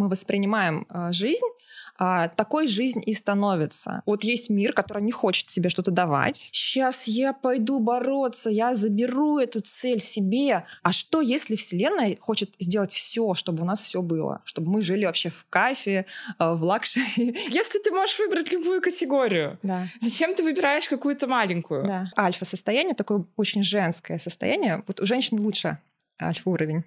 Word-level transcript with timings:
мы 0.00 0.08
воспринимаем 0.08 0.86
э, 0.88 1.12
жизнь, 1.12 1.46
а, 1.98 2.28
такой 2.28 2.66
жизнь 2.66 3.02
и 3.04 3.12
становится. 3.12 4.02
Вот 4.06 4.24
есть 4.24 4.48
мир, 4.48 4.72
который 4.72 5.02
не 5.02 5.12
хочет 5.12 5.50
себе 5.50 5.68
что-то 5.68 5.90
давать. 5.90 6.48
Сейчас 6.50 7.06
я 7.06 7.34
пойду 7.34 7.78
бороться, 7.78 8.48
я 8.48 8.74
заберу 8.74 9.38
эту 9.38 9.60
цель 9.60 10.00
себе. 10.00 10.64
А 10.82 10.92
что, 10.92 11.20
если 11.20 11.56
Вселенная 11.56 12.16
хочет 12.18 12.54
сделать 12.58 12.94
все, 12.94 13.34
чтобы 13.34 13.62
у 13.62 13.66
нас 13.66 13.80
все 13.80 14.00
было? 14.00 14.40
Чтобы 14.44 14.70
мы 14.70 14.80
жили 14.80 15.04
вообще 15.04 15.28
в 15.28 15.44
кайфе, 15.50 16.06
э, 16.38 16.52
в 16.54 16.64
luxury. 16.64 17.36
Если 17.50 17.78
ты 17.80 17.90
можешь 17.90 18.18
выбрать 18.18 18.50
любую 18.50 18.80
категорию, 18.80 19.58
да. 19.62 19.86
зачем 20.00 20.34
ты 20.34 20.42
выбираешь 20.42 20.88
какую-то 20.88 21.26
маленькую? 21.26 21.86
Да. 21.86 22.10
Альфа-состояние, 22.16 22.94
такое 22.94 23.24
очень 23.36 23.62
женское 23.62 24.18
состояние. 24.18 24.82
Вот 24.86 25.00
у 25.00 25.04
женщин 25.04 25.38
лучше 25.38 25.76
альфа-уровень. 26.18 26.82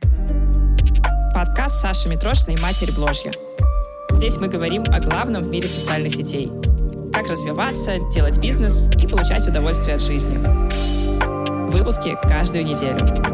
Подкаст 1.33 1.81
Саши 1.81 2.09
Митрошиной 2.09 2.61
«Матерь 2.61 2.91
Бложья». 2.91 3.31
Здесь 4.11 4.37
мы 4.37 4.47
говорим 4.47 4.83
о 4.83 4.99
главном 4.99 5.43
в 5.43 5.47
мире 5.47 5.67
социальных 5.67 6.13
сетей. 6.13 6.51
Как 7.11 7.25
развиваться, 7.27 7.97
делать 8.11 8.37
бизнес 8.37 8.83
и 9.01 9.07
получать 9.07 9.47
удовольствие 9.47 9.95
от 9.95 10.01
жизни. 10.03 10.37
Выпуски 11.71 12.15
каждую 12.21 12.65
неделю. 12.65 13.33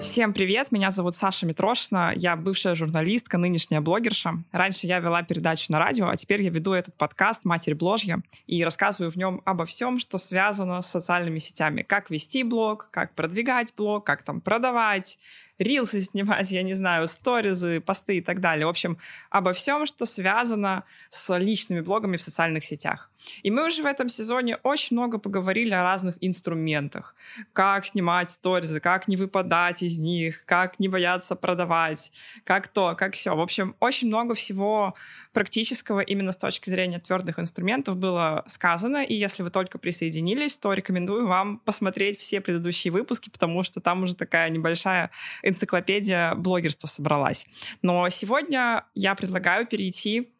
Всем 0.00 0.32
привет, 0.32 0.72
меня 0.72 0.90
зовут 0.90 1.14
Саша 1.14 1.44
Митрошина, 1.46 2.14
я 2.16 2.34
бывшая 2.34 2.74
журналистка, 2.74 3.36
нынешняя 3.36 3.82
блогерша. 3.82 4.32
Раньше 4.50 4.86
я 4.86 4.98
вела 4.98 5.22
передачу 5.22 5.66
на 5.68 5.78
радио, 5.78 6.08
а 6.08 6.16
теперь 6.16 6.42
я 6.42 6.48
веду 6.48 6.72
этот 6.72 6.96
подкаст 6.96 7.44
«Матерь 7.44 7.74
бложья» 7.74 8.22
и 8.46 8.64
рассказываю 8.64 9.12
в 9.12 9.16
нем 9.16 9.42
обо 9.44 9.66
всем, 9.66 10.00
что 10.00 10.16
связано 10.16 10.80
с 10.80 10.90
социальными 10.90 11.38
сетями. 11.38 11.82
Как 11.82 12.10
вести 12.10 12.42
блог, 12.42 12.88
как 12.90 13.14
продвигать 13.14 13.74
блог, 13.76 14.04
как 14.04 14.22
там 14.22 14.40
продавать, 14.40 15.18
рилсы 15.60 16.00
снимать, 16.00 16.50
я 16.50 16.62
не 16.62 16.74
знаю, 16.74 17.06
сторизы, 17.06 17.80
посты 17.80 18.16
и 18.16 18.20
так 18.20 18.40
далее. 18.40 18.66
В 18.66 18.70
общем, 18.70 18.98
обо 19.30 19.52
всем, 19.52 19.86
что 19.86 20.06
связано 20.06 20.84
с 21.10 21.38
личными 21.38 21.80
блогами 21.80 22.16
в 22.16 22.22
социальных 22.22 22.64
сетях. 22.64 23.10
И 23.42 23.50
мы 23.50 23.66
уже 23.66 23.82
в 23.82 23.86
этом 23.86 24.08
сезоне 24.08 24.56
очень 24.62 24.96
много 24.96 25.18
поговорили 25.18 25.74
о 25.74 25.82
разных 25.82 26.16
инструментах. 26.20 27.14
Как 27.52 27.84
снимать 27.84 28.30
сторизы, 28.30 28.80
как 28.80 29.08
не 29.08 29.16
выпадать 29.16 29.82
из 29.82 29.98
них, 29.98 30.44
как 30.46 30.78
не 30.80 30.88
бояться 30.88 31.36
продавать, 31.36 32.12
как 32.44 32.68
то, 32.68 32.94
как 32.96 33.14
все. 33.14 33.36
В 33.36 33.40
общем, 33.40 33.76
очень 33.80 34.08
много 34.08 34.34
всего 34.34 34.94
практического 35.32 36.00
именно 36.00 36.32
с 36.32 36.36
точки 36.36 36.70
зрения 36.70 36.98
твердых 36.98 37.38
инструментов 37.38 37.96
было 37.96 38.42
сказано. 38.46 39.04
И 39.04 39.14
если 39.14 39.42
вы 39.42 39.50
только 39.50 39.78
присоединились, 39.78 40.56
то 40.56 40.72
рекомендую 40.72 41.26
вам 41.26 41.58
посмотреть 41.58 42.18
все 42.18 42.40
предыдущие 42.40 42.92
выпуски, 42.92 43.28
потому 43.28 43.62
что 43.62 43.80
там 43.80 44.02
уже 44.02 44.16
такая 44.16 44.48
небольшая 44.48 45.10
энциклопедия 45.50 46.34
блогерства 46.34 46.86
собралась. 46.86 47.46
Но 47.82 48.08
сегодня 48.08 48.84
я 48.94 49.14
предлагаю 49.14 49.66
перейти 49.66 50.32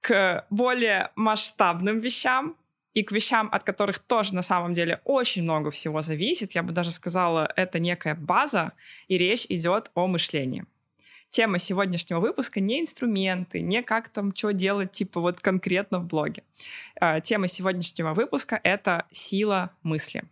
к 0.00 0.46
более 0.50 1.10
масштабным 1.14 2.00
вещам, 2.00 2.56
и 2.94 3.02
к 3.02 3.12
вещам, 3.12 3.48
от 3.50 3.64
которых 3.64 3.98
тоже 3.98 4.34
на 4.34 4.42
самом 4.42 4.72
деле 4.72 5.00
очень 5.04 5.42
много 5.42 5.70
всего 5.70 6.02
зависит. 6.02 6.52
Я 6.52 6.62
бы 6.62 6.72
даже 6.72 6.90
сказала, 6.90 7.50
это 7.56 7.78
некая 7.78 8.14
база, 8.14 8.72
и 9.08 9.16
речь 9.16 9.46
идет 9.48 9.90
о 9.94 10.06
мышлении. 10.06 10.66
Тема 11.30 11.58
сегодняшнего 11.58 12.20
выпуска 12.20 12.60
не 12.60 12.80
инструменты, 12.80 13.62
не 13.62 13.82
как 13.82 14.10
там 14.10 14.36
что 14.36 14.52
делать, 14.52 14.92
типа 14.92 15.20
вот 15.20 15.40
конкретно 15.40 15.98
в 15.98 16.06
блоге. 16.06 16.42
А, 17.00 17.20
тема 17.20 17.48
сегодняшнего 17.48 18.12
выпуска— 18.12 18.60
это 18.62 19.06
сила 19.10 19.70
мысли. 19.82 20.24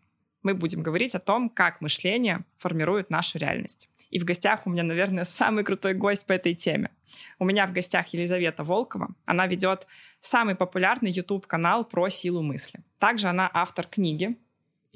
Мы 0.43 0.55
будем 0.55 0.83
говорить 0.83 1.15
о 1.15 1.21
том, 1.21 1.49
как 1.51 1.81
мышление 1.81 2.45
формирует 2.59 3.11
нашу 3.11 3.39
реальность. 3.39 3.89
И 4.11 4.19
в 4.19 4.25
гостях 4.25 4.67
у 4.67 4.71
меня, 4.71 4.83
наверное, 4.83 5.25
самый 5.25 5.65
крутой 5.65 5.95
гость 5.95 6.27
по 6.27 6.33
этой 6.33 6.55
теме. 6.55 6.91
У 7.39 7.45
меня 7.45 7.67
в 7.67 7.73
гостях 7.73 8.09
Елизавета 8.09 8.65
Волкова. 8.65 9.15
Она 9.25 9.47
ведет 9.47 9.87
самый 10.19 10.57
популярный 10.57 11.11
YouTube-канал 11.11 11.85
про 11.85 12.09
силу 12.09 12.43
мысли. 12.43 12.81
Также 12.99 13.29
она 13.29 13.49
автор 13.53 13.87
книги 13.87 14.37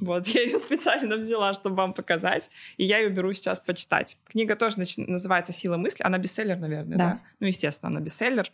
вот, 0.00 0.26
я 0.28 0.42
ее 0.42 0.58
специально 0.58 1.16
взяла, 1.16 1.52
чтобы 1.54 1.76
вам 1.76 1.92
показать, 1.92 2.50
и 2.76 2.84
я 2.84 2.98
ее 2.98 3.10
беру 3.10 3.32
сейчас 3.32 3.60
почитать. 3.60 4.16
Книга 4.26 4.56
тоже 4.56 4.78
нач- 4.78 5.04
называется 5.06 5.52
«Сила 5.52 5.76
мысли». 5.76 6.02
Она 6.02 6.18
бестселлер, 6.18 6.58
наверное, 6.58 6.98
да? 6.98 7.04
да? 7.04 7.20
Ну, 7.40 7.46
естественно, 7.46 7.90
она 7.90 8.00
бестселлер. 8.00 8.50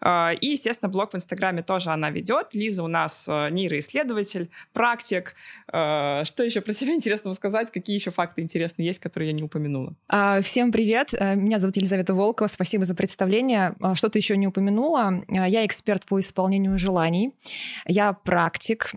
А, 0.00 0.32
и, 0.32 0.48
естественно, 0.48 0.88
блог 0.88 1.12
в 1.12 1.16
Инстаграме 1.16 1.62
тоже 1.62 1.90
она 1.90 2.10
ведет. 2.10 2.54
Лиза 2.54 2.82
у 2.82 2.88
нас 2.88 3.26
э, 3.28 3.50
нейроисследователь, 3.50 4.50
практик. 4.72 5.34
А, 5.68 6.24
что 6.24 6.42
еще 6.42 6.60
про 6.60 6.72
себя 6.72 6.94
интересного 6.96 7.34
сказать? 7.34 7.70
Какие 7.70 7.94
еще 7.94 8.10
факты 8.10 8.42
интересные 8.42 8.86
есть, 8.86 8.98
которые 8.98 9.28
я 9.30 9.32
не 9.32 9.42
упомянула? 9.42 9.94
А, 10.08 10.40
всем 10.40 10.72
привет. 10.72 11.14
Э, 11.14 11.36
меня 11.36 11.60
зовут 11.60 11.76
Елизавета 11.76 12.14
Волкова. 12.14 12.48
Спасибо 12.48 12.84
за 12.84 12.96
представление. 12.96 13.76
Что-то 13.94 14.18
еще 14.18 14.36
не 14.36 14.48
упомянула. 14.48 15.22
Я 15.28 15.64
эксперт 15.64 16.04
по 16.04 16.18
исполнению 16.18 16.76
желаний. 16.78 17.32
Я 17.86 18.12
практик. 18.12 18.92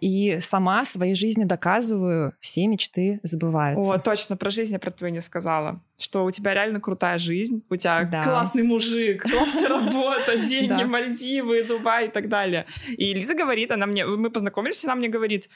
И 0.00 0.38
сама 0.40 0.84
своей 0.84 1.14
жизни 1.14 1.27
жизни 1.28 1.44
доказываю, 1.44 2.32
все 2.40 2.66
мечты 2.66 3.20
сбываются. 3.22 3.94
О, 3.94 3.98
точно, 3.98 4.36
про 4.36 4.50
жизнь 4.50 4.72
я 4.72 4.78
про 4.78 4.90
твою 4.90 5.12
не 5.12 5.20
сказала. 5.20 5.80
Что 5.98 6.24
у 6.24 6.30
тебя 6.30 6.54
реально 6.54 6.80
крутая 6.80 7.18
жизнь, 7.18 7.62
у 7.68 7.76
тебя 7.76 8.04
да. 8.04 8.22
классный 8.22 8.62
мужик, 8.62 9.22
классная 9.22 9.68
работа, 9.68 10.38
деньги, 10.38 10.84
Мальдивы, 10.84 11.64
Дубай 11.64 12.06
и 12.06 12.10
так 12.10 12.28
далее. 12.28 12.66
И 12.96 13.12
Лиза 13.12 13.34
говорит, 13.34 13.70
она 13.70 13.86
мне, 13.86 14.06
мы 14.06 14.30
познакомились, 14.30 14.84
она 14.84 14.94
мне 14.94 15.08
говорит, 15.08 15.50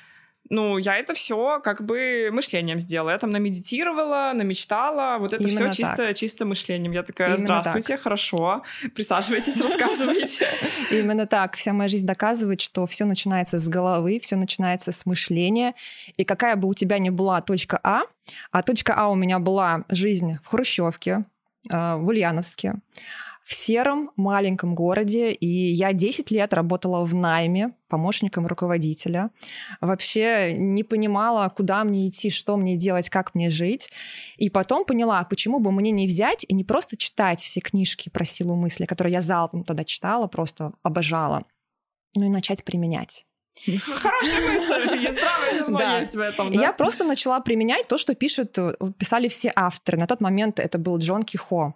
ну, 0.53 0.77
я 0.77 0.99
это 0.99 1.15
все 1.15 1.61
как 1.65 1.83
бы 1.83 2.29
мышлением 2.31 2.79
сделала. 2.79 3.11
Я 3.11 3.19
там 3.19 3.31
намедитировала, 3.31 4.33
намечтала. 4.35 5.17
Вот 5.19 5.33
это 5.33 5.49
все 5.49 5.73
чисто, 5.73 6.13
чисто 6.13 6.45
мышлением. 6.45 6.93
Я 6.93 7.03
такая, 7.03 7.29
Именно 7.29 7.39
здравствуйте, 7.39 7.95
так. 7.95 8.03
хорошо. 8.03 8.63
Присаживайтесь, 8.95 9.59
рассказывайте. 9.59 10.47
Именно 10.91 11.27
так. 11.27 11.57
Вся 11.57 11.73
моя 11.73 11.89
жизнь 11.89 12.07
доказывает, 12.07 12.61
что 12.61 12.85
все 12.87 13.07
начинается 13.07 13.59
с 13.59 13.67
головы, 13.67 14.21
все 14.21 14.37
начинается 14.37 14.93
с 14.93 15.07
мышления. 15.07 15.75
И 16.19 16.25
какая 16.25 16.57
бы 16.57 16.69
у 16.69 16.75
тебя 16.75 16.99
ни 16.99 17.09
была 17.09 17.41
точка 17.41 17.81
А, 17.83 18.03
а 18.51 18.63
точка 18.63 18.93
А 18.95 19.09
у 19.09 19.15
меня 19.15 19.39
была 19.39 19.85
жизнь 19.89 20.37
в 20.45 20.49
Хрущевке, 20.49 21.25
э, 21.71 21.95
в 21.97 22.07
Ульяновске, 22.07 22.75
в 23.45 23.55
сером 23.55 24.11
маленьком 24.17 24.75
городе, 24.75 25.33
и 25.33 25.73
я 25.73 25.93
10 25.93 26.31
лет 26.31 26.53
работала 26.55 27.05
в 27.05 27.15
найме 27.15 27.75
помощником 27.89 28.47
руководителя. 28.47 29.31
Вообще 29.81 30.55
не 30.57 30.85
понимала, 30.85 31.49
куда 31.49 31.85
мне 31.85 32.09
идти, 32.09 32.31
что 32.31 32.57
мне 32.57 32.77
делать, 32.77 33.11
как 33.11 33.35
мне 33.35 33.51
жить. 33.51 33.91
И 34.37 34.49
потом 34.49 34.85
поняла, 34.85 35.23
почему 35.25 35.59
бы 35.59 35.73
мне 35.73 35.91
не 35.91 36.07
взять 36.07 36.45
и 36.49 36.55
не 36.55 36.65
просто 36.65 36.97
читать 36.97 37.41
все 37.41 37.61
книжки 37.61 38.09
про 38.09 38.25
силу 38.25 38.55
мысли, 38.55 38.87
которые 38.87 39.15
я 39.15 39.23
залпом 39.23 39.65
тогда 39.65 39.85
читала, 39.85 40.27
просто 40.27 40.73
обожала, 40.83 41.45
но 42.15 42.27
и 42.27 42.29
начать 42.29 42.65
применять. 42.65 43.27
Хорошая 43.65 44.41
мысль, 44.41 45.13
здравое 45.13 45.59
зерно 45.59 45.79
да. 45.79 45.99
есть 45.99 46.17
в 46.17 46.21
этом. 46.21 46.53
Да? 46.53 46.61
Я 46.61 46.73
просто 46.73 47.05
начала 47.05 47.41
применять 47.41 47.87
то, 47.87 47.99
что 47.99 48.15
пишут, 48.15 48.59
э, 48.59 48.75
писали 48.99 49.29
все 49.29 49.53
авторы. 49.55 49.99
На 49.99 50.07
тот 50.07 50.21
момент 50.21 50.59
это 50.59 50.79
был 50.79 50.99
Джон 50.99 51.23
Кихо. 51.23 51.75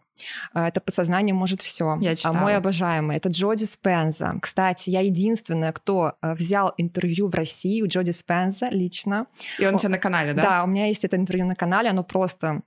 Э, 0.54 0.66
это 0.66 0.80
подсознание 0.80 1.34
может 1.34 1.62
все. 1.62 1.96
Я 2.00 2.16
читала. 2.16 2.36
А 2.36 2.40
мой 2.40 2.56
обожаемый 2.56 3.16
это 3.16 3.28
Джоди 3.28 3.64
Спенза. 3.64 4.34
Кстати, 4.40 4.90
я 4.90 5.00
единственная, 5.00 5.72
кто 5.72 6.14
э, 6.22 6.34
взял 6.34 6.72
интервью 6.76 7.28
в 7.28 7.34
России 7.34 7.82
у 7.82 7.86
Джоди 7.86 8.12
Спенза 8.12 8.66
лично. 8.70 9.26
И 9.58 9.66
он 9.66 9.74
у 9.74 9.78
тебя 9.78 9.90
на 9.90 9.98
канале, 9.98 10.34
да? 10.34 10.42
Да, 10.42 10.64
у 10.64 10.66
меня 10.66 10.86
есть 10.86 11.04
это 11.04 11.16
интервью 11.16 11.46
на 11.46 11.54
канале, 11.54 11.90
оно 11.90 12.02
просто 12.02 12.62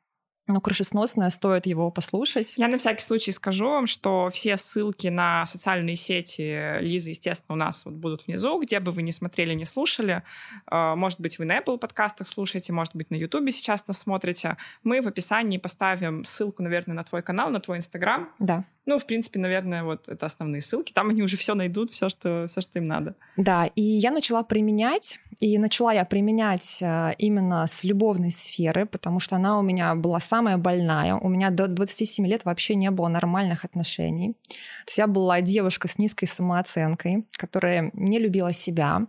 ну, 0.49 0.61
крышесносное, 0.61 1.29
стоит 1.29 1.65
его 1.67 1.91
послушать. 1.91 2.55
Я 2.57 2.67
на 2.67 2.77
всякий 2.77 3.03
случай 3.03 3.31
скажу 3.31 3.69
вам, 3.69 3.87
что 3.87 4.29
все 4.33 4.57
ссылки 4.57 5.07
на 5.07 5.45
социальные 5.45 5.95
сети 5.95 6.81
Лизы, 6.81 7.11
естественно, 7.11 7.55
у 7.55 7.57
нас 7.57 7.85
вот 7.85 7.93
будут 7.93 8.25
внизу, 8.25 8.59
где 8.59 8.79
бы 8.79 8.91
вы 8.91 9.03
не 9.03 9.11
смотрели, 9.11 9.53
не 9.53 9.65
слушали. 9.65 10.23
А, 10.65 10.95
может 10.95 11.21
быть, 11.21 11.37
вы 11.37 11.45
на 11.45 11.59
Apple 11.59 11.77
подкастах 11.77 12.27
слушаете, 12.27 12.73
может 12.73 12.95
быть, 12.95 13.11
на 13.11 13.15
YouTube 13.15 13.49
сейчас 13.51 13.87
нас 13.87 13.99
смотрите. 13.99 14.57
Мы 14.83 15.01
в 15.01 15.07
описании 15.07 15.57
поставим 15.57 16.25
ссылку, 16.25 16.63
наверное, 16.63 16.95
на 16.95 17.03
твой 17.03 17.21
канал, 17.21 17.49
на 17.51 17.59
твой 17.59 17.77
Инстаграм. 17.77 18.29
Да. 18.39 18.65
Ну, 18.89 18.97
в 18.97 19.05
принципе, 19.05 19.39
наверное, 19.39 19.83
вот 19.83 20.09
это 20.09 20.25
основные 20.25 20.63
ссылки. 20.63 20.91
Там 20.91 21.09
они 21.09 21.21
уже 21.21 21.37
все 21.37 21.53
найдут, 21.53 21.91
все, 21.91 22.09
что, 22.09 22.47
все, 22.47 22.61
что 22.61 22.79
им 22.79 22.85
надо. 22.85 23.15
Да, 23.37 23.67
и 23.67 23.83
я 23.83 24.09
начала 24.09 24.41
применять, 24.41 25.19
и 25.39 25.59
начала 25.59 25.93
я 25.93 26.05
применять 26.05 26.79
э, 26.81 27.13
именно 27.19 27.67
с 27.67 27.83
любовной 27.83 28.31
сферы, 28.31 28.87
потому 28.87 29.19
что 29.19 29.35
она 29.35 29.59
у 29.59 29.61
меня 29.61 29.93
была 29.93 30.19
самая 30.19 30.38
больная. 30.41 31.15
У 31.15 31.29
меня 31.29 31.49
до 31.49 31.67
27 31.67 32.25
лет 32.27 32.45
вообще 32.45 32.75
не 32.75 32.91
было 32.91 33.07
нормальных 33.07 33.65
отношений. 33.65 34.33
То 34.33 34.87
есть 34.87 34.97
я 34.97 35.07
была 35.07 35.41
девушка 35.41 35.87
с 35.87 35.97
низкой 35.97 36.25
самооценкой, 36.25 37.25
которая 37.31 37.91
не 37.93 38.19
любила 38.19 38.53
себя. 38.53 39.07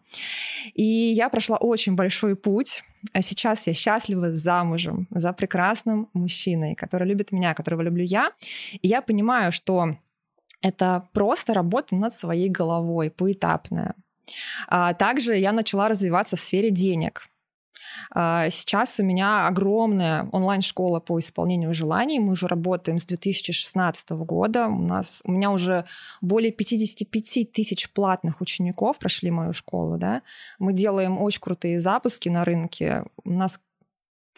И 0.75 0.85
я 0.85 1.29
прошла 1.29 1.57
очень 1.57 1.95
большой 1.95 2.37
путь 2.37 2.83
а 3.13 3.23
сейчас 3.23 3.67
я 3.67 3.73
счастлива 3.73 4.37
замужем 4.37 5.07
за 5.11 5.33
прекрасным 5.33 6.09
мужчиной, 6.13 6.75
который 6.75 7.09
любит 7.09 7.33
меня, 7.33 7.55
которого 7.55 7.83
люблю 7.83 8.05
я. 8.05 8.33
И 8.83 8.89
я 8.89 9.01
понимаю, 9.01 9.53
что 9.53 9.97
это 10.61 11.09
просто 11.13 11.55
работа 11.55 11.97
над 11.97 12.13
своей 12.13 12.51
головой, 12.51 13.11
поэтапная. 13.11 13.95
А 14.69 14.95
также 14.95 15.37
я 15.37 15.53
начала 15.53 15.89
развиваться 15.89 16.37
в 16.37 16.41
сфере 16.41 16.71
денег. 16.71 17.30
А, 18.11 18.49
сейчас 18.51 18.99
у 19.01 19.03
меня 19.03 19.47
огромная 19.47 20.29
онлайн-школа 20.33 21.01
по 21.01 21.19
исполнению 21.19 21.75
желаний. 21.75 22.19
Мы 22.19 22.33
уже 22.33 22.47
работаем 22.47 22.99
с 22.99 23.07
2016 23.07 24.11
года. 24.11 24.67
У, 24.69 24.83
нас, 24.83 25.23
у 25.25 25.33
меня 25.33 25.51
уже 25.51 25.85
более 26.21 26.53
55 26.53 27.53
тысяч 27.53 27.91
платных 27.91 28.41
учеников 28.41 28.99
прошли 28.99 29.31
мою 29.31 29.53
школу. 29.53 29.97
Да? 29.97 30.23
Мы 30.59 30.73
делаем 30.73 31.21
очень 31.21 31.41
крутые 31.41 31.81
запуски 31.81 32.29
на 32.29 32.45
рынке. 32.45 33.05
У 33.25 33.31
нас 33.31 33.61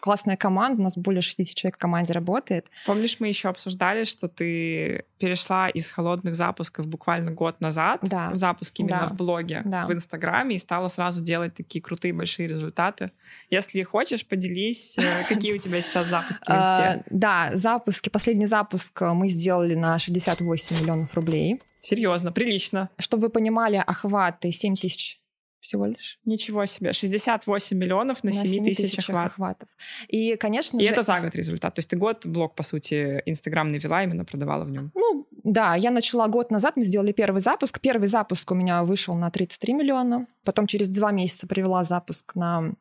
классная 0.03 0.35
команда, 0.35 0.81
у 0.81 0.83
нас 0.83 0.97
более 0.97 1.21
60 1.21 1.55
человек 1.55 1.77
в 1.77 1.79
команде 1.79 2.11
работает. 2.11 2.67
Помнишь, 2.85 3.21
мы 3.21 3.29
еще 3.29 3.47
обсуждали, 3.47 4.03
что 4.03 4.27
ты 4.27 5.05
перешла 5.17 5.69
из 5.69 5.87
холодных 5.87 6.35
запусков 6.35 6.87
буквально 6.87 7.31
год 7.31 7.61
назад 7.61 8.01
да. 8.01 8.29
в 8.29 8.35
запуск 8.35 8.77
именно 8.81 9.07
да. 9.07 9.07
в 9.07 9.13
блоге, 9.13 9.61
да. 9.63 9.85
в 9.85 9.93
Инстаграме, 9.93 10.55
и 10.55 10.57
стала 10.57 10.89
сразу 10.89 11.21
делать 11.21 11.55
такие 11.55 11.81
крутые 11.81 12.13
большие 12.13 12.49
результаты. 12.49 13.11
Если 13.49 13.81
хочешь, 13.83 14.25
поделись, 14.27 14.97
э, 14.97 15.23
какие 15.29 15.53
у 15.53 15.57
тебя 15.57 15.81
сейчас 15.81 16.07
запуски 16.07 16.43
в. 16.43 16.49
А, 16.49 17.01
да, 17.09 17.51
запуски. 17.53 18.09
Последний 18.09 18.47
запуск 18.47 18.99
мы 18.99 19.29
сделали 19.29 19.75
на 19.75 19.97
68 19.99 20.81
миллионов 20.81 21.13
рублей. 21.13 21.61
Серьезно, 21.81 22.33
прилично. 22.33 22.89
Чтобы 22.99 23.23
вы 23.23 23.29
понимали, 23.29 23.81
охваты 23.87 24.51
7 24.51 24.75
тысяч 24.75 25.22
всего 25.63 25.85
лишь. 25.85 26.19
Ничего 26.25 26.65
себе. 26.65 26.93
68 26.93 27.77
миллионов 27.77 28.23
на, 28.23 28.31
на 28.31 28.45
7 28.47 28.65
тысяч 28.65 28.99
охват. 28.99 29.25
охватов. 29.25 29.69
И, 30.07 30.35
конечно 30.35 30.77
И 30.77 30.83
же... 30.83 30.91
это 30.91 31.01
за 31.01 31.19
год 31.19 31.33
результат. 31.35 31.73
То 31.73 31.79
есть 31.79 31.89
ты 31.89 31.95
год 31.95 32.25
блог, 32.25 32.53
по 32.55 32.63
сути, 32.63 33.23
инстаграмный 33.25 33.79
вела, 33.79 34.03
именно 34.03 34.25
продавала 34.25 34.65
в 34.65 34.69
нем. 34.69 34.91
Ну, 34.93 35.27
да. 35.43 35.75
Я 35.75 35.91
начала 35.91 36.27
год 36.27 36.51
назад, 36.51 36.75
мы 36.75 36.83
сделали 36.83 37.13
первый 37.13 37.39
запуск. 37.39 37.79
Первый 37.79 38.07
запуск 38.07 38.51
у 38.51 38.55
меня 38.55 38.83
вышел 38.83 39.15
на 39.15 39.31
33 39.31 39.73
миллиона. 39.73 40.27
Потом 40.43 40.67
через 40.67 40.89
два 40.89 41.11
месяца 41.11 41.47
привела 41.47 41.83
запуск 41.83 42.35
на 42.35 42.73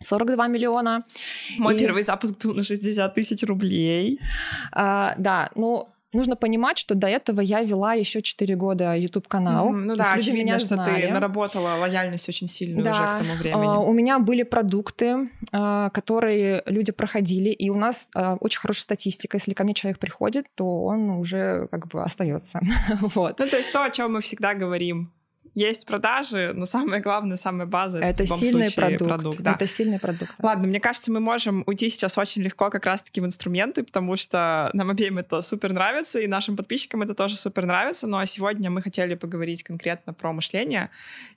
42 0.00 0.48
миллиона. 0.48 1.04
Мой 1.58 1.76
и... 1.76 1.78
первый 1.78 2.02
запуск 2.02 2.34
был 2.42 2.54
на 2.54 2.64
60 2.64 3.14
тысяч 3.14 3.42
рублей. 3.42 4.20
А, 4.72 5.14
да, 5.18 5.50
ну, 5.54 5.88
нужно 6.12 6.36
понимать, 6.36 6.78
что 6.78 6.94
до 6.94 7.06
этого 7.06 7.40
я 7.40 7.62
вела 7.62 7.94
еще 7.94 8.22
4 8.22 8.56
года 8.56 8.94
YouTube 8.94 9.28
канал. 9.28 9.72
Mm, 9.72 9.84
ну 9.84 9.96
да, 9.96 10.12
очевидно, 10.12 10.42
меня 10.42 10.58
что 10.58 10.74
знали. 10.74 11.02
ты 11.02 11.08
наработала 11.08 11.76
лояльность 11.76 12.28
очень 12.28 12.48
сильную 12.48 12.84
да. 12.84 12.90
уже 12.90 13.02
к 13.02 13.18
тому 13.18 13.34
времени. 13.34 13.62
Uh, 13.62 13.84
у 13.84 13.92
меня 13.92 14.18
были 14.18 14.42
продукты, 14.42 15.30
uh, 15.52 15.90
которые 15.90 16.62
люди 16.66 16.92
проходили, 16.92 17.50
и 17.50 17.70
у 17.70 17.76
нас 17.76 18.08
uh, 18.16 18.36
очень 18.40 18.60
хорошая 18.60 18.82
статистика. 18.82 19.36
Если 19.36 19.54
ко 19.54 19.64
мне 19.64 19.74
человек 19.74 19.98
приходит, 19.98 20.46
то 20.54 20.84
он 20.84 21.10
уже 21.10 21.68
как 21.70 21.88
бы 21.88 22.02
остается. 22.02 22.60
вот. 23.00 23.38
Ну 23.38 23.46
то 23.46 23.56
есть 23.56 23.72
то, 23.72 23.84
о 23.84 23.90
чем 23.90 24.12
мы 24.12 24.20
всегда 24.20 24.54
говорим 24.54 25.12
есть 25.54 25.86
продажи, 25.86 26.52
но 26.54 26.64
самое 26.64 27.02
главное, 27.02 27.36
самая 27.36 27.66
база 27.66 27.98
это, 27.98 28.22
это 28.22 28.26
сильный 28.26 28.70
случае, 28.70 28.96
продукт. 28.96 29.08
продукт 29.08 29.40
да. 29.40 29.52
Это 29.52 29.66
сильный 29.66 29.98
продукт. 29.98 30.32
Ладно, 30.38 30.66
мне 30.66 30.80
кажется, 30.80 31.12
мы 31.12 31.20
можем 31.20 31.62
уйти 31.66 31.90
сейчас 31.90 32.16
очень 32.16 32.42
легко 32.42 32.70
как 32.70 32.86
раз-таки 32.86 33.20
в 33.20 33.26
инструменты, 33.26 33.82
потому 33.82 34.16
что 34.16 34.70
нам 34.72 34.90
обеим 34.90 35.18
это 35.18 35.40
супер 35.42 35.72
нравится, 35.72 36.20
и 36.20 36.26
нашим 36.26 36.56
подписчикам 36.56 37.02
это 37.02 37.14
тоже 37.14 37.36
супер 37.36 37.66
нравится. 37.66 38.06
Ну 38.06 38.18
а 38.18 38.26
сегодня 38.26 38.70
мы 38.70 38.82
хотели 38.82 39.14
поговорить 39.14 39.62
конкретно 39.62 40.14
про 40.14 40.32
мышление. 40.32 40.90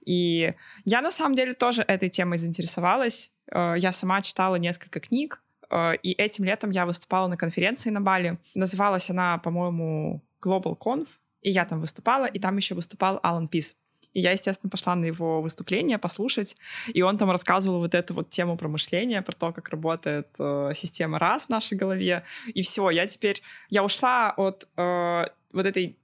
И 0.05 0.53
я 0.85 1.01
на 1.01 1.11
самом 1.11 1.35
деле 1.35 1.53
тоже 1.53 1.81
этой 1.81 2.09
темой 2.09 2.37
заинтересовалась. 2.37 3.31
Э, 3.51 3.75
я 3.77 3.91
сама 3.91 4.21
читала 4.21 4.55
несколько 4.55 4.99
книг, 4.99 5.41
э, 5.69 5.95
и 6.03 6.13
этим 6.13 6.45
летом 6.45 6.69
я 6.69 6.85
выступала 6.85 7.27
на 7.27 7.37
конференции 7.37 7.89
на 7.89 8.01
Бали. 8.01 8.37
Называлась 8.53 9.09
она, 9.09 9.37
по-моему, 9.39 10.23
Global 10.43 10.77
Conf, 10.77 11.07
и 11.41 11.51
я 11.51 11.65
там 11.65 11.81
выступала, 11.81 12.25
и 12.25 12.39
там 12.39 12.57
еще 12.57 12.75
выступал 12.75 13.19
Алан 13.21 13.47
Пис. 13.47 13.75
И 14.15 14.21
я, 14.21 14.31
естественно, 14.31 14.69
пошла 14.69 14.95
на 14.95 15.05
его 15.05 15.41
выступление 15.41 15.97
послушать, 15.97 16.57
и 16.87 17.01
он 17.01 17.17
там 17.17 17.29
рассказывал 17.29 17.79
вот 17.79 17.93
эту 17.93 18.13
вот 18.13 18.29
тему 18.29 18.57
промышления, 18.57 19.21
про 19.21 19.33
то, 19.33 19.51
как 19.51 19.69
работает 19.69 20.29
э, 20.39 20.71
система 20.73 21.19
раз 21.19 21.45
в 21.45 21.49
нашей 21.49 21.77
голове. 21.77 22.23
И 22.47 22.61
все, 22.61 22.89
я 22.89 23.05
теперь... 23.07 23.41
Я 23.69 23.83
ушла 23.83 24.33
от 24.37 24.67
э, 24.77 25.25
вот 25.51 25.65
этой 25.65 25.97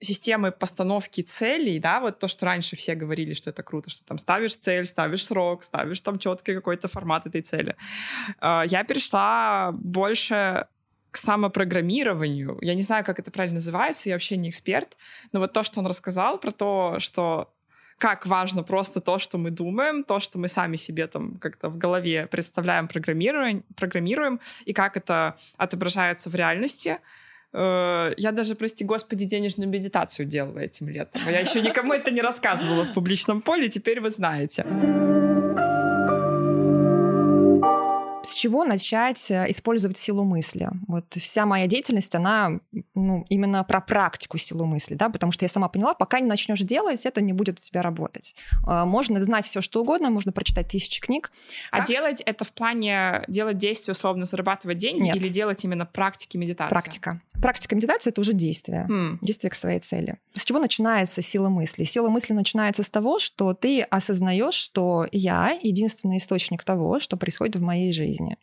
системы 0.00 0.50
постановки 0.50 1.20
целей, 1.20 1.78
да, 1.78 2.00
вот 2.00 2.18
то, 2.18 2.28
что 2.28 2.46
раньше 2.46 2.76
все 2.76 2.94
говорили, 2.94 3.34
что 3.34 3.50
это 3.50 3.62
круто, 3.62 3.90
что 3.90 4.04
там 4.04 4.16
ставишь 4.16 4.56
цель, 4.56 4.84
ставишь 4.84 5.26
срок, 5.26 5.62
ставишь 5.62 6.00
там 6.00 6.18
четкий 6.18 6.54
какой-то 6.54 6.88
формат 6.88 7.26
этой 7.26 7.42
цели. 7.42 7.76
Э, 8.40 8.62
я 8.66 8.82
перешла 8.84 9.72
больше 9.72 10.66
к 11.10 11.18
самопрограммированию. 11.18 12.58
Я 12.62 12.74
не 12.74 12.82
знаю, 12.82 13.04
как 13.04 13.18
это 13.18 13.30
правильно 13.30 13.56
называется, 13.56 14.08
я 14.08 14.14
вообще 14.14 14.38
не 14.38 14.48
эксперт, 14.48 14.96
но 15.32 15.40
вот 15.40 15.52
то, 15.52 15.64
что 15.64 15.80
он 15.80 15.86
рассказал 15.86 16.38
про 16.38 16.50
то, 16.50 16.96
что 16.98 17.52
как 17.98 18.26
важно 18.26 18.62
просто 18.62 19.00
то, 19.00 19.18
что 19.18 19.38
мы 19.38 19.50
думаем, 19.50 20.04
то, 20.04 20.20
что 20.20 20.38
мы 20.38 20.48
сами 20.48 20.76
себе 20.76 21.06
там 21.06 21.36
как-то 21.38 21.68
в 21.68 21.76
голове 21.76 22.26
представляем, 22.26 22.88
программируем, 22.88 23.64
программируем, 23.76 24.40
и 24.64 24.72
как 24.72 24.96
это 24.96 25.36
отображается 25.56 26.30
в 26.30 26.34
реальности. 26.34 26.98
Э, 27.52 28.12
я 28.16 28.32
даже, 28.32 28.54
прости 28.54 28.84
господи, 28.84 29.26
денежную 29.26 29.68
медитацию 29.68 30.26
делала 30.26 30.60
этим 30.60 30.88
летом. 30.88 31.20
Я 31.28 31.40
еще 31.40 31.60
никому 31.60 31.92
это 31.92 32.10
не 32.10 32.22
рассказывала 32.22 32.84
в 32.84 32.94
публичном 32.94 33.42
поле, 33.42 33.68
теперь 33.68 34.00
вы 34.00 34.10
знаете 34.10 34.64
с 38.22 38.34
чего 38.34 38.64
начать 38.64 39.30
э, 39.30 39.46
использовать 39.48 39.98
силу 39.98 40.24
мысли? 40.24 40.68
Вот 40.86 41.14
вся 41.14 41.46
моя 41.46 41.66
деятельность, 41.66 42.14
она 42.14 42.60
ну, 42.94 43.24
именно 43.28 43.64
про 43.64 43.80
практику 43.80 44.38
силу 44.38 44.64
мысли, 44.64 44.94
да, 44.94 45.08
потому 45.08 45.32
что 45.32 45.44
я 45.44 45.48
сама 45.48 45.68
поняла, 45.68 45.94
пока 45.94 46.20
не 46.20 46.26
начнешь 46.26 46.60
делать, 46.60 47.06
это 47.06 47.20
не 47.20 47.32
будет 47.32 47.58
у 47.58 47.62
тебя 47.62 47.82
работать. 47.82 48.34
А, 48.66 48.84
можно 48.84 49.22
знать 49.22 49.46
все, 49.46 49.60
что 49.60 49.82
угодно, 49.82 50.10
можно 50.10 50.32
прочитать 50.32 50.68
тысячи 50.68 51.00
книг. 51.00 51.32
А 51.70 51.78
как... 51.78 51.88
делать 51.88 52.20
это 52.22 52.44
в 52.44 52.52
плане 52.52 53.24
делать 53.28 53.58
действия, 53.58 53.92
условно 53.92 54.24
зарабатывать 54.24 54.78
деньги 54.78 55.04
Нет. 55.04 55.16
или 55.16 55.28
делать 55.28 55.64
именно 55.64 55.86
практики 55.86 56.36
медитации? 56.36 56.70
Практика. 56.70 57.20
Практика 57.40 57.76
медитации— 57.76 58.10
это 58.12 58.20
уже 58.20 58.32
действие. 58.32 58.86
Mm. 58.88 59.18
Действие 59.22 59.50
к 59.50 59.54
своей 59.54 59.80
цели. 59.80 60.16
С 60.34 60.44
чего 60.44 60.58
начинается 60.58 61.22
сила 61.22 61.48
мысли? 61.48 61.84
Сила 61.84 62.08
мысли 62.08 62.32
начинается 62.32 62.82
с 62.82 62.90
того, 62.90 63.18
что 63.18 63.54
ты 63.54 63.82
осознаешь, 63.82 64.54
что 64.54 65.06
я 65.12 65.58
единственный 65.62 66.18
источник 66.18 66.64
того, 66.64 67.00
что 67.00 67.16
происходит 67.16 67.56
в 67.56 67.62
моей 67.62 67.92
жизни 67.92 68.07
жизни. 68.08 68.36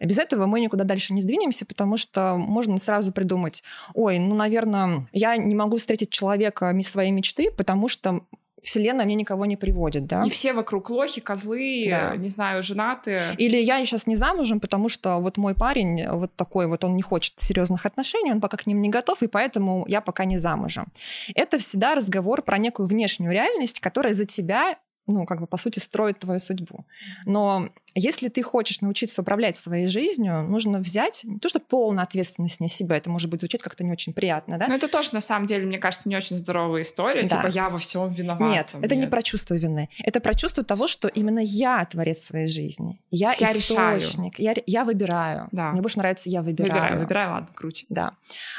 Без 0.00 0.18
этого 0.18 0.46
мы 0.46 0.60
никуда 0.60 0.84
дальше 0.84 1.12
не 1.12 1.20
сдвинемся, 1.20 1.66
потому 1.66 1.96
что 1.96 2.36
можно 2.36 2.78
сразу 2.78 3.12
придумать, 3.12 3.62
ой, 3.94 4.18
ну, 4.18 4.34
наверное, 4.34 5.06
я 5.12 5.36
не 5.36 5.54
могу 5.54 5.76
встретить 5.76 6.10
человека 6.10 6.74
своей 6.82 7.10
мечты, 7.10 7.50
потому 7.50 7.88
что 7.88 8.22
Вселенная 8.62 9.06
мне 9.06 9.14
никого 9.14 9.46
не 9.46 9.56
приводит, 9.56 10.06
да. 10.06 10.24
И 10.24 10.30
все 10.30 10.52
вокруг 10.52 10.90
лохи, 10.90 11.20
козлы, 11.20 11.86
да. 11.88 12.16
не 12.16 12.28
знаю, 12.28 12.62
женатые. 12.62 13.34
Или 13.38 13.56
я 13.56 13.84
сейчас 13.86 14.06
не 14.06 14.16
замужем, 14.16 14.60
потому 14.60 14.88
что 14.88 15.18
вот 15.18 15.38
мой 15.38 15.54
парень 15.54 16.06
вот 16.08 16.34
такой 16.36 16.66
вот, 16.66 16.84
он 16.84 16.94
не 16.94 17.02
хочет 17.02 17.34
серьезных 17.38 17.86
отношений, 17.86 18.32
он 18.32 18.40
пока 18.40 18.56
к 18.56 18.66
ним 18.66 18.82
не 18.82 18.90
готов, 18.90 19.22
и 19.22 19.28
поэтому 19.28 19.84
я 19.88 20.00
пока 20.00 20.24
не 20.26 20.36
замужем. 20.36 20.88
Это 21.34 21.58
всегда 21.58 21.94
разговор 21.94 22.42
про 22.42 22.58
некую 22.58 22.86
внешнюю 22.86 23.32
реальность, 23.32 23.80
которая 23.80 24.12
за 24.12 24.26
тебя 24.26 24.76
ну, 25.06 25.26
как 25.26 25.40
бы, 25.40 25.46
по 25.46 25.56
сути, 25.56 25.78
строит 25.78 26.20
твою 26.20 26.38
судьбу. 26.38 26.84
Но 27.26 27.70
если 27.94 28.28
ты 28.28 28.42
хочешь 28.42 28.80
научиться 28.80 29.22
управлять 29.22 29.56
своей 29.56 29.88
жизнью, 29.88 30.42
нужно 30.42 30.78
взять 30.78 31.22
не 31.24 31.38
то, 31.38 31.48
что 31.48 31.60
полную 31.60 32.02
ответственность 32.02 32.60
на 32.60 32.68
себя, 32.68 32.96
это 32.96 33.10
может 33.10 33.30
быть 33.30 33.40
звучать 33.40 33.62
как-то 33.62 33.84
не 33.84 33.92
очень 33.92 34.12
приятно, 34.12 34.58
да? 34.58 34.68
Но 34.68 34.74
это 34.74 34.88
тоже, 34.88 35.10
на 35.12 35.20
самом 35.20 35.46
деле, 35.46 35.66
мне 35.66 35.78
кажется, 35.78 36.08
не 36.08 36.16
очень 36.16 36.36
здоровая 36.36 36.82
история, 36.82 37.22
да. 37.22 37.36
типа 37.36 37.46
я 37.48 37.68
во 37.68 37.78
всем 37.78 38.10
виновата. 38.10 38.44
Нет, 38.44 38.68
это 38.82 38.94
нет. 38.94 39.04
не 39.04 39.10
про 39.10 39.22
чувство 39.22 39.54
вины, 39.54 39.88
это 39.98 40.20
про 40.20 40.34
чувство 40.34 40.64
того, 40.64 40.86
что 40.86 41.08
именно 41.08 41.40
я 41.40 41.84
творец 41.84 42.20
своей 42.24 42.48
жизни, 42.48 43.00
я, 43.10 43.32
я 43.38 43.52
источник, 43.52 44.38
решаю. 44.38 44.54
Я, 44.56 44.62
я 44.66 44.84
выбираю. 44.84 45.48
Да. 45.52 45.72
Мне 45.72 45.82
больше 45.82 45.98
нравится 45.98 46.30
я 46.30 46.42
выбираю. 46.42 46.72
Выбираю, 46.72 47.00
выбираю, 47.00 47.30
ладно, 47.30 47.48
круче. 47.54 47.86
Да. 47.88 48.12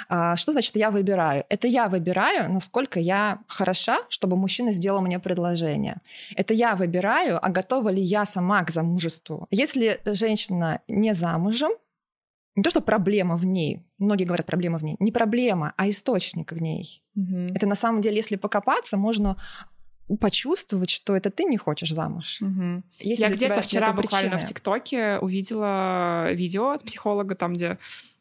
А, 0.10 0.36
что 0.36 0.52
значит 0.52 0.76
я 0.76 0.92
выбираю? 0.92 1.46
Это 1.50 1.68
я 1.68 1.88
выбираю, 1.88 2.52
насколько 2.52 3.00
я 3.00 3.40
хороша, 3.48 4.00
чтобы 4.10 4.36
мужчина 4.38 4.72
сделал 4.72 5.02
мне 5.02 5.20
предложение. 5.20 5.98
Это 6.36 6.54
я 6.54 6.76
выбираю, 6.76 7.44
а 7.44 7.50
готова 7.50 7.90
ли 7.90 8.02
я 8.02 8.26
сама 8.26 8.64
к 8.64 8.72
замужеству. 8.72 9.21
Если 9.51 10.00
женщина 10.06 10.82
не 10.88 11.13
замужем, 11.13 11.72
не 12.56 12.63
то, 12.63 12.70
что 12.70 12.82
проблема 12.82 13.38
в 13.38 13.46
ней, 13.46 13.82
многие 13.98 14.25
говорят, 14.25 14.46
проблема 14.46 14.78
в 14.78 14.84
ней, 14.84 14.98
не 15.00 15.12
проблема, 15.12 15.74
а 15.78 15.90
источник 15.90 16.51
в 16.51 16.62
ней. 16.62 17.04
Угу. 17.16 17.56
Это 17.56 17.66
на 17.66 17.75
самом 17.75 18.01
деле, 18.01 18.18
если 18.18 18.36
покопаться, 18.36 18.98
можно 18.98 19.38
почувствовать, 20.20 20.90
что 20.90 21.16
это 21.16 21.30
ты 21.30 21.46
не 21.46 21.58
хочешь 21.58 21.92
замуж. 21.92 22.42
Угу. 22.42 22.84
Я 23.00 23.30
где-то 23.30 23.62
вчера 23.62 23.94
буквально 23.94 24.32
причины. 24.32 24.46
в 24.46 24.50
ТикТоке 24.50 25.18
увидела 25.20 26.34
видео 26.34 26.72
от 26.72 26.84
психолога, 26.84 27.36
там, 27.36 27.54
где 27.54 27.78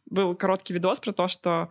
был 0.07 0.35
короткий 0.35 0.75
видос 0.75 1.01
про 1.01 1.13
то, 1.13 1.29
что 1.29 1.71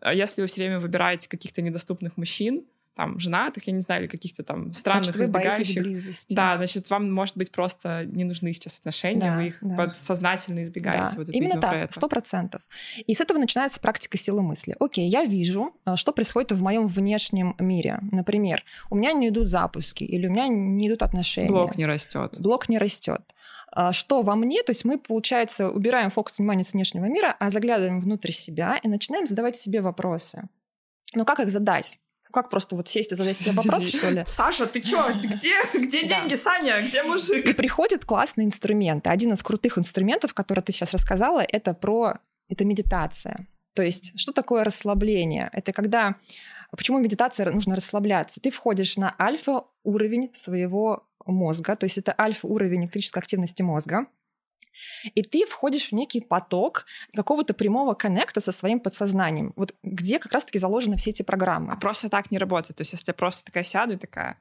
э, 0.00 0.14
если 0.14 0.42
вы 0.42 0.48
все 0.48 0.62
время 0.62 0.80
выбираете 0.80 1.28
каких-то 1.28 1.62
недоступных 1.62 2.16
мужчин, 2.16 2.64
там, 2.94 3.18
женатых, 3.18 3.66
я 3.66 3.72
не 3.72 3.80
знаю, 3.80 4.02
или 4.02 4.08
каких-то 4.08 4.42
там 4.42 4.70
странных, 4.72 5.04
значит, 5.04 5.16
вы 5.16 5.24
избегающих. 5.24 5.82
близости. 5.82 6.34
Да, 6.34 6.56
значит, 6.56 6.90
вам, 6.90 7.10
может 7.10 7.36
быть, 7.36 7.50
просто 7.50 8.04
не 8.04 8.24
нужны 8.24 8.52
сейчас 8.52 8.78
отношения, 8.78 9.20
да, 9.20 9.36
вы 9.36 9.46
их 9.48 9.58
да. 9.62 9.76
подсознательно 9.76 10.62
избегаете. 10.62 11.16
Да. 11.16 11.16
Вот 11.16 11.28
Именно 11.30 11.60
так, 11.60 11.92
сто 11.92 12.08
процентов. 12.08 12.62
И 13.06 13.14
с 13.14 13.20
этого 13.20 13.38
начинается 13.38 13.80
практика 13.80 14.18
силы 14.18 14.42
мысли. 14.42 14.76
Окей, 14.78 15.08
я 15.08 15.24
вижу, 15.24 15.74
э, 15.86 15.96
что 15.96 16.12
происходит 16.12 16.52
в 16.52 16.62
моем 16.62 16.86
внешнем 16.86 17.54
мире. 17.58 17.98
Например, 18.10 18.62
у 18.90 18.96
меня 18.96 19.12
не 19.12 19.28
идут 19.28 19.48
запуски, 19.48 20.04
или 20.04 20.26
у 20.26 20.30
меня 20.30 20.48
не 20.48 20.88
идут 20.88 21.02
отношения. 21.02 21.48
Блок 21.48 21.76
не 21.76 21.86
растет. 21.86 22.36
Блок 22.38 22.68
не 22.68 22.78
растет. 22.78 23.22
а, 23.74 23.92
что 23.92 24.20
во 24.20 24.36
мне, 24.36 24.62
то 24.62 24.70
есть 24.70 24.84
мы, 24.84 24.98
получается, 24.98 25.70
убираем 25.70 26.10
фокус 26.10 26.38
внимания 26.38 26.62
с 26.62 26.74
внешнего 26.74 27.06
мира, 27.06 27.34
а 27.38 27.48
заглядываем 27.48 28.00
внутрь 28.00 28.32
себя 28.32 28.78
и 28.82 28.86
начинаем 28.86 29.24
задавать 29.24 29.56
себе 29.56 29.80
вопросы. 29.80 30.42
Но 31.14 31.24
как 31.24 31.40
их 31.40 31.48
задать? 31.48 31.98
Как 32.32 32.48
просто 32.48 32.76
вот 32.76 32.88
сесть 32.88 33.12
и 33.12 33.14
задать 33.14 33.36
себе 33.36 33.52
вопрос, 33.52 33.86
что 33.88 34.10
ли? 34.10 34.24
Саша, 34.26 34.66
ты 34.66 34.80
чё? 34.80 35.12
Где, 35.22 35.54
где 35.74 36.08
деньги, 36.08 36.34
Саня? 36.34 36.82
Где 36.82 37.02
мужик? 37.02 37.46
И 37.46 37.52
приходят 37.52 38.04
классные 38.04 38.46
инструменты. 38.46 39.10
Один 39.10 39.32
из 39.32 39.42
крутых 39.42 39.78
инструментов, 39.78 40.32
который 40.34 40.60
ты 40.60 40.72
сейчас 40.72 40.92
рассказала, 40.92 41.40
это 41.40 41.74
про... 41.74 42.18
Это 42.48 42.64
медитация. 42.64 43.46
То 43.74 43.82
есть 43.82 44.18
что 44.18 44.32
такое 44.32 44.64
расслабление? 44.64 45.50
Это 45.52 45.72
когда... 45.72 46.16
Почему 46.70 46.98
медитация 46.98 47.50
нужно 47.50 47.76
расслабляться? 47.76 48.40
Ты 48.40 48.50
входишь 48.50 48.96
на 48.96 49.14
альфа-уровень 49.18 50.30
своего 50.32 51.06
мозга, 51.26 51.76
то 51.76 51.84
есть 51.84 51.98
это 51.98 52.14
альфа-уровень 52.18 52.84
электрической 52.84 53.20
активности 53.20 53.62
мозга, 53.62 54.06
и 55.14 55.22
ты 55.22 55.46
входишь 55.46 55.88
в 55.88 55.92
некий 55.92 56.20
поток 56.20 56.86
какого-то 57.14 57.54
прямого 57.54 57.94
коннекта 57.94 58.40
со 58.40 58.52
своим 58.52 58.80
подсознанием, 58.80 59.52
вот 59.56 59.74
где 59.82 60.18
как 60.18 60.32
раз-таки 60.32 60.58
заложены 60.58 60.96
все 60.96 61.10
эти 61.10 61.22
программы. 61.22 61.72
А 61.72 61.76
просто 61.76 62.08
так 62.08 62.30
не 62.30 62.38
работает. 62.38 62.76
То 62.76 62.82
есть 62.82 62.92
если 62.92 63.10
я 63.10 63.14
просто 63.14 63.44
такая 63.44 63.64
сяду 63.64 63.94
и 63.94 63.96
такая 63.96 64.36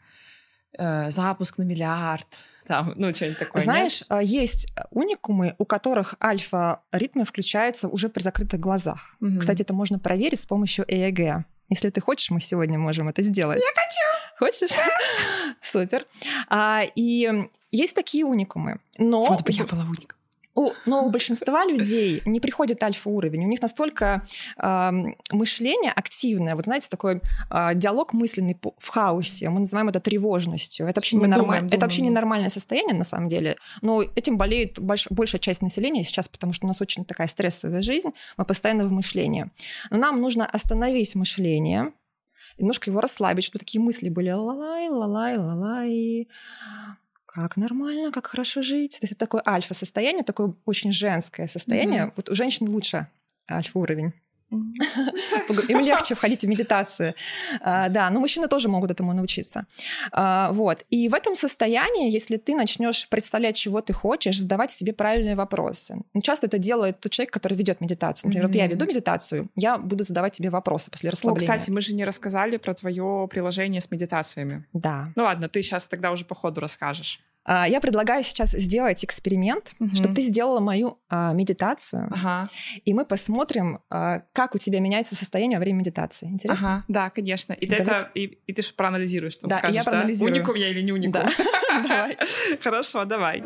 э, 0.77 1.11
запуск 1.11 1.57
на 1.57 1.63
миллиард, 1.63 2.27
там, 2.67 2.93
ну, 2.95 3.13
что-нибудь 3.13 3.39
такое. 3.39 3.61
Знаешь, 3.61 4.03
нет? 4.09 4.23
есть 4.23 4.67
уникумы, 4.91 5.55
у 5.57 5.65
которых 5.65 6.15
альфа-ритмы 6.21 7.25
включаются 7.25 7.87
уже 7.87 8.07
при 8.07 8.21
закрытых 8.21 8.59
глазах. 8.59 9.15
Угу. 9.19 9.39
Кстати, 9.39 9.63
это 9.63 9.73
можно 9.73 9.99
проверить 9.99 10.39
с 10.39 10.45
помощью 10.45 10.85
ЭЭГ. 10.87 11.45
Если 11.69 11.89
ты 11.89 12.01
хочешь, 12.01 12.29
мы 12.29 12.39
сегодня 12.39 12.77
можем 12.77 13.09
это 13.09 13.21
сделать. 13.23 13.61
Я 13.61 13.81
хочу! 13.81 14.11
Хочешь? 14.37 14.77
Супер. 15.61 16.05
А, 16.49 16.83
и 16.95 17.49
есть 17.71 17.95
такие 17.95 18.25
уникумы. 18.25 18.79
Но... 18.97 19.23
Вот 19.23 19.43
бы 19.43 19.51
я 19.51 19.65
была 19.65 19.83
уником. 19.83 20.17
У, 20.53 20.71
но 20.85 21.05
у 21.05 21.09
большинства 21.09 21.65
людей 21.65 22.21
не 22.25 22.39
приходит 22.39 22.83
альфа-уровень. 22.83 23.45
У 23.45 23.47
них 23.47 23.61
настолько 23.61 24.25
э, 24.57 24.91
мышление 25.31 25.91
активное. 25.91 26.55
Вот 26.55 26.65
знаете, 26.65 26.87
такой 26.89 27.21
э, 27.49 27.75
диалог 27.75 28.13
мысленный 28.13 28.59
в 28.77 28.87
хаосе. 28.89 29.49
Мы 29.49 29.61
называем 29.61 29.89
это 29.89 29.99
тревожностью. 29.99 30.87
Это 30.87 30.99
вообще, 30.99 31.17
ненормаль... 31.17 31.67
это 31.67 31.79
вообще 31.79 32.01
ненормальное 32.01 32.49
состояние 32.49 32.95
на 32.95 33.03
самом 33.03 33.29
деле. 33.29 33.55
Но 33.81 34.01
этим 34.01 34.37
болеет 34.37 34.79
больш... 34.79 35.07
большая 35.09 35.39
часть 35.39 35.61
населения 35.61 36.03
сейчас, 36.03 36.27
потому 36.27 36.53
что 36.53 36.65
у 36.65 36.67
нас 36.67 36.81
очень 36.81 37.05
такая 37.05 37.27
стрессовая 37.27 37.81
жизнь. 37.81 38.09
Мы 38.37 38.45
постоянно 38.45 38.83
в 38.83 38.91
мышлении. 38.91 39.49
Но 39.89 39.97
нам 39.97 40.19
нужно 40.19 40.45
остановить 40.45 41.15
мышление, 41.15 41.93
немножко 42.57 42.89
его 42.89 42.99
расслабить, 42.99 43.45
чтобы 43.45 43.59
такие 43.59 43.81
мысли 43.81 44.09
были 44.09 44.31
лалай, 44.31 44.89
лалай, 44.89 45.37
лалай 45.37 46.27
как 47.33 47.57
нормально, 47.57 48.11
как 48.11 48.27
хорошо 48.27 48.61
жить. 48.61 48.99
То 48.99 49.03
есть 49.03 49.13
это 49.13 49.19
такое 49.19 49.43
альфа-состояние, 49.45 50.23
такое 50.23 50.53
очень 50.65 50.91
женское 50.91 51.47
состояние. 51.47 52.03
Mm-hmm. 52.03 52.13
Вот 52.15 52.29
у 52.29 52.35
женщин 52.35 52.69
лучше 52.69 53.07
альфа-уровень. 53.49 54.13
Им 55.69 55.79
легче 55.79 56.15
входить 56.15 56.43
в 56.43 56.47
медитацию. 56.47 57.15
А, 57.61 57.89
да, 57.89 58.09
но 58.09 58.19
мужчины 58.19 58.47
тоже 58.47 58.67
могут 58.67 58.91
этому 58.91 59.13
научиться. 59.13 59.65
А, 60.11 60.51
вот. 60.51 60.83
И 60.89 61.07
в 61.09 61.13
этом 61.13 61.35
состоянии, 61.35 62.11
если 62.11 62.37
ты 62.37 62.55
начнешь 62.55 63.07
представлять, 63.07 63.55
чего 63.55 63.81
ты 63.81 63.93
хочешь, 63.93 64.39
задавать 64.39 64.71
себе 64.71 64.93
правильные 64.93 65.35
вопросы. 65.35 66.01
Часто 66.21 66.47
это 66.47 66.57
делает 66.57 66.99
тот 66.99 67.11
человек, 67.11 67.33
который 67.33 67.57
ведет 67.57 67.81
медитацию. 67.81 68.29
Например, 68.29 68.47
вот 68.47 68.55
я 68.55 68.67
веду 68.67 68.85
медитацию, 68.85 69.49
я 69.55 69.77
буду 69.77 70.03
задавать 70.03 70.33
тебе 70.33 70.49
вопросы 70.49 70.91
после 70.91 71.09
расслабления. 71.09 71.53
Кстати, 71.53 71.71
мы 71.71 71.81
же 71.81 71.93
не 71.93 72.03
рассказали 72.05 72.57
про 72.57 72.73
твое 72.73 73.27
приложение 73.29 73.81
с 73.81 73.89
медитациями. 73.89 74.65
Да. 74.73 75.11
Ну 75.15 75.23
ладно, 75.23 75.47
ты 75.47 75.61
сейчас 75.61 75.87
тогда 75.87 76.11
уже 76.11 76.25
по 76.25 76.35
ходу 76.35 76.61
расскажешь. 76.61 77.21
А, 77.43 77.67
я 77.67 77.81
предлагаю 77.81 78.23
сейчас 78.23 78.51
сделать 78.51 79.03
эксперимент, 79.03 79.73
угу. 79.79 79.95
чтобы 79.95 80.13
ты 80.13 80.21
сделала 80.21 80.59
мою 80.59 80.99
а, 81.09 81.33
медитацию, 81.33 82.07
ага. 82.11 82.49
и 82.85 82.93
мы 82.93 83.05
посмотрим, 83.05 83.79
а, 83.89 84.23
как 84.33 84.55
у 84.55 84.57
тебя 84.57 84.79
меняется 84.79 85.15
состояние 85.15 85.57
во 85.57 85.63
время 85.63 85.79
медитации. 85.79 86.27
Интересно? 86.27 86.75
Ага, 86.75 86.85
да, 86.87 87.09
конечно. 87.09 87.53
И 87.53 87.67
ты, 87.67 87.75
это, 87.75 88.09
и, 88.13 88.39
и 88.45 88.53
ты 88.53 88.61
же 88.61 88.73
проанализируешь, 88.73 89.37
там 89.37 89.49
да, 89.49 89.57
скажешь, 89.57 89.75
я 89.75 89.83
проанализирую. 89.83 90.33
да? 90.33 90.39
Уникум 90.39 90.55
я 90.55 90.69
или 90.69 90.81
не 90.81 90.91
уникум? 90.91 91.23
Да. 91.87 92.09
Хорошо, 92.61 93.05
давай. 93.05 93.41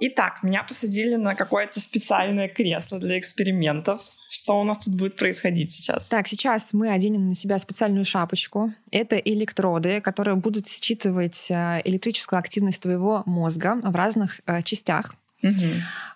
Итак, 0.00 0.42
меня 0.42 0.62
посадили 0.62 1.16
на 1.16 1.34
какое-то 1.34 1.80
специальное 1.80 2.48
кресло 2.48 2.98
для 2.98 3.18
экспериментов. 3.18 4.02
Что 4.30 4.60
у 4.60 4.64
нас 4.64 4.84
тут 4.84 4.94
будет 4.94 5.16
происходить 5.16 5.72
сейчас? 5.72 6.08
Так, 6.08 6.28
сейчас 6.28 6.72
мы 6.72 6.90
оденем 6.90 7.28
на 7.28 7.34
себя 7.34 7.58
специальную 7.58 8.04
шапочку. 8.04 8.72
Это 8.90 9.16
электроды, 9.16 10.00
которые 10.00 10.36
будут 10.36 10.68
считывать 10.68 11.50
э, 11.50 11.80
электрическую 11.84 12.38
активность 12.38 12.82
твоего 12.82 13.22
мозга 13.26 13.78
в 13.82 13.96
разных 13.96 14.40
э, 14.46 14.62
частях. 14.62 15.14
Угу. 15.42 15.52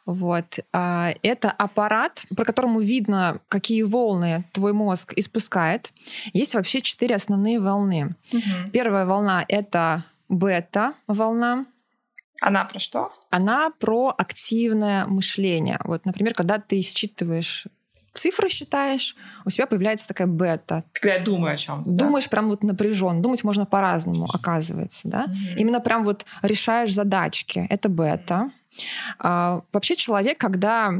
Вот. 0.06 0.58
А, 0.72 1.14
это 1.22 1.50
аппарат, 1.50 2.24
по 2.36 2.44
которому 2.44 2.80
видно, 2.80 3.40
какие 3.48 3.82
волны 3.82 4.44
твой 4.52 4.72
мозг 4.72 5.12
испускает. 5.16 5.92
Есть 6.32 6.54
вообще 6.54 6.80
четыре 6.80 7.16
основные 7.16 7.60
волны. 7.60 8.14
Угу. 8.32 8.70
Первая 8.72 9.06
волна— 9.06 9.44
это 9.48 10.04
бета-волна. 10.28 11.66
Она 12.42 12.64
про 12.64 12.78
что? 12.80 13.12
Она 13.30 13.70
про 13.70 14.12
активное 14.18 15.06
мышление. 15.06 15.78
Вот, 15.84 16.04
например, 16.04 16.34
когда 16.34 16.58
ты 16.58 16.82
считываешь 16.82 17.68
цифры 18.14 18.48
считаешь, 18.48 19.16
у 19.44 19.50
тебя 19.50 19.66
появляется 19.66 20.08
такая 20.08 20.26
бета. 20.26 20.84
Когда 20.92 21.14
я 21.14 21.20
думаю 21.20 21.54
о 21.54 21.56
чем 21.56 21.82
Думаешь 21.84 22.24
да? 22.24 22.30
прям 22.30 22.48
вот 22.48 22.62
напряжен. 22.62 23.22
Думать 23.22 23.44
можно 23.44 23.64
по-разному, 23.64 24.28
оказывается, 24.30 25.08
да? 25.08 25.26
Mm-hmm. 25.26 25.56
Именно 25.56 25.80
прям 25.80 26.04
вот 26.04 26.26
решаешь 26.42 26.92
задачки. 26.92 27.66
Это 27.70 27.88
бета. 27.88 28.50
А, 29.18 29.62
вообще 29.72 29.96
человек, 29.96 30.38
когда 30.38 30.90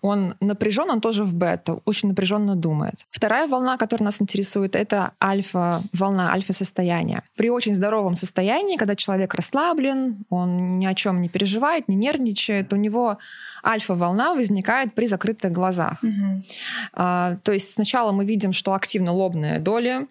он 0.00 0.34
напряжен, 0.40 0.90
он 0.90 1.00
тоже 1.00 1.24
в 1.24 1.34
бета, 1.34 1.80
очень 1.84 2.08
напряженно 2.08 2.56
думает. 2.56 3.06
Вторая 3.10 3.46
волна, 3.48 3.76
которая 3.76 4.06
нас 4.06 4.20
интересует, 4.20 4.76
это 4.76 5.12
альфа-волна, 5.22 6.32
альфа-состояние. 6.32 7.22
При 7.36 7.50
очень 7.50 7.74
здоровом 7.74 8.14
состоянии, 8.14 8.76
когда 8.76 8.96
человек 8.96 9.34
расслаблен, 9.34 10.24
он 10.30 10.78
ни 10.78 10.86
о 10.86 10.94
чем 10.94 11.20
не 11.20 11.28
переживает, 11.28 11.88
не 11.88 11.96
нервничает, 11.96 12.72
у 12.72 12.76
него 12.76 13.18
альфа-волна 13.64 14.34
возникает 14.34 14.94
при 14.94 15.06
закрытых 15.06 15.52
глазах. 15.52 16.02
Угу. 16.02 16.42
То 16.94 17.52
есть 17.52 17.72
сначала 17.72 18.12
мы 18.12 18.24
видим, 18.24 18.52
что 18.52 18.74
активно 18.74 19.12
лобная 19.12 19.58
доля, 19.60 20.06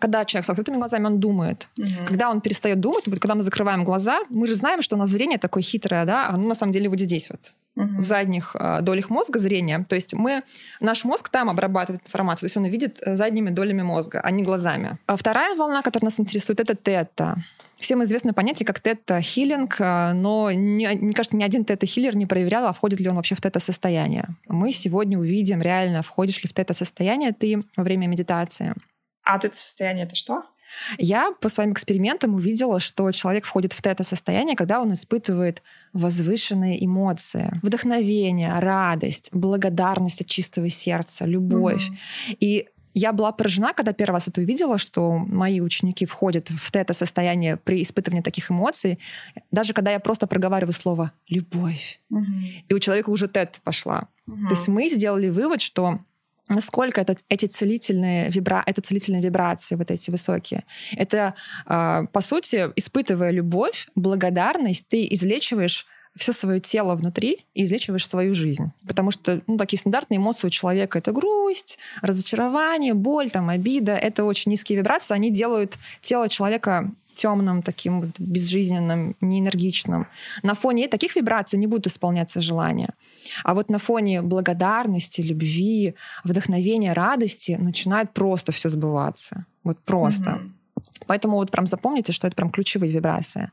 когда 0.00 0.24
человек 0.24 0.46
с 0.46 0.50
открытыми 0.50 0.76
глазами, 0.76 1.06
он 1.06 1.20
думает. 1.20 1.68
Угу. 1.78 2.06
Когда 2.06 2.30
он 2.30 2.40
перестает 2.40 2.80
думать, 2.80 3.06
вот 3.06 3.18
когда 3.18 3.34
мы 3.34 3.42
закрываем 3.42 3.84
глаза, 3.84 4.20
мы 4.28 4.46
же 4.46 4.54
знаем, 4.54 4.82
что 4.82 4.96
у 4.96 4.98
нас 4.98 5.08
зрение 5.08 5.38
такое 5.38 5.62
хитрое, 5.62 6.04
да, 6.04 6.28
оно 6.28 6.48
на 6.48 6.54
самом 6.54 6.72
деле 6.72 6.88
вот 6.88 7.00
здесь 7.00 7.30
вот, 7.30 7.54
угу. 7.76 7.98
в 7.98 8.02
задних 8.02 8.56
э, 8.58 8.80
долях 8.82 9.10
мозга 9.10 9.38
зрения. 9.38 9.84
То 9.88 9.94
есть 9.94 10.14
мы, 10.14 10.42
наш 10.80 11.04
мозг 11.04 11.28
там 11.28 11.48
обрабатывает 11.48 12.02
информацию, 12.04 12.40
то 12.40 12.46
есть 12.46 12.56
он 12.56 12.64
видит 12.66 12.98
э, 13.02 13.14
задними 13.14 13.50
долями 13.50 13.82
мозга, 13.82 14.20
а 14.20 14.30
не 14.30 14.42
глазами. 14.42 14.98
А 15.06 15.16
вторая 15.16 15.54
волна, 15.54 15.82
которая 15.82 16.06
нас 16.06 16.18
интересует, 16.18 16.60
это 16.60 16.74
тета. 16.74 17.36
Всем 17.78 18.02
известно 18.02 18.32
понятие 18.32 18.66
как 18.66 18.80
тета-хиллинг, 18.80 19.76
э, 19.78 20.12
но, 20.14 20.50
не, 20.50 20.88
мне 20.88 21.12
кажется, 21.12 21.36
ни 21.36 21.44
один 21.44 21.64
тета-хиллер 21.64 22.16
не 22.16 22.26
проверял, 22.26 22.66
а 22.66 22.72
входит 22.72 23.00
ли 23.00 23.08
он 23.08 23.16
вообще 23.16 23.34
в 23.34 23.40
тета-состояние. 23.40 24.26
Мы 24.48 24.72
сегодня 24.72 25.18
увидим 25.18 25.62
реально, 25.62 26.02
входишь 26.02 26.42
ли 26.42 26.48
в 26.48 26.52
тета-состояние 26.52 27.32
ты 27.32 27.62
во 27.76 27.84
время 27.84 28.06
медитации. 28.06 28.74
А 29.24 29.34
вот 29.34 29.44
это 29.44 29.56
состояние 29.56 30.06
это 30.06 30.14
что? 30.14 30.44
Я 30.98 31.32
по 31.40 31.48
своим 31.48 31.72
экспериментам 31.72 32.34
увидела, 32.34 32.80
что 32.80 33.10
человек 33.12 33.44
входит 33.44 33.72
в 33.72 33.80
тета-состояние, 33.80 34.56
когда 34.56 34.80
он 34.80 34.92
испытывает 34.92 35.62
возвышенные 35.92 36.84
эмоции, 36.84 37.52
вдохновение, 37.62 38.58
радость, 38.58 39.30
благодарность 39.32 40.20
от 40.20 40.26
чистого 40.26 40.68
сердца, 40.68 41.26
любовь. 41.26 41.88
Mm-hmm. 41.88 42.36
И 42.40 42.68
я 42.94 43.12
была 43.12 43.32
поражена, 43.32 43.74
когда 43.74 43.92
первый 43.92 44.14
раз 44.14 44.28
это 44.28 44.40
увидела, 44.40 44.78
что 44.78 45.12
мои 45.18 45.60
ученики 45.60 46.06
входят 46.06 46.48
в 46.50 46.70
тета-состояние 46.70 47.56
при 47.56 47.82
испытывании 47.82 48.22
таких 48.22 48.50
эмоций, 48.50 49.00
даже 49.50 49.72
когда 49.72 49.90
я 49.90 49.98
просто 49.98 50.28
проговариваю 50.28 50.72
слово 50.72 51.12
«любовь». 51.28 52.00
Угу. 52.10 52.24
И 52.68 52.74
у 52.74 52.78
человека 52.78 53.10
уже 53.10 53.26
тет 53.26 53.60
пошла. 53.64 54.08
Угу. 54.28 54.48
То 54.48 54.50
есть 54.50 54.68
мы 54.68 54.88
сделали 54.88 55.28
вывод, 55.28 55.60
что 55.60 56.00
насколько 56.48 57.00
это, 57.00 57.16
эти 57.28 57.46
целительные 57.46 58.30
вибра, 58.30 58.62
это 58.66 58.80
целительные 58.80 59.22
вибрации, 59.22 59.76
вот 59.76 59.90
эти 59.90 60.10
высокие. 60.10 60.64
Это, 60.96 61.34
э, 61.66 62.06
по 62.12 62.20
сути, 62.20 62.70
испытывая 62.76 63.30
любовь, 63.30 63.88
благодарность, 63.94 64.88
ты 64.88 65.06
излечиваешь 65.10 65.86
все 66.16 66.32
свое 66.32 66.60
тело 66.60 66.94
внутри 66.94 67.44
и 67.54 67.64
излечиваешь 67.64 68.06
свою 68.06 68.34
жизнь. 68.34 68.70
Потому 68.86 69.10
что 69.10 69.42
ну, 69.46 69.56
такие 69.56 69.80
стандартные 69.80 70.18
эмоции 70.18 70.46
у 70.46 70.50
человека— 70.50 70.98
это 71.00 71.12
грусть, 71.12 71.78
разочарование, 72.02 72.94
боль, 72.94 73.30
там, 73.30 73.48
обида. 73.48 73.96
Это 73.96 74.24
очень 74.24 74.52
низкие 74.52 74.78
вибрации. 74.78 75.14
Они 75.14 75.30
делают 75.30 75.76
тело 76.00 76.28
человека 76.28 76.92
темным, 77.14 77.62
таким 77.62 78.12
безжизненным, 78.18 79.16
неэнергичным. 79.20 80.06
На 80.42 80.54
фоне 80.54 80.88
таких 80.88 81.16
вибраций 81.16 81.58
не 81.58 81.66
будут 81.66 81.86
исполняться 81.86 82.40
желания. 82.40 82.94
А 83.42 83.54
вот 83.54 83.70
на 83.70 83.78
фоне 83.78 84.22
благодарности, 84.22 85.20
любви, 85.20 85.94
вдохновения, 86.24 86.92
радости 86.92 87.56
начинает 87.60 88.12
просто 88.12 88.52
все 88.52 88.68
сбываться. 88.68 89.46
Вот 89.62 89.78
просто. 89.78 90.30
Mm-hmm. 90.30 90.50
Поэтому 91.06 91.36
вот 91.36 91.50
прям 91.50 91.66
запомните, 91.66 92.12
что 92.12 92.26
это 92.26 92.36
прям 92.36 92.50
ключевые 92.50 92.92
вибрации. 92.92 93.50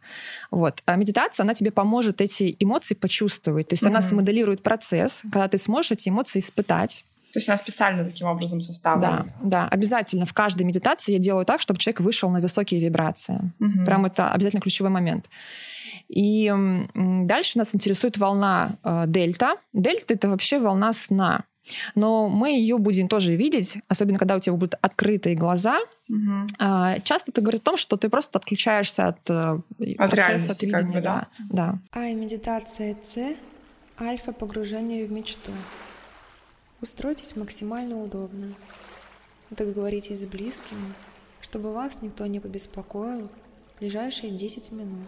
Вот. 0.51 0.81
А 0.85 0.95
медитация, 0.95 1.43
она 1.43 1.53
тебе 1.53 1.71
поможет 1.71 2.21
эти 2.21 2.55
эмоции 2.59 2.95
почувствовать. 2.95 3.67
То 3.67 3.73
есть 3.73 3.83
mm-hmm. 3.83 3.89
она 3.89 4.01
смоделирует 4.01 4.63
процесс, 4.63 5.21
когда 5.23 5.47
ты 5.47 5.57
сможешь 5.57 5.91
эти 5.91 6.09
эмоции 6.09 6.39
испытать. 6.39 7.03
То 7.33 7.39
есть 7.39 7.47
она 7.47 7.57
специально 7.57 8.03
таким 8.03 8.27
образом 8.27 8.61
составлена. 8.61 9.25
Да, 9.41 9.63
да, 9.63 9.67
обязательно. 9.69 10.25
В 10.25 10.33
каждой 10.33 10.63
медитации 10.63 11.13
я 11.13 11.19
делаю 11.19 11.45
так, 11.45 11.61
чтобы 11.61 11.79
человек 11.79 12.01
вышел 12.01 12.29
на 12.29 12.41
высокие 12.41 12.81
вибрации. 12.81 13.39
Угу. 13.59 13.85
Прям 13.85 14.05
это 14.05 14.29
обязательно 14.29 14.61
ключевой 14.61 14.91
момент. 14.91 15.27
И 16.11 16.51
дальше 16.93 17.57
нас 17.57 17.73
интересует 17.73 18.17
волна 18.17 18.75
э, 18.83 19.05
дельта. 19.07 19.55
Дельта 19.71 20.13
это 20.13 20.29
вообще 20.29 20.59
волна 20.59 20.91
сна. 20.91 21.45
Но 21.95 22.27
мы 22.27 22.49
ее 22.49 22.77
будем 22.79 23.07
тоже 23.07 23.35
видеть, 23.35 23.77
особенно 23.87 24.19
когда 24.19 24.35
у 24.35 24.39
тебя 24.39 24.53
будут 24.53 24.75
открытые 24.81 25.35
глаза. 25.35 25.79
Угу. 26.09 26.47
Часто 27.03 27.31
это 27.31 27.39
говорит 27.39 27.61
о 27.61 27.65
том, 27.65 27.77
что 27.77 27.95
ты 27.95 28.09
просто 28.09 28.39
отключаешься 28.39 29.07
от, 29.07 29.29
э, 29.29 29.59
от 29.97 30.13
реальности, 30.13 30.65
от 30.65 30.71
как 30.71 30.91
бы, 30.91 31.01
да? 31.01 31.27
да. 31.49 31.79
А 31.91 32.07
и 32.07 32.15
медитация 32.15 32.97
С– 33.03 33.35
альфа 34.01 34.33
погружение 34.33 35.05
в 35.05 35.11
мечту. 35.11 35.51
Устройтесь 36.81 37.35
максимально 37.35 38.01
удобно. 38.01 38.53
Договоритесь 39.51 40.21
с 40.21 40.25
близкими, 40.25 40.93
чтобы 41.39 41.73
вас 41.73 42.01
никто 42.01 42.25
не 42.25 42.39
побеспокоил 42.39 43.29
в 43.75 43.79
ближайшие 43.79 44.31
10 44.31 44.71
минут. 44.71 45.07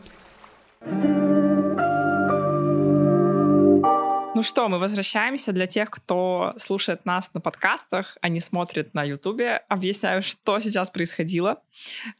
Ну 4.35 4.41
что, 4.41 4.67
мы 4.67 4.79
возвращаемся. 4.79 5.53
Для 5.53 5.67
тех, 5.67 5.89
кто 5.89 6.53
слушает 6.57 7.05
нас 7.05 7.33
на 7.33 7.39
подкастах, 7.39 8.17
а 8.21 8.27
не 8.27 8.41
смотрит 8.41 8.93
на 8.93 9.03
Ютубе, 9.03 9.63
объясняю, 9.69 10.21
что 10.21 10.59
сейчас 10.59 10.89
происходило. 10.89 11.61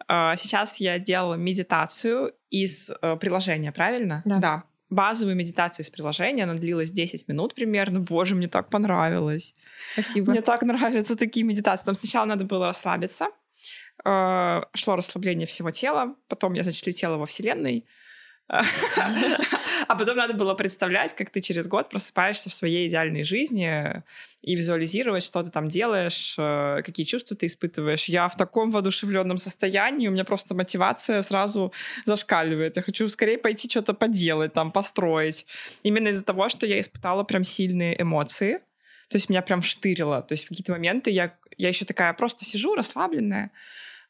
А, 0.08 0.36
сейчас 0.38 0.79
я 0.79 1.00
делала 1.00 1.34
медитацию 1.34 2.34
из 2.50 2.89
э, 2.89 3.17
приложения, 3.17 3.72
правильно? 3.72 4.22
Да. 4.25 4.38
да 4.38 4.63
базовую 4.89 5.36
медитацию 5.36 5.84
из 5.84 5.89
приложения. 5.89 6.43
Она 6.43 6.53
длилась 6.53 6.91
10 6.91 7.27
минут 7.27 7.55
примерно. 7.55 8.00
Боже, 8.00 8.36
мне 8.36 8.48
так 8.48 8.70
понравилось. 8.70 9.55
Спасибо. 9.93 10.32
Мне 10.32 10.41
так 10.41 10.62
нравятся 10.62 11.15
такие 11.15 11.43
медитации. 11.43 11.86
Там 11.86 11.96
сначала 11.96 12.25
надо 12.25 12.46
было 12.46 12.67
расслабиться. 12.67 13.27
Э, 14.05 14.62
шло 14.74 14.96
расслабление 14.96 15.48
всего 15.48 15.72
тела. 15.72 16.15
Потом 16.27 16.53
я 16.53 16.63
значит, 16.63 16.86
летела 16.86 17.17
во 17.17 17.25
Вселенной. 17.25 17.86
А 19.88 19.95
потом 19.95 20.15
надо 20.15 20.33
было 20.33 20.53
представлять, 20.53 21.15
как 21.15 21.29
ты 21.29 21.41
через 21.41 21.67
год 21.67 21.89
просыпаешься 21.89 22.50
в 22.50 22.53
своей 22.53 22.88
идеальной 22.88 23.23
жизни 23.23 24.03
и 24.41 24.55
визуализировать, 24.55 25.23
что 25.23 25.43
ты 25.43 25.50
там 25.50 25.67
делаешь, 25.67 26.35
э, 26.38 26.81
какие 26.85 27.05
чувства 27.05 27.35
ты 27.35 27.47
испытываешь. 27.47 28.05
Я 28.05 28.27
в 28.27 28.38
таком 28.38 28.71
воодушевленном 28.71 29.38
состоянии, 29.38 30.07
у 30.07 30.12
меня 30.12 30.23
просто 30.23 30.55
мотивация 30.55 31.21
сразу 31.21 31.73
зашкаливает. 32.05 32.75
Я 32.75 32.81
хочу 32.81 33.07
скорее 33.09 33.38
пойти 33.38 33.69
что-то 33.69 33.93
поделать, 33.93 34.53
там, 34.53 34.71
построить. 34.71 35.45
Именно 35.83 36.09
из-за 36.09 36.23
того, 36.23 36.50
что 36.50 36.65
я 36.65 36.79
испытала 36.79 37.23
прям 37.23 37.43
сильные 37.43 38.00
эмоции. 38.01 38.59
То 39.09 39.17
есть 39.17 39.29
меня 39.29 39.41
прям 39.41 39.62
штырило. 39.62 40.21
То 40.21 40.33
есть 40.33 40.45
в 40.45 40.50
какие-то 40.50 40.71
моменты 40.71 41.12
я, 41.12 41.35
я 41.57 41.67
еще 41.69 41.85
такая 41.85 42.13
просто 42.13 42.45
сижу 42.45 42.75
расслабленная. 42.75 43.51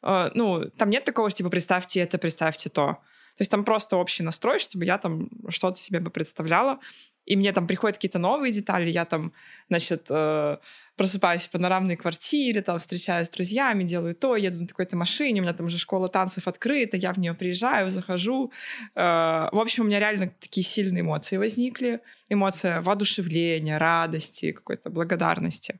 Э, 0.01 0.29
ну, 0.33 0.69
там 0.77 0.89
нет 0.89 1.03
такого, 1.03 1.31
типа 1.31 1.49
представьте 1.49 2.01
это, 2.01 2.17
представьте 2.17 2.69
то. 2.69 2.99
То 3.35 3.41
есть 3.41 3.51
там 3.51 3.65
просто 3.65 3.97
общий 3.97 4.23
настрой, 4.23 4.59
чтобы 4.59 4.85
я 4.85 4.97
там 4.97 5.29
что-то 5.49 5.79
себе 5.79 5.99
бы 5.99 6.11
представляла. 6.11 6.79
И 7.25 7.35
мне 7.35 7.51
там 7.53 7.67
приходят 7.67 7.97
какие-то 7.97 8.19
новые 8.19 8.51
детали, 8.51 8.89
я 8.89 9.05
там, 9.05 9.33
значит, 9.69 10.07
э, 10.09 10.57
просыпаюсь 10.95 11.47
в 11.47 11.49
панорамной 11.49 11.95
квартире, 11.95 12.61
там 12.61 12.77
встречаюсь 12.77 13.27
с 13.27 13.31
друзьями, 13.31 13.83
делаю 13.83 14.13
то, 14.13 14.35
еду 14.35 14.61
на 14.61 14.67
такой-то 14.67 14.95
машине, 14.95 15.39
у 15.41 15.43
меня 15.43 15.53
там 15.53 15.65
уже 15.65 15.77
школа 15.77 16.07
танцев 16.07 16.47
открыта, 16.47 16.97
я 16.97 17.13
в 17.13 17.17
нее 17.17 17.33
приезжаю, 17.33 17.89
захожу. 17.89 18.51
Э, 18.95 19.49
в 19.51 19.59
общем, 19.59 19.83
у 19.83 19.87
меня 19.87 19.99
реально 19.99 20.31
такие 20.39 20.63
сильные 20.63 21.01
эмоции 21.01 21.37
возникли. 21.37 22.01
Эмоция 22.29 22.81
воодушевления, 22.81 23.79
радости, 23.79 24.51
какой-то 24.51 24.89
благодарности. 24.89 25.79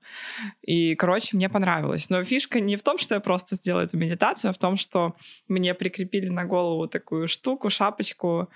И, 0.62 0.95
короче, 0.95 1.35
мне 1.35 1.50
понравилось. 1.50 2.09
Но 2.09 2.23
фишка 2.23 2.59
не 2.59 2.75
в 2.75 2.83
том, 2.83 2.97
что 2.97 3.15
я 3.15 3.21
просто 3.21 3.56
сделаю 3.56 3.86
эту 3.86 3.97
медитацию, 3.97 4.49
а 4.49 4.53
в 4.53 4.58
том, 4.58 4.77
что 4.77 5.15
мне 5.47 5.73
прикрепили 5.73 6.29
на 6.29 6.45
голову 6.45 6.88
такую 6.88 7.27
штуку, 7.27 7.69
шапочку, 7.69 8.49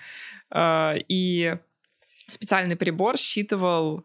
э, 0.52 0.94
и 1.08 1.58
специальный 2.30 2.76
прибор 2.76 3.18
считывал 3.18 4.04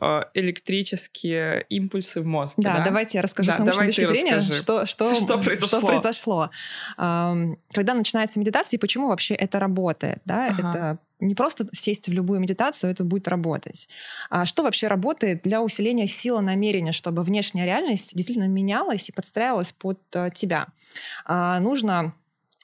э, 0.00 0.20
электрические 0.34 1.66
импульсы 1.68 2.20
в 2.20 2.26
мозге. 2.26 2.62
Да, 2.62 2.78
да? 2.78 2.84
давайте 2.84 3.18
я 3.18 3.22
расскажу 3.22 3.50
да, 3.50 3.56
с 3.56 3.58
научной 3.58 3.86
точки 3.86 4.04
зрения, 4.04 4.40
что, 4.40 4.86
что, 4.86 5.14
что 5.14 5.38
произошло. 5.38 5.78
Что 5.78 5.86
произошло. 5.86 6.50
Когда 6.96 7.94
начинается 7.94 8.38
медитация, 8.38 8.78
и 8.78 8.80
почему 8.80 9.08
вообще 9.08 9.34
это 9.34 9.58
работает? 9.58 10.20
Да? 10.24 10.48
Ага. 10.48 10.68
Это 10.68 10.98
не 11.20 11.34
просто 11.34 11.66
сесть 11.72 12.08
в 12.08 12.12
любую 12.12 12.40
медитацию, 12.40 12.90
это 12.90 13.04
будет 13.04 13.28
работать. 13.28 13.88
А 14.28 14.44
что 14.44 14.62
вообще 14.62 14.88
работает 14.88 15.42
для 15.42 15.62
усиления 15.62 16.06
силы 16.06 16.42
намерения, 16.42 16.92
чтобы 16.92 17.22
внешняя 17.22 17.64
реальность 17.64 18.14
действительно 18.14 18.48
менялась 18.48 19.08
и 19.08 19.12
подстраивалась 19.12 19.72
под 19.72 19.98
э, 20.14 20.30
тебя? 20.34 20.68
А, 21.24 21.58
нужно 21.60 22.14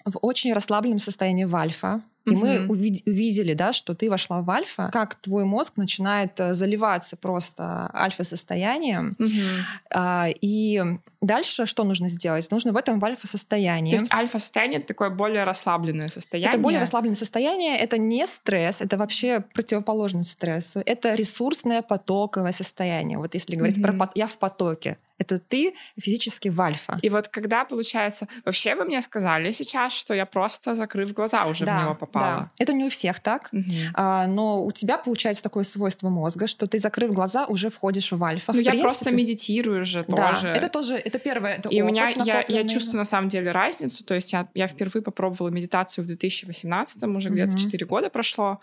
в 0.04 0.18
очень 0.20 0.52
расслабленном 0.52 0.98
состоянии 0.98 1.44
в 1.44 1.54
альфа, 1.56 2.02
и 2.24 2.30
угу. 2.30 2.40
мы 2.40 2.66
увидели, 2.68 3.54
да, 3.54 3.72
что 3.72 3.94
ты 3.94 4.08
вошла 4.08 4.42
в 4.42 4.50
альфа, 4.50 4.90
как 4.92 5.16
твой 5.16 5.44
мозг 5.44 5.76
начинает 5.76 6.38
э, 6.38 6.54
заливаться 6.54 7.16
просто 7.16 7.90
альфа-состоянием. 7.94 9.16
Угу. 9.18 10.34
И 10.40 10.82
дальше 11.20 11.66
что 11.66 11.84
нужно 11.84 12.08
сделать? 12.08 12.50
Нужно 12.50 12.72
в 12.72 12.76
этом 12.76 13.02
альфа-состоянии. 13.02 13.90
То 13.90 14.00
есть 14.00 14.12
альфа-состояние— 14.12 14.78
это 14.80 14.88
такое 14.88 15.10
более 15.10 15.44
расслабленное 15.44 16.08
состояние? 16.08 16.50
Это 16.50 16.58
более 16.58 16.80
расслабленное 16.80 17.16
состояние. 17.16 17.76
Это 17.78 17.98
не 17.98 18.26
стресс, 18.26 18.80
это 18.80 18.96
вообще 18.96 19.44
противоположность 19.54 20.30
стрессу. 20.30 20.82
Это 20.84 21.14
ресурсное 21.14 21.82
потоковое 21.82 22.52
состояние. 22.52 23.18
Вот 23.18 23.34
если 23.34 23.56
говорить 23.56 23.78
угу. 23.78 23.96
про 23.96 24.10
«я 24.14 24.26
в 24.26 24.38
потоке», 24.38 24.98
это 25.22 25.38
ты 25.38 25.74
физически 25.98 26.48
в 26.48 26.60
альфа. 26.60 26.98
И 27.02 27.08
вот 27.08 27.28
когда, 27.28 27.64
получается, 27.64 28.26
вообще 28.44 28.74
вы 28.74 28.84
мне 28.84 29.00
сказали 29.00 29.52
сейчас, 29.52 29.92
что 29.92 30.14
я 30.14 30.26
просто, 30.26 30.74
закрыв 30.74 31.12
глаза, 31.12 31.46
уже 31.46 31.64
да, 31.64 31.78
в 31.78 31.82
него 31.82 31.94
попала. 31.94 32.36
Да. 32.36 32.50
Это 32.58 32.72
не 32.72 32.84
у 32.84 32.88
всех 32.88 33.20
так, 33.20 33.48
угу. 33.52 33.62
а, 33.94 34.26
но 34.26 34.64
у 34.64 34.72
тебя 34.72 34.98
получается 34.98 35.42
такое 35.42 35.64
свойство 35.64 36.08
мозга, 36.08 36.46
что 36.46 36.66
ты, 36.66 36.78
закрыв 36.78 37.12
глаза, 37.12 37.46
уже 37.46 37.70
входишь 37.70 38.12
в 38.12 38.22
альфа. 38.22 38.52
Ну, 38.52 38.58
в 38.58 38.62
я 38.62 38.70
принципе. 38.72 38.88
просто 38.88 39.10
медитирую 39.10 39.84
же 39.84 40.04
да, 40.08 40.32
тоже. 40.32 40.48
это 40.48 40.68
тоже, 40.68 40.96
это 40.96 41.18
первое. 41.18 41.54
Это 41.54 41.68
и 41.68 41.80
у 41.82 41.86
меня, 41.86 42.08
я, 42.08 42.44
я 42.48 42.68
чувствую 42.68 42.98
на 42.98 43.04
самом 43.04 43.28
деле 43.28 43.52
разницу, 43.52 44.04
то 44.04 44.14
есть 44.14 44.32
я, 44.32 44.48
я 44.54 44.66
впервые 44.66 45.02
попробовала 45.02 45.50
медитацию 45.50 46.04
в 46.04 46.08
2018, 46.08 47.02
уже 47.04 47.28
угу. 47.28 47.34
где-то 47.34 47.56
4 47.56 47.86
года 47.86 48.10
прошло, 48.10 48.60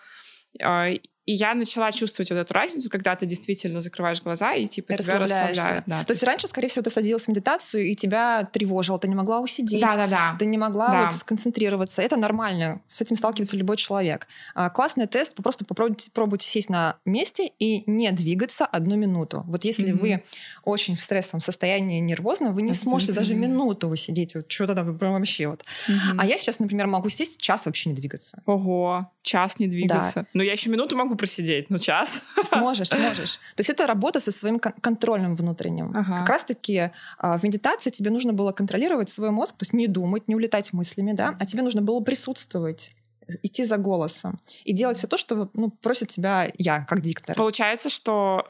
а, 0.62 0.90
и 1.30 1.34
я 1.34 1.54
начала 1.54 1.92
чувствовать 1.92 2.32
вот 2.32 2.38
эту 2.38 2.52
разницу, 2.56 2.90
когда 2.90 3.16
ты 3.16 3.28
действительно 3.28 3.82
закрываешь 3.82 4.20
глаза 4.20 4.54
и 4.54 4.66
типа 4.66 4.98
тебя 4.98 5.20
расслабляет. 5.20 5.84
Да, 5.86 6.04
то 6.04 6.12
есть 6.12 6.24
раньше, 6.24 6.48
скорее 6.48 6.70
всего, 6.70 6.82
ты 6.82 6.90
садилась 6.90 7.26
в 7.26 7.28
медитацию 7.28 7.86
и 7.86 7.96
тебя 7.96 8.50
тревожило, 8.52 8.98
ты 8.98 9.08
не 9.08 9.14
могла 9.14 9.40
усидеть, 9.40 9.80
да, 9.80 9.96
да, 9.96 10.08
да. 10.08 10.36
ты 10.40 10.48
не 10.48 10.58
могла 10.58 10.90
да. 10.90 11.04
вот 11.04 11.14
сконцентрироваться. 11.14 12.02
Это 12.02 12.18
нормально, 12.18 12.82
с 12.90 13.00
этим 13.02 13.16
сталкивается 13.16 13.56
любой 13.58 13.78
человек. 13.78 14.26
А, 14.56 14.72
классный 14.72 15.06
тест, 15.06 15.36
просто 15.36 15.66
попробуйте, 15.66 16.10
попробуйте 16.10 16.48
сесть 16.48 16.72
на 16.72 16.98
месте 17.06 17.52
и 17.60 17.84
не 17.86 18.12
двигаться 18.12 18.66
одну 18.66 18.96
минуту. 18.96 19.44
Вот 19.46 19.66
если 19.66 19.94
mm-hmm. 19.94 20.00
вы 20.00 20.24
очень 20.64 20.96
в 20.96 21.00
стрессовом 21.00 21.42
состоянии 21.42 22.00
нервозно, 22.00 22.52
вы 22.52 22.64
не 22.64 22.72
Это 22.72 22.80
сможете 22.80 23.14
даже 23.14 23.36
минуту 23.36 23.88
высидеть. 23.88 24.34
Вот 24.34 24.52
что 24.52 24.66
тогда 24.66 24.82
вы 24.82 24.98
прям 24.98 25.14
вообще 25.14 25.48
вот. 25.48 25.64
Mm-hmm. 25.88 26.16
А 26.18 26.26
я 26.26 26.38
сейчас, 26.40 26.58
например, 26.58 26.88
могу 26.88 27.10
сесть 27.10 27.40
час 27.40 27.68
вообще 27.68 27.90
не 27.90 27.96
двигаться. 27.96 28.42
Ого, 28.48 29.12
час 29.22 29.60
не 29.60 29.68
двигаться. 29.68 30.22
Да. 30.22 30.28
Но 30.34 30.42
я 30.42 30.54
еще 30.54 30.72
минуту 30.72 30.98
могу 30.98 31.19
просидеть, 31.20 31.70
ну 31.70 31.78
час. 31.78 32.24
Сможешь, 32.44 32.90
сможешь. 32.90 33.34
То 33.56 33.60
есть 33.60 33.70
это 33.70 33.86
работа 33.86 34.20
со 34.20 34.32
своим 34.32 34.60
контролем 34.60 35.36
внутренним. 35.36 35.92
Ага. 35.96 36.18
Как 36.20 36.30
раз-таки 36.30 36.92
а, 37.18 37.38
в 37.38 37.44
медитации 37.44 37.92
тебе 37.92 38.10
нужно 38.10 38.34
было 38.34 38.52
контролировать 38.52 39.10
свой 39.10 39.32
мозг, 39.32 39.58
то 39.58 39.64
есть 39.64 39.74
не 39.74 39.88
думать, 39.88 40.28
не 40.28 40.36
улетать 40.36 40.74
мыслями, 40.74 41.14
да, 41.14 41.36
а 41.40 41.46
тебе 41.46 41.62
нужно 41.62 41.82
было 41.82 42.00
присутствовать 42.00 42.92
идти 43.44 43.64
за 43.64 43.78
голосом 43.78 44.40
и 44.64 44.74
делать 44.74 44.98
все 44.98 45.08
то, 45.08 45.18
что 45.18 45.50
ну, 45.54 45.70
просит 45.70 46.08
тебя 46.10 46.52
я, 46.58 46.86
как 46.86 47.02
диктор. 47.02 47.36
Получается, 47.36 47.90
что 47.90 48.46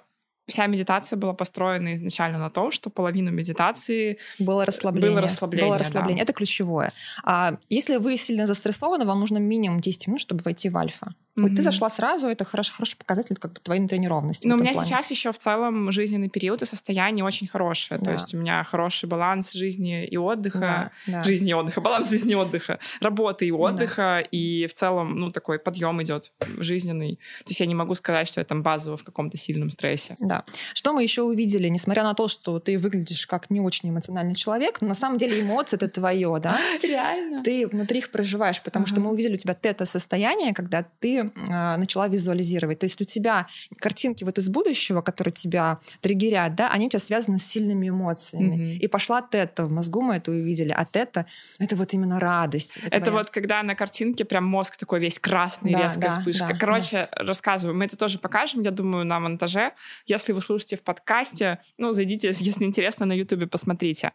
вся 0.49 0.67
медитация 0.67 1.17
была 1.17 1.33
построена 1.33 1.93
изначально 1.93 2.39
на 2.39 2.49
том, 2.49 2.71
что 2.71 2.89
половину 2.89 3.31
медитации 3.31 4.17
было 4.39 4.65
расслабление. 4.65 5.11
Было 5.11 5.21
расслабление, 5.21 5.67
было 5.67 5.77
расслабление. 5.77 6.17
Да. 6.17 6.23
Это 6.23 6.33
ключевое. 6.33 6.91
А 7.23 7.57
если 7.69 7.97
вы 7.97 8.17
сильно 8.17 8.47
застрессованы, 8.47 9.05
вам 9.05 9.19
нужно 9.19 9.37
минимум 9.37 9.79
10 9.79 10.07
минут, 10.07 10.21
чтобы 10.21 10.41
войти 10.43 10.69
в 10.69 10.77
альфа. 10.77 11.13
Вот 11.35 11.55
ты 11.55 11.61
зашла 11.61 11.89
сразу, 11.89 12.27
это 12.27 12.43
хороший, 12.43 12.73
хороший 12.73 12.97
показатель 12.97 13.35
как 13.37 13.53
бы 13.53 13.59
твоей 13.61 13.81
натренированности. 13.81 14.47
Но 14.47 14.55
у 14.55 14.59
меня 14.59 14.73
плане. 14.73 14.87
сейчас 14.87 15.11
еще 15.11 15.31
в 15.31 15.37
целом 15.37 15.91
жизненный 15.91 16.29
период 16.29 16.61
и 16.61 16.65
состояние 16.65 17.23
очень 17.23 17.47
хорошее. 17.47 17.99
Да. 17.99 18.05
То 18.05 18.11
есть 18.11 18.33
у 18.33 18.37
меня 18.37 18.63
хороший 18.63 19.07
баланс 19.07 19.53
жизни 19.53 20.05
и 20.05 20.17
отдыха. 20.17 20.59
Да, 20.59 20.91
да. 21.07 21.23
Жизни 21.23 21.51
и 21.51 21.53
отдыха, 21.53 21.81
баланс 21.81 22.09
жизни 22.09 22.33
и 22.33 22.35
отдыха. 22.35 22.79
Работы 22.99 23.47
и 23.47 23.51
отдыха. 23.51 24.21
Да. 24.21 24.27
И 24.31 24.67
в 24.67 24.73
целом, 24.73 25.15
ну, 25.15 25.31
такой 25.31 25.59
подъем 25.59 26.01
идет 26.01 26.31
жизненный. 26.57 27.15
То 27.39 27.49
есть 27.49 27.59
я 27.59 27.65
не 27.65 27.75
могу 27.75 27.95
сказать, 27.95 28.27
что 28.27 28.41
я 28.41 28.45
там 28.45 28.61
базово 28.61 28.97
в 28.97 29.03
каком-то 29.03 29.37
сильном 29.37 29.69
стрессе. 29.69 30.15
Да. 30.19 30.43
Что 30.73 30.93
мы 30.93 31.03
еще 31.03 31.23
увидели, 31.23 31.67
несмотря 31.69 32.03
на 32.03 32.13
то, 32.13 32.27
что 32.27 32.59
ты 32.59 32.77
выглядишь 32.77 33.25
как 33.27 33.49
не 33.49 33.61
очень 33.61 33.89
эмоциональный 33.89 34.35
человек, 34.35 34.81
но 34.81 34.89
на 34.89 34.95
самом 34.95 35.17
деле 35.17 35.41
эмоции 35.41 35.77
это 35.77 35.87
твое, 35.87 36.39
да? 36.41 36.59
Реально. 36.83 37.43
Ты 37.43 37.67
внутри 37.67 37.99
их 37.99 38.11
проживаешь, 38.11 38.61
потому 38.61 38.85
что 38.85 38.99
мы 38.99 39.11
увидели 39.11 39.35
у 39.35 39.37
тебя 39.37 39.53
тета-состояние, 39.53 40.53
когда 40.53 40.85
ты 40.99 41.28
э, 41.35 41.77
начала 41.77 42.07
визуализировать. 42.07 42.79
То 42.79 42.85
есть 42.85 43.01
у 43.01 43.05
тебя 43.05 43.47
картинки 43.77 44.23
вот 44.23 44.37
из 44.37 44.49
будущего, 44.49 45.01
которые 45.01 45.33
тебя 45.33 45.79
триггерят, 46.01 46.55
да, 46.55 46.69
они 46.69 46.87
у 46.87 46.89
тебя 46.89 46.99
связаны 46.99 47.39
с 47.39 47.45
сильными 47.45 47.89
эмоциями. 47.89 48.55
Mm-hmm. 48.55 48.77
И 48.77 48.87
пошла 48.87 49.21
тета, 49.21 49.65
в 49.65 49.71
мозгу 49.71 50.01
мы 50.01 50.15
это 50.15 50.31
увидели. 50.31 50.73
А 50.75 50.85
тета— 50.85 51.25
это 51.59 51.75
вот 51.75 51.93
именно 51.93 52.19
радость. 52.19 52.77
Это, 52.77 52.97
это 52.97 53.11
вот 53.11 53.29
когда 53.29 53.63
на 53.63 53.75
картинке 53.75 54.25
прям 54.25 54.45
мозг 54.45 54.77
такой 54.77 54.99
весь 54.99 55.19
красный, 55.19 55.73
да, 55.73 55.83
резкая 55.83 56.09
да, 56.09 56.17
вспышка. 56.17 56.47
Да, 56.49 56.57
Короче, 56.57 57.09
да. 57.15 57.23
рассказываю. 57.23 57.75
Мы 57.77 57.85
это 57.85 57.97
тоже 57.97 58.19
покажем, 58.19 58.61
я 58.61 58.71
думаю, 58.71 59.05
на 59.05 59.19
монтаже. 59.19 59.73
Если 60.05 60.33
вы 60.33 60.41
слушаете 60.41 60.77
в 60.77 60.81
подкасте, 60.81 61.59
ну, 61.77 61.91
зайдите, 61.93 62.27
если 62.33 62.63
интересно, 62.63 63.05
на 63.05 63.13
Ютубе 63.13 63.47
посмотрите. 63.47 64.13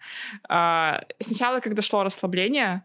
А, 0.48 1.02
сначала, 1.18 1.60
когда 1.60 1.82
шло 1.82 2.02
расслабление, 2.02 2.82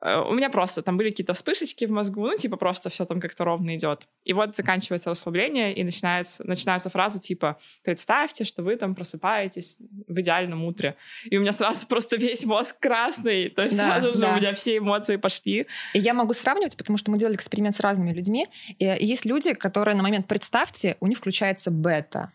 у 0.00 0.32
меня 0.32 0.48
просто 0.48 0.82
там 0.82 0.96
были 0.96 1.10
какие-то 1.10 1.34
вспышечки 1.34 1.84
в 1.84 1.90
мозгу, 1.90 2.20
ну, 2.20 2.36
типа 2.36 2.56
просто 2.56 2.88
все 2.88 3.04
там 3.04 3.20
как-то 3.20 3.44
ровно 3.44 3.74
идет. 3.76 4.06
И 4.24 4.32
вот 4.32 4.54
заканчивается 4.54 5.10
расслабление, 5.10 5.74
и 5.74 5.82
начинается, 5.82 6.46
начинаются 6.46 6.88
фразы 6.88 7.18
типа 7.18 7.58
«Представьте, 7.82 8.44
что 8.44 8.62
вы 8.62 8.76
там 8.76 8.94
просыпаетесь 8.94 9.76
в 10.06 10.20
идеальном 10.20 10.64
утре». 10.64 10.96
И 11.24 11.36
у 11.36 11.40
меня 11.40 11.52
сразу 11.52 11.86
просто 11.86 12.16
весь 12.16 12.44
мозг 12.44 12.78
красный, 12.78 13.48
то 13.48 13.62
есть 13.62 13.76
да, 13.76 13.84
сразу 13.84 14.12
же 14.12 14.20
да. 14.20 14.34
у 14.34 14.36
меня 14.36 14.52
все 14.52 14.78
эмоции 14.78 15.16
пошли. 15.16 15.66
И 15.94 15.98
я 15.98 16.14
могу 16.14 16.32
сравнивать, 16.32 16.76
потому 16.76 16.96
что 16.96 17.10
мы 17.10 17.18
делали 17.18 17.34
эксперимент 17.34 17.74
с 17.74 17.80
разными 17.80 18.12
людьми, 18.12 18.46
и 18.78 18.84
есть 18.84 19.24
люди, 19.24 19.52
которые 19.54 19.96
на 19.96 20.04
момент 20.04 20.28
«представьте», 20.28 20.96
у 21.00 21.08
них 21.08 21.18
включается 21.18 21.70
бета. 21.70 22.32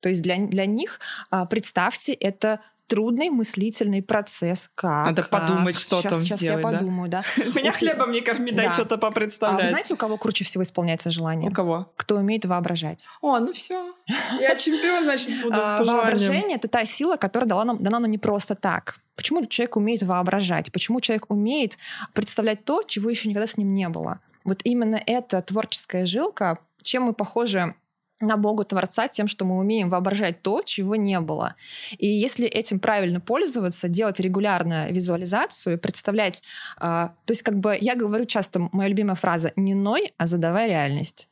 То 0.00 0.10
есть 0.10 0.22
для, 0.22 0.36
для 0.36 0.66
них, 0.66 1.00
а, 1.30 1.46
представьте, 1.46 2.12
это 2.12 2.60
трудный 2.86 3.30
мыслительный 3.30 4.02
процесс. 4.02 4.70
Как? 4.74 5.06
Надо 5.06 5.22
подумать, 5.24 5.76
что 5.76 6.00
сейчас, 6.00 6.12
там 6.12 6.22
сейчас 6.22 6.40
сделать, 6.40 6.64
я 6.64 6.70
подумаю, 6.70 7.08
да. 7.08 7.22
Меня 7.54 7.72
хлебом 7.72 8.12
не 8.12 8.20
корми, 8.20 8.52
дай 8.52 8.72
что-то 8.72 8.98
попредставлять. 8.98 9.60
А 9.60 9.62
вы 9.62 9.68
знаете, 9.68 9.94
у 9.94 9.96
кого 9.96 10.16
круче 10.16 10.44
всего 10.44 10.62
исполняется 10.62 11.10
желание? 11.10 11.50
У 11.50 11.52
кого? 11.52 11.88
Кто 11.96 12.16
умеет 12.16 12.44
воображать. 12.44 13.08
О, 13.20 13.38
ну 13.38 13.52
все. 13.52 13.94
Я 14.40 14.56
чемпион, 14.56 15.04
значит, 15.04 15.42
буду 15.42 15.56
а, 15.56 15.82
Воображение— 15.82 16.56
это 16.58 16.68
та 16.68 16.84
сила, 16.84 17.16
которая 17.16 17.48
дала 17.48 17.64
нам, 17.64 17.82
дана 17.82 17.98
нам 17.98 18.10
не 18.10 18.18
просто 18.18 18.54
так. 18.54 19.00
Почему 19.16 19.44
человек 19.46 19.76
умеет 19.76 20.02
воображать? 20.02 20.70
Почему 20.72 21.00
человек 21.00 21.30
умеет 21.30 21.78
представлять 22.12 22.64
то, 22.64 22.82
чего 22.82 23.10
еще 23.10 23.28
никогда 23.28 23.46
с 23.46 23.56
ним 23.56 23.72
не 23.72 23.88
было? 23.88 24.20
Вот 24.44 24.60
именно 24.64 25.00
эта 25.06 25.42
творческая 25.42 26.06
жилка, 26.06 26.58
чем 26.82 27.04
мы 27.04 27.14
похожи 27.14 27.74
на 28.20 28.36
Богу 28.36 28.64
Творца 28.64 29.08
тем, 29.08 29.28
что 29.28 29.44
мы 29.44 29.58
умеем 29.58 29.90
воображать 29.90 30.42
то, 30.42 30.62
чего 30.64 30.96
не 30.96 31.20
было. 31.20 31.54
И 31.98 32.06
если 32.06 32.46
этим 32.46 32.80
правильно 32.80 33.20
пользоваться, 33.20 33.88
делать 33.88 34.20
регулярно 34.20 34.90
визуализацию, 34.90 35.78
представлять... 35.78 36.42
Э, 36.78 37.10
то 37.24 37.30
есть 37.30 37.42
как 37.42 37.58
бы 37.58 37.76
я 37.80 37.94
говорю 37.94 38.24
часто, 38.24 38.68
моя 38.72 38.88
любимая 38.88 39.16
фраза 39.16 39.52
«не 39.56 39.74
ной, 39.74 40.12
а 40.16 40.26
задавай 40.26 40.68
реальность». 40.68 41.28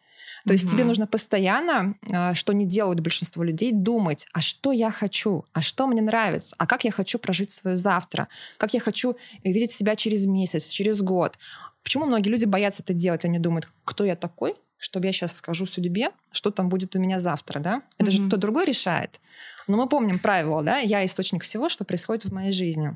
То 0.47 0.53
есть 0.53 0.71
тебе 0.71 0.85
нужно 0.85 1.07
постоянно, 1.07 1.95
а, 2.13 2.35
что 2.35 2.53
не 2.53 2.67
делают 2.67 3.01
большинство 3.01 3.43
людей, 3.43 3.73
думать, 3.73 4.27
а 4.35 4.43
что 4.43 4.73
я 4.73 4.91
хочу, 4.91 5.47
а 5.55 5.63
что 5.63 5.87
мне 5.87 6.03
нравится, 6.03 6.55
а 6.59 6.67
как 6.67 6.85
я 6.85 6.91
хочу 6.91 7.19
прожить 7.19 7.51
свое 7.51 7.77
завтра, 7.77 8.29
как 8.59 8.75
я 8.75 8.81
хочу 8.81 9.17
видеть 9.43 9.73
себя 9.73 9.97
через 9.97 10.27
месяц, 10.27 10.67
через 10.67 11.01
год. 11.01 11.39
Почему 11.83 12.05
многие 12.05 12.29
люди 12.29 12.45
боятся 12.45 12.83
это 12.83 12.93
делать? 12.93 13.25
Они 13.25 13.39
думают, 13.39 13.71
кто 13.85 14.05
я 14.05 14.17
такой, 14.17 14.55
чтобы 14.85 15.07
я 15.07 15.13
сейчас 15.13 15.35
скажу 15.35 15.65
судьбе, 15.65 16.11
что 16.31 16.51
там 16.51 16.69
будет 16.69 16.95
у 16.95 16.99
меня 16.99 17.19
завтра, 17.19 17.59
да? 17.59 17.83
Это 17.97 18.11
mm-hmm. 18.11 18.15
же 18.15 18.29
кто 18.29 18.37
другой 18.37 18.67
решает. 18.67 19.19
Но 19.67 19.79
мы 19.79 19.89
помним 19.89 20.19
правило, 20.19 20.63
да? 20.63 20.79
Я 20.79 21.03
источник 21.07 21.43
всего, 21.43 21.71
что 21.71 21.85
происходит 21.85 22.27
в 22.27 22.33
моей 22.35 22.53
жизни. 22.53 22.95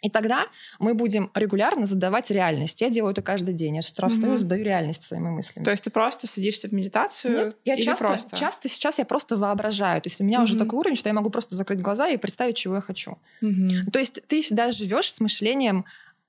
И 0.00 0.10
тогда 0.10 0.46
мы 0.78 0.94
будем 0.94 1.32
регулярно 1.34 1.86
задавать 1.86 2.30
реальность. 2.30 2.80
Я 2.82 2.88
делаю 2.88 3.12
это 3.12 3.22
каждый 3.22 3.52
день. 3.52 3.74
Я 3.74 3.82
с 3.82 3.88
утра 3.88 4.08
встаю, 4.08 4.34
mm-hmm. 4.34 4.38
задаю 4.38 4.64
реальность 4.64 5.02
своими 5.02 5.30
мыслями. 5.30 5.64
То 5.64 5.72
есть 5.72 5.82
ты 5.82 5.90
просто 5.90 6.28
садишься 6.28 6.68
в 6.68 6.72
медитацию? 6.72 7.46
Нет, 7.46 7.56
я 7.64 7.76
часто, 7.80 8.04
просто? 8.04 8.36
часто 8.36 8.68
сейчас 8.68 8.98
я 8.98 9.06
просто 9.06 9.36
воображаю. 9.36 10.00
То 10.02 10.08
есть 10.08 10.20
у 10.20 10.24
меня 10.24 10.38
mm-hmm. 10.38 10.44
уже 10.44 10.58
такой 10.58 10.78
уровень, 10.78 10.96
что 10.96 11.08
я 11.08 11.14
могу 11.14 11.30
просто 11.30 11.56
закрыть 11.56 11.80
глаза 11.80 12.06
и 12.08 12.16
представить, 12.16 12.56
чего 12.56 12.76
я 12.76 12.80
хочу. 12.80 13.18
Mm-hmm. 13.42 13.90
То 13.90 13.98
есть 13.98 14.22
ты 14.28 14.40
всегда 14.40 14.70
живешь 14.70 15.12
с 15.12 15.20
мышлением 15.20 15.84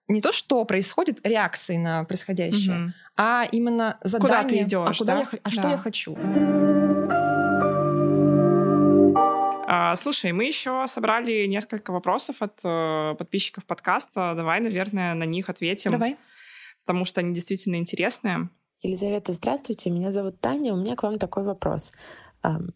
не 0.08 0.22
то, 0.22 0.32
что 0.32 0.64
происходит, 0.66 1.26
реакции 1.26 1.78
на 1.78 2.04
происходящее, 2.04 2.76
угу. 2.76 2.94
а 3.18 3.48
именно 3.52 3.98
задание. 4.04 4.38
Куда 4.38 4.50
ты 4.50 4.62
идешь? 4.62 4.96
А, 4.96 4.98
куда 4.98 5.16
да? 5.16 5.20
я, 5.22 5.28
а 5.44 5.46
да. 5.46 5.52
что 5.52 5.70
я 5.70 5.78
хочу? 5.78 6.18
А, 9.68 9.96
слушай, 9.96 10.32
мы 10.32 10.46
еще 10.46 10.86
собрали 10.88 11.48
несколько 11.48 11.92
вопросов 11.92 12.38
от 12.40 12.60
э, 12.64 13.16
подписчиков 13.18 13.66
подкаста. 13.66 14.34
Давай, 14.36 14.60
наверное, 14.60 15.16
на 15.16 15.24
них 15.24 15.50
ответим. 15.50 15.92
Давай. 15.92 16.18
Потому 16.86 17.06
что 17.06 17.22
они 17.22 17.34
действительно 17.34 17.78
интересные. 17.78 18.50
Елизавета, 18.82 19.34
здравствуйте. 19.34 19.90
Меня 19.90 20.12
зовут 20.12 20.40
Таня. 20.40 20.74
У 20.74 20.78
меня 20.78 20.96
к 20.96 21.02
вам 21.02 21.18
такой 21.18 21.44
вопрос. 21.44 21.92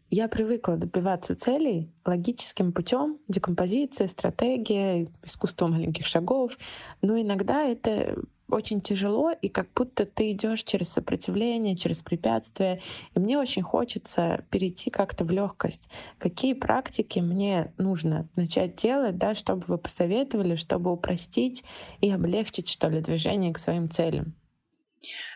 Я 0.09 0.27
привыкла 0.27 0.77
добиваться 0.77 1.35
целей 1.35 1.91
логическим 2.05 2.71
путем, 2.71 3.19
декомпозиция, 3.27 4.07
стратегия, 4.07 5.07
искусство 5.23 5.67
маленьких 5.67 6.05
шагов, 6.05 6.57
но 7.01 7.19
иногда 7.19 7.63
это 7.63 8.17
очень 8.49 8.81
тяжело, 8.81 9.31
и 9.31 9.47
как 9.47 9.67
будто 9.75 10.05
ты 10.05 10.31
идешь 10.31 10.63
через 10.63 10.89
сопротивление, 10.89 11.75
через 11.75 12.01
препятствия. 12.01 12.81
И 13.15 13.19
мне 13.19 13.37
очень 13.37 13.61
хочется 13.61 14.43
перейти 14.49 14.89
как-то 14.89 15.23
в 15.23 15.31
легкость. 15.31 15.87
Какие 16.17 16.53
практики 16.53 17.19
мне 17.19 17.71
нужно 17.77 18.27
начать 18.35 18.75
делать, 18.75 19.17
да, 19.17 19.35
чтобы 19.35 19.63
вы 19.67 19.77
посоветовали, 19.77 20.55
чтобы 20.55 20.91
упростить 20.91 21.63
и 22.01 22.09
облегчить, 22.09 22.69
что 22.69 22.89
ли, 22.89 23.01
движение 23.01 23.53
к 23.53 23.59
своим 23.59 23.89
целям? 23.89 24.33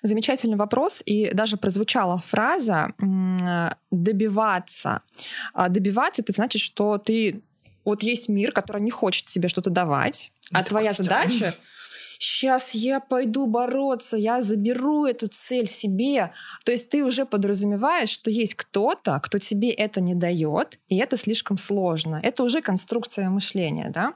Замечательный 0.02 0.58
вопрос, 0.58 1.02
и 1.06 1.32
даже 1.34 1.58
прозвучала 1.58 2.20
фраза 2.20 2.94
«добиваться». 3.92 5.02
А 5.54 5.70
добиваться— 5.70 6.22
это 6.24 6.32
значит, 6.32 6.62
что 6.62 6.98
ты... 6.98 7.42
Вот 7.86 8.02
есть 8.02 8.30
мир, 8.30 8.54
который 8.54 8.82
не 8.82 8.92
хочет 8.92 9.26
тебе 9.26 9.50
что-то 9.50 9.70
давать, 9.70 10.32
а 10.54 10.62
это 10.62 10.70
твоя 10.70 10.94
задача 10.94 11.54
сейчас 12.24 12.74
я 12.74 13.00
пойду 13.00 13.46
бороться, 13.46 14.18
я 14.18 14.42
заберу 14.42 15.06
эту 15.06 15.28
цель 15.28 15.68
себе. 15.68 16.32
То 16.64 16.72
есть 16.72 16.90
ты 16.90 17.04
уже 17.04 17.26
подразумеваешь, 17.26 18.10
что 18.10 18.32
есть 18.32 18.56
кто-то, 18.56 19.20
кто 19.22 19.40
тебе 19.40 19.70
это 19.72 20.02
не 20.02 20.16
дает, 20.16 20.80
и 20.88 20.98
это 20.98 21.18
слишком 21.18 21.58
сложно. 21.58 22.20
Это 22.24 22.44
уже 22.44 22.62
конструкция 22.62 23.30
мышления, 23.30 23.92
да? 23.94 24.14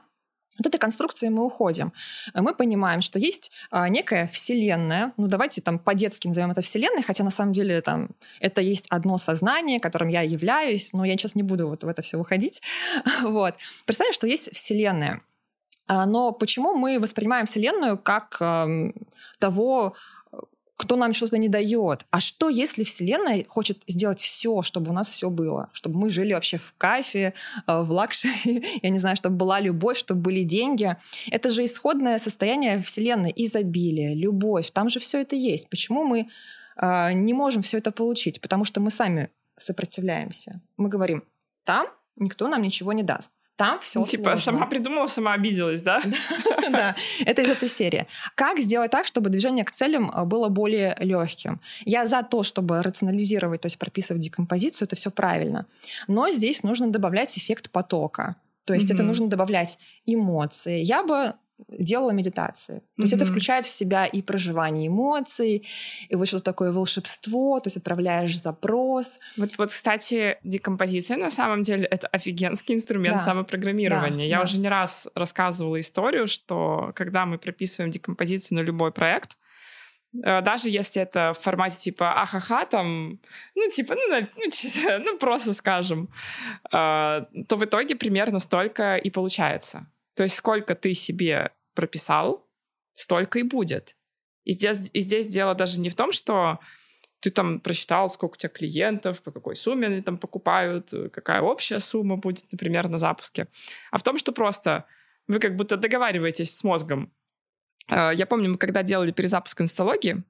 От 0.58 0.66
этой 0.66 0.78
конструкции 0.78 1.28
мы 1.28 1.44
уходим. 1.44 1.92
Мы 2.34 2.54
понимаем, 2.54 3.00
что 3.00 3.18
есть 3.18 3.52
а, 3.70 3.88
некая 3.88 4.26
вселенная, 4.28 5.12
ну 5.16 5.28
давайте 5.28 5.60
там 5.60 5.78
по-детски 5.78 6.26
назовем 6.28 6.50
это 6.50 6.60
вселенной, 6.60 7.02
хотя 7.02 7.24
на 7.24 7.30
самом 7.30 7.52
деле 7.52 7.80
там 7.80 8.10
это 8.40 8.60
есть 8.60 8.86
одно 8.90 9.18
сознание, 9.18 9.80
которым 9.80 10.08
я 10.08 10.22
являюсь, 10.22 10.92
но 10.92 11.04
я 11.04 11.16
сейчас 11.16 11.34
не 11.34 11.42
буду 11.42 11.68
вот 11.68 11.84
в 11.84 11.88
это 11.88 12.02
все 12.02 12.18
уходить. 12.18 12.62
вот. 13.22 13.54
Представим, 13.86 14.12
что 14.12 14.26
есть 14.26 14.54
вселенная. 14.54 15.22
А, 15.86 16.06
но 16.06 16.32
почему 16.32 16.74
мы 16.74 16.98
воспринимаем 17.00 17.46
вселенную 17.46 17.96
как 17.96 18.36
э, 18.40 18.92
того 19.38 19.94
кто 20.78 20.96
нам 20.96 21.12
что-то 21.12 21.38
не 21.38 21.48
дает. 21.48 22.06
А 22.10 22.20
что, 22.20 22.48
если 22.48 22.84
Вселенная 22.84 23.44
хочет 23.48 23.82
сделать 23.88 24.20
все, 24.20 24.62
чтобы 24.62 24.92
у 24.92 24.94
нас 24.94 25.08
все 25.08 25.28
было? 25.28 25.70
Чтобы 25.72 25.98
мы 25.98 26.08
жили 26.08 26.32
вообще 26.32 26.56
в 26.56 26.72
кайфе, 26.78 27.34
э, 27.66 27.82
в 27.82 27.90
luxury, 27.90 28.64
я 28.82 28.88
не 28.88 28.98
знаю, 28.98 29.16
чтобы 29.16 29.36
была 29.36 29.58
любовь, 29.58 29.98
чтобы 29.98 30.20
были 30.20 30.44
деньги. 30.44 30.96
Это 31.30 31.50
же 31.50 31.64
исходное 31.64 32.18
состояние 32.18 32.80
Вселенной, 32.80 33.32
изобилие, 33.34 34.14
любовь. 34.14 34.70
Там 34.70 34.88
же 34.88 35.00
все 35.00 35.20
это 35.20 35.34
есть. 35.34 35.68
Почему 35.68 36.04
мы 36.04 36.28
э, 36.80 37.12
не 37.12 37.34
можем 37.34 37.62
все 37.62 37.78
это 37.78 37.90
получить? 37.90 38.40
Потому 38.40 38.62
что 38.62 38.80
мы 38.80 38.90
сами 38.90 39.30
сопротивляемся. 39.56 40.60
Мы 40.76 40.88
говорим, 40.88 41.24
там 41.64 41.88
никто 42.14 42.46
нам 42.46 42.62
ничего 42.62 42.92
не 42.92 43.02
даст. 43.02 43.32
Там 43.58 43.80
все 43.80 43.98
ну, 43.98 44.06
Типа 44.06 44.36
сама 44.36 44.66
придумала, 44.66 45.08
сама 45.08 45.32
обиделась, 45.32 45.82
да? 45.82 46.00
Да, 46.70 46.94
это 47.26 47.42
из 47.42 47.50
этой 47.50 47.68
серии. 47.68 48.06
Как 48.36 48.60
сделать 48.60 48.92
так, 48.92 49.04
чтобы 49.04 49.30
движение 49.30 49.64
к 49.64 49.72
целям 49.72 50.12
э, 50.14 50.24
было 50.24 50.48
более 50.48 50.96
легким? 51.00 51.60
Я 51.84 52.06
за 52.06 52.22
то, 52.22 52.44
чтобы 52.44 52.82
рационализировать, 52.82 53.62
то 53.62 53.66
есть 53.66 53.78
прописывать 53.78 54.22
декомпозицию, 54.22 54.86
это 54.86 54.94
все 54.94 55.10
правильно. 55.10 55.66
Но 56.06 56.30
здесь 56.30 56.62
нужно 56.62 56.92
добавлять 56.92 57.36
эффект 57.36 57.70
потока. 57.70 58.36
То 58.64 58.74
есть 58.74 58.90
это 58.92 59.02
нужно 59.02 59.26
добавлять 59.26 59.78
эмоции. 60.06 60.80
Я 60.80 61.02
бы 61.02 61.34
делала 61.68 62.12
медитации. 62.12 62.80
То 62.96 63.02
есть 63.02 63.12
это 63.12 63.26
включает 63.26 63.66
в 63.66 63.70
себя 63.70 64.06
и 64.06 64.22
проживание 64.22 64.88
эмоций, 64.88 65.66
и 66.08 66.16
вот 66.16 66.28
что-то 66.28 66.44
такое 66.44 66.72
волшебство, 66.72 67.58
то 67.60 67.66
есть 67.66 67.76
отправляешь 67.76 68.40
запрос. 68.40 69.18
Вот, 69.36 69.50
вот, 69.58 69.70
кстати, 69.70 70.38
декомпозиция 70.44 71.16
на 71.16 71.30
самом 71.30 71.62
деле 71.62 71.84
это 71.84 72.06
офигенский 72.06 72.74
инструмент 72.74 73.16
да. 73.16 73.22
самопрограммирования. 73.22 74.18
Да, 74.18 74.24
Я 74.24 74.36
да. 74.36 74.42
уже 74.42 74.58
не 74.58 74.68
раз 74.68 75.08
рассказывала 75.14 75.80
историю, 75.80 76.28
что 76.28 76.92
когда 76.94 77.26
мы 77.26 77.38
прописываем 77.38 77.90
декомпозицию 77.90 78.58
на 78.58 78.62
любой 78.62 78.92
проект, 78.92 79.36
э, 80.14 80.40
даже 80.42 80.70
если 80.70 81.02
это 81.02 81.32
в 81.32 81.40
формате 81.40 81.78
типа 81.78 82.22
ахаха, 82.22 82.66
там, 82.66 83.20
ну, 83.56 83.70
типа, 83.70 83.94
ну, 83.94 84.20
ну, 84.20 84.98
ну 85.04 85.18
просто 85.18 85.52
скажем, 85.54 86.08
э, 86.66 86.70
то 86.70 87.56
в 87.56 87.64
итоге 87.64 87.96
примерно 87.96 88.38
столько 88.38 88.96
и 88.96 89.10
получается. 89.10 89.86
То 90.18 90.24
есть 90.24 90.34
сколько 90.34 90.74
ты 90.74 90.94
себе 90.94 91.52
прописал, 91.74 92.44
столько 92.92 93.38
и 93.38 93.44
будет. 93.44 93.94
И 94.42 94.50
здесь, 94.50 94.90
и 94.92 94.98
здесь 94.98 95.28
дело 95.28 95.54
даже 95.54 95.78
не 95.78 95.90
в 95.90 95.94
том, 95.94 96.10
что 96.10 96.58
ты 97.20 97.30
там 97.30 97.60
просчитал, 97.60 98.08
сколько 98.08 98.34
у 98.34 98.36
тебя 98.36 98.48
клиентов, 98.48 99.22
по 99.22 99.30
какой 99.30 99.54
сумме 99.54 99.86
они 99.86 100.02
там 100.02 100.18
покупают, 100.18 100.92
какая 101.12 101.40
общая 101.40 101.78
сумма 101.78 102.16
будет, 102.16 102.50
например, 102.50 102.88
на 102.88 102.98
запуске, 102.98 103.46
а 103.92 103.98
в 103.98 104.02
том, 104.02 104.18
что 104.18 104.32
просто 104.32 104.86
вы 105.28 105.38
как 105.38 105.54
будто 105.54 105.76
договариваетесь 105.76 106.52
с 106.52 106.64
мозгом. 106.64 107.12
Э, 107.88 108.10
я 108.12 108.26
помню, 108.26 108.50
мы 108.50 108.58
когда 108.58 108.82
делали 108.82 109.12
перезапуск 109.12 109.60
инсталогии 109.60 110.24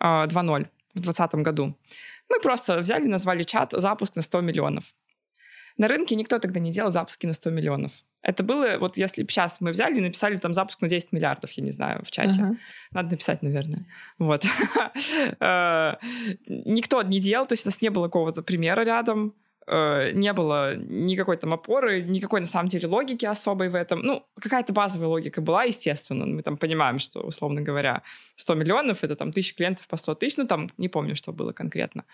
2.0 0.00 0.62
э, 0.62 0.70
в 0.94 1.00
2020 1.02 1.34
году, 1.36 1.78
мы 2.28 2.40
просто 2.40 2.80
взяли, 2.80 3.06
назвали 3.06 3.44
чат 3.44 3.70
«Запуск 3.70 4.16
на 4.16 4.22
100 4.22 4.40
миллионов». 4.40 4.92
На 5.76 5.86
рынке 5.86 6.16
никто 6.16 6.40
тогда 6.40 6.58
не 6.58 6.72
делал 6.72 6.90
запуски 6.90 7.26
на 7.26 7.32
100 7.32 7.50
миллионов. 7.50 7.92
Это 8.22 8.42
было, 8.42 8.76
вот 8.78 8.96
если 8.96 9.22
сейчас 9.22 9.60
мы 9.60 9.70
взяли 9.70 9.98
и 9.98 10.00
написали 10.00 10.36
там 10.36 10.52
запуск 10.52 10.80
на 10.82 10.88
10 10.88 11.12
миллиардов, 11.12 11.50
я 11.52 11.64
не 11.64 11.70
знаю, 11.70 12.02
в 12.04 12.10
чате. 12.10 12.40
Uh-huh. 12.40 12.56
Надо 12.92 13.10
написать, 13.12 13.42
наверное. 13.42 13.86
Вот. 14.18 14.44
Э, 15.40 15.94
никто 16.46 17.02
не 17.02 17.20
делал, 17.20 17.46
то 17.46 17.54
есть 17.54 17.66
у 17.66 17.68
нас 17.68 17.82
не 17.82 17.90
было 17.90 18.06
какого-то 18.06 18.42
примера 18.42 18.82
рядом, 18.82 19.34
э, 19.66 20.12
не 20.12 20.32
было 20.32 20.76
никакой 20.76 21.36
там 21.36 21.52
опоры, 21.54 22.02
никакой 22.02 22.40
на 22.40 22.46
самом 22.46 22.68
деле 22.68 22.86
логики 22.88 23.26
особой 23.26 23.68
в 23.68 23.74
этом. 23.74 24.00
Ну, 24.00 24.24
какая-то 24.40 24.72
базовая 24.72 25.08
логика 25.08 25.40
была, 25.40 25.64
естественно. 25.64 26.26
Мы 26.26 26.42
там 26.42 26.56
понимаем, 26.56 26.98
что, 26.98 27.20
условно 27.20 27.62
говоря, 27.62 28.02
100 28.36 28.54
миллионов— 28.54 28.98
это 29.04 29.16
там 29.16 29.32
тысяча 29.32 29.54
клиентов 29.54 29.86
по 29.88 29.96
100 29.96 30.14
тысяч, 30.16 30.36
ну, 30.36 30.46
там 30.46 30.70
не 30.78 30.88
помню, 30.88 31.14
что 31.14 31.32
было 31.32 31.52
конкретно. 31.52 32.04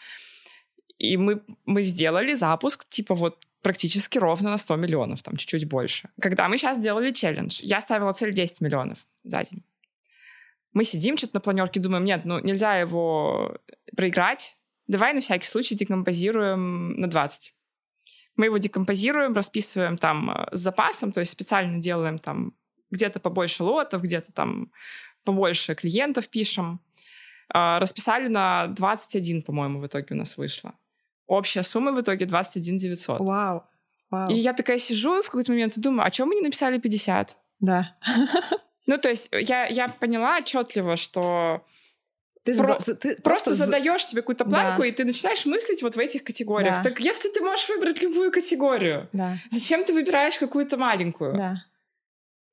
И 0.99 1.17
мы, 1.17 1.43
мы 1.67 1.83
сделали 1.83 2.35
запуск, 2.35 2.89
типа 2.89 3.15
вот 3.15 3.45
практически 3.67 4.19
ровно 4.19 4.51
на 4.51 4.59
100 4.59 4.77
миллионов, 4.77 5.23
там 5.25 5.37
чуть-чуть 5.37 5.67
больше. 5.67 6.09
Когда 6.21 6.49
мы 6.49 6.57
сейчас 6.57 6.79
делали 6.79 7.11
челлендж, 7.11 7.59
я 7.63 7.81
ставила 7.81 8.13
цель 8.13 8.33
10 8.33 8.61
миллионов 8.61 8.99
за 9.25 9.43
день. 9.43 9.65
Мы 10.73 10.85
сидим 10.85 11.17
что-то 11.17 11.35
на 11.35 11.41
планерке, 11.41 11.81
думаем, 11.81 12.05
нет, 12.05 12.25
ну 12.25 12.39
нельзя 12.39 12.77
его 12.79 13.59
проиграть, 13.97 14.57
давай 14.87 15.15
на 15.15 15.21
всякий 15.21 15.47
случай 15.47 15.75
декомпозируем 15.75 16.93
на 16.93 17.11
20. 17.11 17.55
Мы 18.37 18.45
его 18.45 18.59
декомпозируем, 18.59 19.35
расписываем 19.35 19.99
там 19.99 20.31
э, 20.31 20.47
с 20.53 20.61
запасом, 20.61 21.11
то 21.11 21.19
есть 21.19 21.33
специально 21.33 21.81
делаем 21.81 22.21
там 22.21 22.55
где-то 22.93 23.19
побольше 23.19 23.65
лотов, 23.65 24.01
где-то 24.01 24.31
там 24.31 24.71
побольше 25.25 25.75
клиентов 25.75 26.29
пишем. 26.29 26.81
А, 27.49 27.81
расписали 27.81 28.29
на 28.29 28.69
21, 28.69 29.43
по-моему, 29.43 29.81
в 29.81 29.87
итоге 29.89 30.07
у 30.11 30.19
нас 30.19 30.37
вышло. 30.37 30.73
Общая 31.27 31.63
сумма 31.63 31.93
в 31.93 32.01
итоге 32.01 32.27
21 32.27 32.77
900. 32.77 33.21
Вау. 33.21 33.65
Вау. 34.11 34.31
И 34.31 34.35
я 34.35 34.53
такая 34.53 34.79
сижу 34.79 35.23
в 35.23 35.27
какой-то 35.27 35.53
момент 35.53 35.77
и 35.77 35.81
думаю, 35.81 36.07
а 36.07 36.11
чем 36.11 36.29
мы 36.29 36.37
не 36.37 36.43
написали 36.43 36.79
50? 36.79 37.37
Да. 37.61 37.97
Ну, 38.87 38.99
то 38.99 39.09
есть 39.09 39.29
я, 39.33 39.67
я 39.67 39.89
поняла 39.89 40.39
отчетливо, 40.39 40.95
что 40.95 41.65
ты, 42.45 42.55
Про- 42.57 42.77
ты 42.77 42.95
просто, 42.95 43.23
просто 43.23 43.55
задаешь 43.55 44.07
себе 44.07 44.23
какую-то 44.23 44.45
планку, 44.45 44.83
да. 44.83 44.87
и 44.87 44.93
ты 44.93 45.05
начинаешь 45.05 45.45
мыслить 45.45 45.83
вот 45.83 45.97
в 45.97 45.99
этих 45.99 46.23
категориях. 46.23 46.77
Да. 46.77 46.83
Так 46.85 47.01
если 47.01 47.29
ты 47.29 47.41
можешь 47.41 47.69
выбрать 47.69 48.01
любую 48.01 48.31
категорию, 48.31 49.09
да. 49.13 49.39
зачем 49.51 49.83
ты 49.85 49.93
выбираешь 49.93 50.39
какую-то 50.39 50.77
маленькую? 50.77 51.37
Да. 51.37 51.65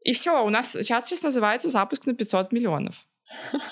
И 0.02 0.14
все, 0.14 0.44
у 0.44 0.50
нас 0.50 0.76
чат 0.84 1.06
сейчас 1.06 1.22
называется 1.22 1.70
запуск 1.70 2.08
на 2.08 2.16
500 2.16 2.52
миллионов. 2.52 3.06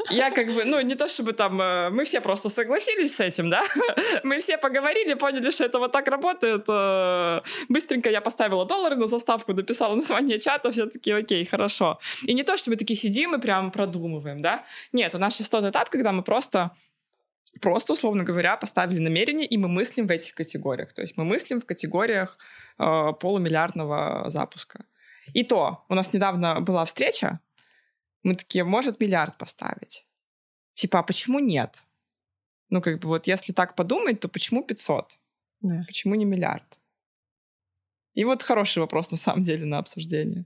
Я 0.09 0.31
как 0.31 0.47
бы, 0.47 0.65
ну, 0.65 0.81
не 0.81 0.95
то 0.95 1.07
чтобы 1.07 1.33
там, 1.33 1.61
э, 1.61 1.89
мы 1.89 2.03
все 2.03 2.21
просто 2.21 2.49
согласились 2.49 3.15
с 3.15 3.19
этим, 3.19 3.49
да, 3.49 3.63
мы 4.23 4.39
все 4.39 4.57
поговорили, 4.57 5.13
поняли, 5.13 5.51
что 5.51 5.65
это 5.65 5.79
вот 5.79 5.91
так 5.91 6.07
работает. 6.07 6.65
Э, 6.67 7.41
быстренько 7.69 8.09
я 8.09 8.21
поставила 8.21 8.65
доллары 8.65 8.95
на 8.95 9.07
заставку, 9.07 9.53
написала 9.53 9.95
название 10.01 10.39
чата, 10.39 10.71
все 10.71 10.85
таки 10.87 11.11
окей, 11.11 11.45
хорошо. 11.45 11.99
И 12.27 12.33
не 12.33 12.43
то, 12.43 12.57
что 12.57 12.71
мы 12.71 12.75
такие 12.75 12.97
сидим 12.97 13.35
и 13.35 13.39
прям 13.39 13.71
продумываем, 13.71 14.41
да. 14.41 14.65
Нет, 14.93 15.15
у 15.15 15.17
нас 15.17 15.35
сейчас 15.35 15.49
тот 15.49 15.63
этап, 15.65 15.89
когда 15.89 16.11
мы 16.11 16.23
просто 16.23 16.71
просто, 17.61 17.93
условно 17.93 18.23
говоря, 18.23 18.55
поставили 18.55 18.99
намерение, 18.99 19.45
и 19.45 19.57
мы 19.57 19.67
мыслим 19.67 20.07
в 20.07 20.11
этих 20.11 20.33
категориях. 20.33 20.93
То 20.93 21.01
есть 21.01 21.17
мы 21.17 21.25
мыслим 21.25 21.59
в 21.59 21.65
категориях 21.65 22.37
э, 22.79 23.13
полумиллиардного 23.19 24.29
запуска. 24.29 24.85
И 25.33 25.43
то, 25.43 25.83
у 25.89 25.95
нас 25.95 26.13
недавно 26.13 26.61
была 26.61 26.85
встреча, 26.85 27.39
мы 28.23 28.35
такие, 28.35 28.63
может 28.63 28.99
миллиард 28.99 29.37
поставить? 29.37 30.05
Типа, 30.73 30.99
а 30.99 31.03
почему 31.03 31.39
нет? 31.39 31.83
Ну, 32.69 32.81
как 32.81 32.99
бы 32.99 33.07
вот 33.07 33.27
если 33.27 33.53
так 33.53 33.75
подумать, 33.75 34.19
то 34.19 34.29
почему 34.29 34.63
500? 34.63 35.19
Да. 35.61 35.83
Почему 35.87 36.15
не 36.15 36.25
миллиард? 36.25 36.79
И 38.13 38.23
вот 38.23 38.43
хороший 38.43 38.79
вопрос 38.79 39.11
на 39.11 39.17
самом 39.17 39.43
деле 39.43 39.65
на 39.65 39.77
обсуждение. 39.77 40.45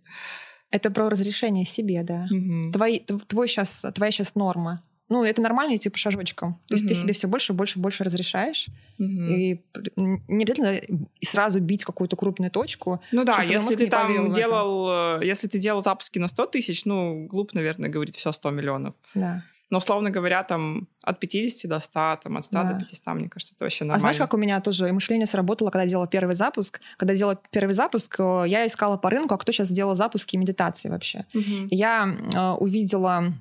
Это 0.71 0.91
про 0.91 1.09
разрешение 1.09 1.65
себе, 1.65 2.03
да. 2.03 2.27
Угу. 2.31 2.71
Твои, 2.71 2.99
твой 2.99 3.47
сейчас, 3.47 3.85
твоя 3.93 4.11
сейчас 4.11 4.35
норма. 4.35 4.83
Ну, 5.07 5.23
это 5.23 5.41
нормально 5.41 5.75
идти 5.75 5.89
по 5.89 5.97
шажочкам. 5.97 6.59
То 6.67 6.75
есть 6.75 6.87
ты 6.87 6.95
себе 6.95 7.13
все 7.13 7.27
больше, 7.27 7.53
больше, 7.53 7.79
больше 7.79 8.03
разрешаешь. 8.03 8.67
И 8.97 9.61
не 9.97 10.43
обязательно 10.43 10.81
сразу 11.21 11.59
бить 11.59 11.83
какую-то 11.83 12.15
крупную 12.15 12.49
точку. 12.49 13.01
Ну 13.11 13.23
да, 13.23 13.43
если 13.43 13.75
ты 13.75 13.87
там 13.87 14.31
делал, 14.31 15.19
э, 15.19 15.25
если 15.25 15.47
ты 15.47 15.59
делал 15.59 15.81
запуски 15.81 16.17
на 16.17 16.27
100 16.27 16.45
тысяч, 16.47 16.85
ну, 16.85 17.27
глупо, 17.27 17.55
наверное, 17.55 17.89
говорить 17.89 18.15
все 18.15 18.31
100 18.31 18.51
миллионов. 18.51 18.95
Да. 19.13 19.43
Но, 19.71 19.79
условно 19.79 20.11
говоря, 20.11 20.43
там 20.43 20.87
от 21.01 21.19
50 21.19 21.69
до 21.69 21.79
100, 21.79 22.19
там, 22.23 22.37
от 22.37 22.45
100 22.45 22.53
да. 22.53 22.73
до 22.73 22.79
500, 22.79 23.07
мне 23.15 23.29
кажется, 23.29 23.53
это 23.55 23.65
вообще 23.65 23.83
нормально. 23.83 23.97
А 23.97 23.99
знаешь, 23.99 24.17
как 24.17 24.33
у 24.33 24.37
меня 24.37 24.61
тоже 24.61 24.91
мышление 24.91 25.25
сработало, 25.25 25.71
когда 25.71 25.83
я 25.83 25.89
делала 25.89 26.07
первый 26.07 26.35
запуск? 26.35 26.81
Когда 26.97 27.13
я 27.13 27.19
делала 27.19 27.39
первый 27.51 27.73
запуск, 27.73 28.15
э, 28.19 28.43
я 28.47 28.65
искала 28.65 28.97
по 28.97 29.09
рынку, 29.09 29.33
а 29.33 29.37
кто 29.37 29.51
сейчас 29.51 29.69
делал 29.69 29.95
запуски 29.95 30.37
медитации 30.37 30.89
вообще. 30.89 31.25
Угу. 31.33 31.67
Я 31.71 32.07
э, 32.07 32.49
увидела 32.59 33.33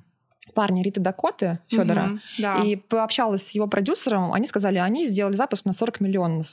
парня 0.53 0.83
Риты 0.83 0.99
Дакоты 0.99 1.59
Федора 1.67 2.05
угу, 2.05 2.19
да. 2.39 2.63
и 2.63 2.75
пообщалась 2.75 3.47
с 3.47 3.51
его 3.51 3.67
продюсером, 3.67 4.33
они 4.33 4.45
сказали, 4.45 4.77
они 4.77 5.05
сделали 5.05 5.35
запуск 5.35 5.65
на 5.65 5.73
40 5.73 6.01
миллионов. 6.01 6.47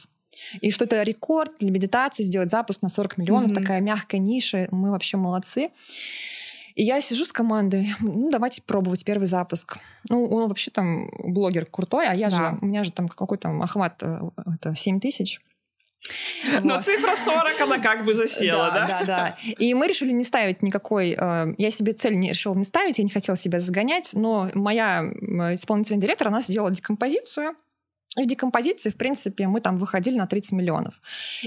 И 0.60 0.70
что 0.70 0.84
это 0.84 1.02
рекорд 1.02 1.52
для 1.60 1.70
медитации, 1.70 2.22
сделать 2.22 2.50
запуск 2.50 2.82
на 2.82 2.88
40 2.88 3.18
миллионов, 3.18 3.50
угу. 3.52 3.60
такая 3.60 3.80
мягкая 3.80 4.20
ниша, 4.20 4.68
мы 4.70 4.90
вообще 4.90 5.16
молодцы. 5.16 5.70
И 6.74 6.84
я 6.84 7.00
сижу 7.00 7.24
с 7.24 7.32
командой, 7.32 7.88
ну, 8.00 8.30
давайте 8.30 8.62
пробовать 8.62 9.04
первый 9.04 9.26
запуск. 9.26 9.78
Ну, 10.08 10.26
он 10.26 10.48
вообще 10.48 10.70
там 10.70 11.10
блогер 11.18 11.66
крутой, 11.66 12.08
а 12.08 12.14
я 12.14 12.30
да. 12.30 12.36
же, 12.36 12.58
у 12.60 12.66
меня 12.66 12.84
же 12.84 12.92
там 12.92 13.08
какой-то 13.08 13.50
охват, 13.62 14.02
э, 14.02 14.20
это 14.54 14.74
7 14.74 15.00
тысяч. 15.00 15.40
Но 16.62 16.80
цифра 16.82 17.14
40, 17.14 17.60
она 17.60 17.78
как 17.78 18.04
бы 18.04 18.14
засела, 18.14 18.70
да? 18.70 18.86
Да, 18.86 19.04
да, 19.04 19.36
И 19.58 19.72
мы 19.74 19.86
решили 19.86 20.12
не 20.12 20.24
ставить 20.24 20.62
никакой... 20.62 21.16
Э, 21.18 21.54
я 21.58 21.70
себе 21.70 21.92
цель 21.92 22.18
не 22.18 22.30
решила 22.30 22.54
не 22.54 22.64
ставить, 22.64 22.98
я 22.98 23.04
не 23.04 23.10
хотела 23.10 23.36
себя 23.36 23.60
загонять, 23.60 24.10
но 24.14 24.50
моя 24.54 25.04
исполнительный 25.54 26.00
директор, 26.00 26.28
она 26.28 26.40
сделала 26.40 26.70
декомпозицию, 26.70 27.54
и 28.18 28.24
в 28.24 28.26
декомпозиции, 28.26 28.90
в 28.90 28.96
принципе, 28.96 29.46
мы 29.46 29.60
там 29.60 29.76
выходили 29.76 30.18
на 30.18 30.26
30 30.26 30.52
миллионов. 30.52 31.00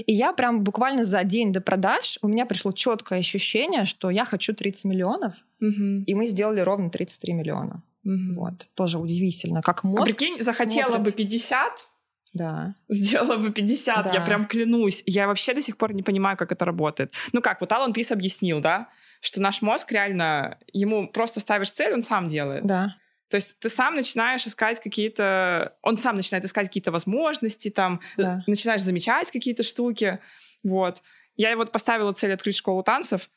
И 0.04 0.12
я 0.12 0.32
прям 0.32 0.64
буквально 0.64 1.04
за 1.04 1.22
день 1.22 1.52
до 1.52 1.60
продаж 1.60 2.18
у 2.22 2.28
меня 2.28 2.44
пришло 2.44 2.72
четкое 2.72 3.20
ощущение, 3.20 3.84
что 3.84 4.10
я 4.10 4.24
хочу 4.24 4.52
30 4.52 4.84
миллионов, 4.86 5.34
угу. 5.60 6.02
и 6.06 6.14
мы 6.14 6.26
сделали 6.26 6.60
ровно 6.60 6.90
33 6.90 7.34
миллиона. 7.34 7.82
Угу. 8.04 8.34
Вот. 8.34 8.68
Тоже 8.74 8.98
удивительно, 8.98 9.62
как 9.62 9.84
мозг 9.84 10.02
а 10.02 10.04
прикинь, 10.06 10.40
захотела 10.40 10.88
смотрит... 10.88 11.04
бы 11.04 11.12
50, 11.12 11.88
да. 12.36 12.74
Сделала 12.88 13.36
бы 13.36 13.52
50, 13.52 14.04
да. 14.04 14.10
я 14.12 14.20
прям 14.20 14.46
клянусь. 14.46 15.02
Я 15.06 15.26
вообще 15.26 15.54
до 15.54 15.62
сих 15.62 15.76
пор 15.76 15.92
не 15.94 16.02
понимаю, 16.02 16.36
как 16.36 16.52
это 16.52 16.64
работает. 16.64 17.12
Ну 17.32 17.40
как, 17.40 17.60
вот 17.60 17.72
Алан 17.72 17.92
Пис 17.92 18.12
объяснил, 18.12 18.60
да, 18.60 18.88
что 19.20 19.40
наш 19.40 19.62
мозг 19.62 19.90
реально, 19.92 20.58
ему 20.72 21.08
просто 21.08 21.40
ставишь 21.40 21.70
цель, 21.70 21.92
он 21.94 22.02
сам 22.02 22.28
делает. 22.28 22.66
Да. 22.66 22.96
То 23.28 23.36
есть 23.36 23.58
ты 23.58 23.68
сам 23.68 23.96
начинаешь 23.96 24.46
искать 24.46 24.80
какие-то... 24.80 25.74
Он 25.82 25.98
сам 25.98 26.14
начинает 26.14 26.44
искать 26.44 26.68
какие-то 26.68 26.92
возможности, 26.92 27.70
там, 27.70 28.00
да. 28.16 28.44
начинаешь 28.46 28.82
замечать 28.82 29.30
какие-то 29.32 29.64
штуки. 29.64 30.20
Вот. 30.62 31.02
Я 31.34 31.56
вот 31.56 31.72
поставила 31.72 32.12
цель 32.12 32.32
открыть 32.32 32.56
школу 32.56 32.82
танцев, 32.82 33.28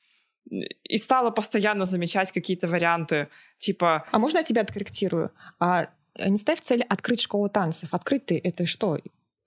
и 0.50 0.98
стала 0.98 1.30
постоянно 1.30 1.86
замечать 1.86 2.32
какие-то 2.32 2.68
варианты, 2.68 3.30
типа... 3.60 4.06
А 4.12 4.18
можно 4.18 4.40
я 4.40 4.44
тебя 4.44 4.62
откорректирую? 4.64 5.32
А 5.60 5.90
не 6.28 6.38
ставь 6.38 6.60
цель 6.62 6.84
открыть 6.90 7.22
школу 7.22 7.50
танцев. 7.50 7.90
Открыть 7.94 8.26
ты 8.26 8.40
это 8.44 8.66
что? 8.66 9.00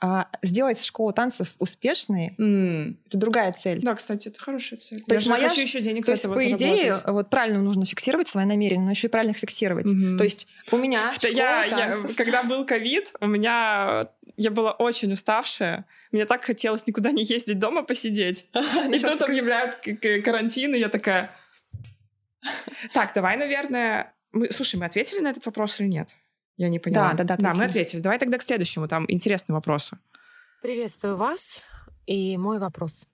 А 0.05 0.29
сделать 0.43 0.85
школу 0.85 1.13
танцев 1.13 1.55
успешной 1.61 2.35
М. 2.37 2.99
это 3.07 3.19
другая 3.19 3.53
цель. 3.53 3.81
Да, 3.83 3.95
кстати, 3.95 4.29
это 4.29 4.41
хорошая 4.41 4.77
цель. 4.81 4.99
То 4.99 5.15
Я 5.15 5.15
есть 5.15 5.29
моя 5.29 5.49
хочу 5.49 5.61
еще 5.61 5.81
денег 5.81 6.05
То 6.05 6.17
с 6.17 6.25
есть, 6.25 6.35
по 6.35 6.51
идее, 6.51 6.97
вот 7.07 7.31
правильно 7.31 7.63
нужно 7.63 7.85
фиксировать 7.85 8.27
свои 8.27 8.45
намерения, 8.45 8.83
но 8.83 8.91
еще 8.91 9.07
и 9.07 9.11
правильно 9.11 9.31
их 9.31 9.39
фиксировать. 9.39 9.87
Мгм. 9.87 10.19
То 10.19 10.25
есть 10.25 10.49
у 10.73 10.77
меня 10.77 11.13
Это 11.17 11.29
школа 11.29 11.37
я, 11.39 11.65
я- 11.67 11.77
танцев. 11.93 12.17
когда 12.17 12.43
был 12.43 12.67
ковид, 12.67 13.13
у 13.21 13.29
меня 13.29 14.03
я 14.37 14.51
была 14.51 14.73
очень 14.73 15.13
уставшая. 15.13 15.85
Мне 16.11 16.27
так 16.27 16.45
хотелось 16.45 16.85
никуда 16.87 17.13
не 17.13 17.23
ездить, 17.23 17.61
дома 17.61 17.83
посидеть. 17.85 18.47
И 18.93 18.99
тут 18.99 19.23
объявляют 19.23 19.77
карантин, 20.25 20.75
и 20.75 20.79
я 20.81 20.89
такая... 20.89 21.31
Так, 22.93 23.13
давай, 23.15 23.37
наверное... 23.37 24.13
Мы... 24.33 24.51
Слушай, 24.51 24.77
мы 24.81 24.87
ответили 24.87 25.21
на 25.21 25.29
этот 25.29 25.47
вопрос 25.47 25.79
или 25.81 25.87
нет? 25.89 26.09
Я 26.57 26.69
не 26.69 26.79
поняла. 26.79 27.13
Да, 27.13 27.25
да, 27.25 27.25
да, 27.25 27.37
Да, 27.37 27.43
мы 27.49 27.65
ответили. 27.65 27.69
ответили. 27.83 28.01
Давай 28.01 28.19
тогда 28.19 28.39
к 28.39 28.43
следующему. 28.43 28.89
Там 28.89 29.05
интересные 29.09 29.55
вопросы. 29.55 29.99
Приветствую 30.63 31.17
вас. 31.17 31.63
И 32.07 32.37
мой 32.37 32.59
вопрос. 32.59 33.09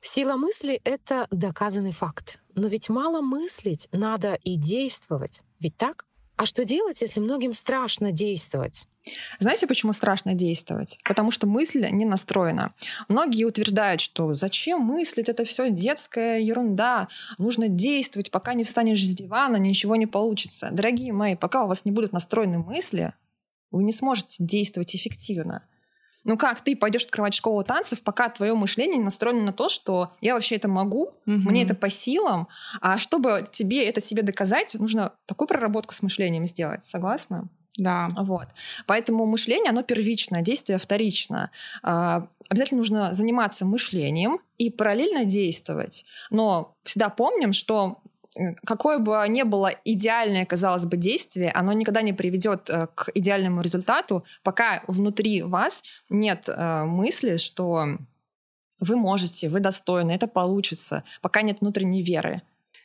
Сила 0.00 0.36
мысли— 0.36 0.80
это 0.84 1.26
доказанный 1.30 1.92
факт. 1.92 2.38
Но 2.54 2.68
ведь 2.68 2.88
мало 2.88 3.20
мыслить, 3.20 3.88
надо 3.92 4.34
и 4.34 4.56
действовать. 4.56 5.42
Ведь 5.60 5.76
так? 5.76 6.04
А 6.36 6.44
что 6.46 6.64
делать, 6.64 7.00
если 7.02 7.20
многим 7.20 7.54
страшно 7.54 8.10
действовать? 8.10 8.88
Знаете, 9.38 9.66
почему 9.66 9.92
страшно 9.92 10.34
действовать? 10.34 10.98
Потому 11.04 11.30
что 11.30 11.46
мысль 11.46 11.88
не 11.90 12.04
настроена. 12.04 12.72
Многие 13.08 13.44
утверждают, 13.44 14.00
что 14.00 14.34
зачем 14.34 14.80
мыслить, 14.80 15.28
это 15.28 15.44
все 15.44 15.70
детская 15.70 16.40
ерунда. 16.40 17.08
Нужно 17.38 17.68
действовать, 17.68 18.30
пока 18.30 18.54
не 18.54 18.64
встанешь 18.64 19.04
с 19.04 19.14
дивана, 19.14 19.56
ничего 19.56 19.96
не 19.96 20.06
получится. 20.06 20.68
Дорогие 20.72 21.12
мои, 21.12 21.34
пока 21.34 21.64
у 21.64 21.68
вас 21.68 21.84
не 21.84 21.92
будут 21.92 22.12
настроены 22.12 22.58
мысли, 22.58 23.12
вы 23.70 23.82
не 23.82 23.92
сможете 23.92 24.36
действовать 24.38 24.94
эффективно. 24.94 25.64
Ну 26.24 26.36
как 26.36 26.60
ты 26.60 26.76
пойдешь 26.76 27.04
открывать 27.04 27.34
школу 27.34 27.64
танцев, 27.64 28.02
пока 28.02 28.28
твое 28.28 28.54
мышление 28.54 28.98
не 28.98 29.04
настроено 29.04 29.42
на 29.42 29.52
то, 29.52 29.68
что 29.68 30.12
я 30.20 30.34
вообще 30.34 30.56
это 30.56 30.68
могу, 30.68 31.14
мне 31.26 31.64
это 31.64 31.74
по 31.74 31.88
силам, 31.88 32.46
а 32.80 32.98
чтобы 32.98 33.44
тебе 33.50 33.84
это 33.88 34.00
себе 34.00 34.22
доказать, 34.22 34.74
нужно 34.78 35.14
такую 35.26 35.48
проработку 35.48 35.92
с 35.92 36.02
мышлением 36.02 36.46
сделать. 36.46 36.84
Согласна? 36.84 37.48
Да. 37.78 38.08
Вот. 38.16 38.48
Поэтому 38.86 39.24
мышление, 39.24 39.70
оно 39.70 39.82
первично, 39.82 40.42
действие 40.42 40.78
вторично. 40.78 41.50
А, 41.82 42.28
Обязательно 42.48 42.78
нужно 42.78 43.14
заниматься 43.14 43.64
мышлением 43.64 44.38
и 44.58 44.68
параллельно 44.68 45.24
действовать. 45.24 46.04
Но 46.30 46.76
всегда 46.84 47.08
помним, 47.08 47.54
что 47.54 48.02
э, 48.36 48.52
какое 48.66 48.98
бы 48.98 49.24
ни 49.26 49.42
было 49.42 49.72
идеальное, 49.86 50.44
казалось 50.44 50.84
бы, 50.84 50.98
действие, 50.98 51.50
оно 51.50 51.72
никогда 51.72 52.02
не 52.02 52.12
приведет 52.12 52.68
э, 52.68 52.88
к 52.94 53.08
идеальному 53.14 53.62
результату, 53.62 54.24
пока 54.42 54.82
внутри 54.86 55.40
вас 55.42 55.82
нет 56.10 56.46
э, 56.48 56.84
мысли, 56.84 57.38
что 57.38 57.96
вы 58.80 58.96
можете, 58.96 59.48
вы 59.48 59.60
достойны, 59.60 60.10
это 60.12 60.26
получится, 60.26 61.04
пока 61.22 61.40
нет 61.40 61.62
внутренней 61.62 62.02
веры. 62.02 62.42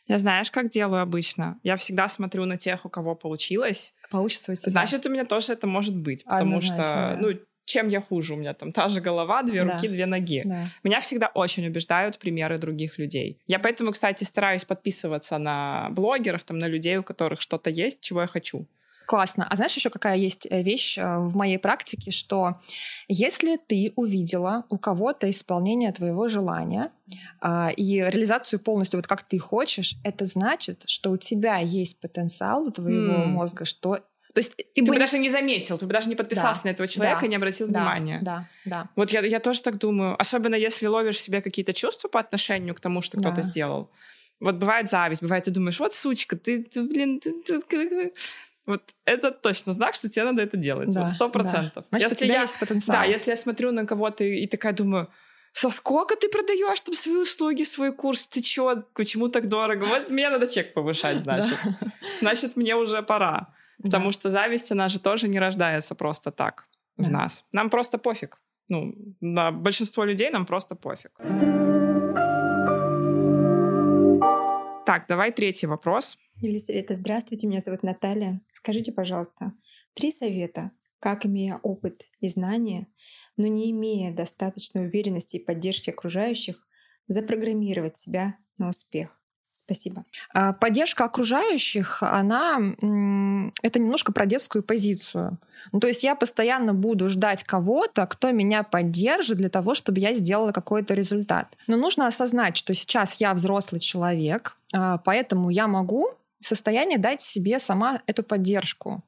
Я 0.07 0.17
знаешь, 0.17 0.49
как 0.49 0.69
делаю 0.69 1.01
обычно? 1.01 1.59
Я 1.63 1.75
всегда 1.75 2.07
смотрю 2.07 2.45
на 2.45 2.55
тех, 2.55 2.85
у 2.85 2.89
кого 2.89 3.15
получилось. 3.15 3.93
Получится 4.09 4.51
у 4.51 4.55
тебя. 4.55 4.71
Значит, 4.71 5.05
у 5.05 5.09
меня 5.09 5.25
тоже 5.25 5.53
это 5.53 5.67
может 5.67 5.95
быть. 5.95 6.23
Потому 6.23 6.61
что, 6.61 6.77
да. 6.77 7.17
ну, 7.19 7.33
чем 7.65 7.89
я 7.89 8.01
хуже? 8.01 8.33
У 8.33 8.37
меня 8.37 8.53
там 8.53 8.71
та 8.71 8.87
же 8.87 9.01
голова, 9.01 9.43
две 9.43 9.63
Да. 9.63 9.73
руки, 9.73 9.87
две 9.89 10.05
ноги. 10.05 10.43
Да. 10.45 10.65
Меня 10.83 10.99
всегда 11.01 11.27
очень 11.27 11.67
убеждают 11.67 12.17
примеры 12.17 12.57
других 12.57 12.97
людей. 12.97 13.37
Я 13.45 13.59
поэтому, 13.59 13.91
кстати, 13.91 14.23
стараюсь 14.23 14.63
подписываться 14.63 15.37
на 15.37 15.89
блогеров, 15.91 16.43
там, 16.45 16.57
на 16.57 16.67
людей, 16.67 16.97
у 16.97 17.03
которых 17.03 17.41
что-то 17.41 17.69
есть, 17.69 17.99
чего 17.99 18.21
я 18.21 18.27
хочу. 18.27 18.67
Классно. 19.07 19.47
А 19.49 19.55
знаешь 19.55 19.73
еще 19.73 19.89
какая 19.89 20.17
есть 20.17 20.47
э, 20.49 20.61
вещь 20.61 20.97
э, 20.97 21.17
в 21.19 21.33
моей 21.33 21.57
практике, 21.57 22.11
что 22.11 22.59
если 23.07 23.55
ты 23.55 23.93
увидела 23.95 24.65
у 24.69 24.77
кого-то 24.77 25.29
исполнение 25.29 25.93
твоего 25.93 26.27
желания 26.27 26.91
а, 27.39 27.69
и 27.69 28.01
реализацию 28.01 28.59
полностью 28.59 28.97
вот 28.97 29.07
как 29.07 29.23
ты 29.23 29.39
хочешь, 29.39 29.95
это 30.03 30.25
значит, 30.25 30.83
что 30.87 31.11
у 31.11 31.17
тебя 31.17 31.57
есть 31.59 32.01
потенциал 32.01 32.63
у 32.65 32.71
твоего 32.71 33.23
М. 33.23 33.29
мозга, 33.31 33.63
что 33.63 33.99
то 34.33 34.39
есть 34.39 34.55
ты, 34.57 34.65
Ты 34.75 34.83
бы 34.83 34.93
не- 34.93 34.99
даже 34.99 35.17
не 35.17 35.29
заметил, 35.29 35.77
ты 35.77 35.85
бы 35.87 35.93
даже 35.93 36.09
не 36.09 36.15
подписался 36.15 36.63
Да, 36.63 36.69
на 36.69 36.73
этого 36.73 36.87
человека 36.87 37.21
да, 37.21 37.25
и 37.25 37.29
не 37.29 37.37
обратил 37.37 37.67
да, 37.69 37.79
внимания. 37.79 38.19
Да, 38.21 38.47
да. 38.65 38.89
Вот 38.97 39.09
я, 39.11 39.21
я 39.21 39.39
тоже 39.39 39.61
так 39.61 39.77
думаю. 39.79 40.15
Особенно 40.21 40.53
если 40.55 40.85
ловишь 40.85 41.19
себе 41.19 41.41
какие-то 41.41 41.73
чувства 41.73 42.09
по 42.09 42.19
отношению 42.19 42.75
к 42.75 42.79
тому, 42.81 43.01
что 43.01 43.17
кто-то 43.17 43.37
Да. 43.37 43.41
сделал. 43.41 43.89
Вот 44.39 44.55
бывает 44.57 44.89
зависть, 44.89 45.21
бывает 45.23 45.45
ты 45.45 45.51
думаешь, 45.51 45.79
вот 45.79 45.93
сучка, 45.95 46.35
ты, 46.35 46.61
ты, 46.63 46.83
блин, 46.83 47.19
ты- 47.19 47.41
ты- 47.41 47.61
ты- 47.61 48.13
вот 48.67 48.81
это 49.05 49.31
точно 49.31 49.73
знак, 49.73 49.95
что 49.95 50.09
тебе 50.09 50.25
надо 50.25 50.41
это 50.43 50.57
делать. 50.57 50.89
Да, 50.89 51.01
вот 51.01 51.09
сто 51.09 51.29
процентов. 51.29 51.85
Значит, 51.89 52.07
у 52.07 52.11
Если 52.11 52.25
тебя 52.25 52.35
я- 52.35 52.41
есть 52.41 52.59
потенциал. 52.59 52.97
Да, 52.97 53.03
если 53.05 53.31
я 53.31 53.35
смотрю 53.37 53.71
на 53.71 53.85
кого-то 53.85 54.23
и, 54.23 54.43
и 54.43 54.47
такая 54.47 54.73
думаю, 54.73 55.07
со 55.53 55.69
сколько 55.69 56.15
ты 56.15 56.29
продаешь 56.29 56.79
там 56.81 56.93
свои 56.93 57.15
услуги, 57.15 57.63
свой 57.63 57.91
курс? 57.93 58.27
Ты 58.27 58.41
чё? 58.41 58.83
Почему 58.93 59.29
так 59.29 59.47
дорого? 59.47 59.85
Вот 59.85 60.09
мне 60.09 60.29
надо 60.29 60.47
чек 60.47 60.73
повышать, 60.73 61.19
значит. 61.23 61.57
Значит, 62.19 62.55
мне 62.57 62.75
уже 62.75 63.01
пора. 63.01 63.53
Потому 63.81 64.11
что 64.11 64.29
зависть, 64.29 64.71
она 64.71 64.87
же 64.89 64.99
тоже 64.99 65.27
не 65.27 65.39
рождается 65.39 65.95
просто 65.95 66.31
так 66.31 66.67
в 66.97 67.03
Да. 67.03 67.09
нас. 67.09 67.45
Нам 67.53 67.69
просто 67.69 67.97
пофиг. 67.97 68.39
Ну, 68.69 68.93
на 69.21 69.51
большинство 69.51 70.03
людей 70.03 70.29
нам 70.29 70.45
просто 70.45 70.75
пофиг. 70.75 71.11
Так, 74.85 75.05
давай 75.07 75.31
третий 75.31 75.67
вопрос. 75.67 76.17
Елизавета, 76.39 76.93
здравствуйте, 76.93 77.47
меня 77.47 77.61
зовут 77.61 77.81
Наталья. 77.81 78.41
Скажите, 78.53 78.91
пожалуйста, 78.91 79.53
три 79.95 80.11
совета, 80.11 80.69
как, 80.99 81.25
имея 81.25 81.59
опыт 81.63 82.05
и 82.19 82.29
знания, 82.29 82.87
но 83.37 83.47
не 83.47 83.71
имея 83.71 84.13
достаточной 84.13 84.85
уверенности 84.85 85.37
и 85.37 85.43
поддержки 85.43 85.89
окружающих, 85.89 86.67
запрограммировать 87.07 87.97
себя 87.97 88.35
на 88.59 88.69
успех. 88.69 89.19
Спасибо. 89.51 90.05
А, 90.31 90.53
Поддержка 90.53 91.05
окружающих, 91.05 92.03
она 92.03 92.59
это 93.63 93.79
немножко 93.79 94.13
про 94.13 94.27
детскую 94.27 94.63
позицию. 94.63 95.39
Ну, 95.71 95.79
то 95.79 95.87
есть 95.87 96.03
я 96.03 96.13
постоянно 96.13 96.75
буду 96.75 97.09
ждать 97.09 97.43
кого-то, 97.43 98.05
кто 98.05 98.29
меня 98.29 98.61
поддержит 98.61 99.37
для 99.37 99.49
того, 99.49 99.73
чтобы 99.73 99.99
я 99.99 100.13
сделала 100.13 100.51
какой-то 100.51 100.93
результат. 100.93 101.57
Но 101.65 101.77
нужно 101.77 102.05
осознать, 102.05 102.55
что 102.55 102.75
сейчас 102.75 103.19
я 103.19 103.33
взрослый 103.33 103.81
человек, 103.81 104.55
а, 104.71 104.99
поэтому 104.99 105.49
я 105.49 105.65
могу 105.65 106.11
в 106.39 106.45
состоянии 106.45 106.97
дать 106.97 107.21
себе 107.21 107.59
сама 107.59 108.01
эту 108.05 108.23
поддержку. 108.23 109.03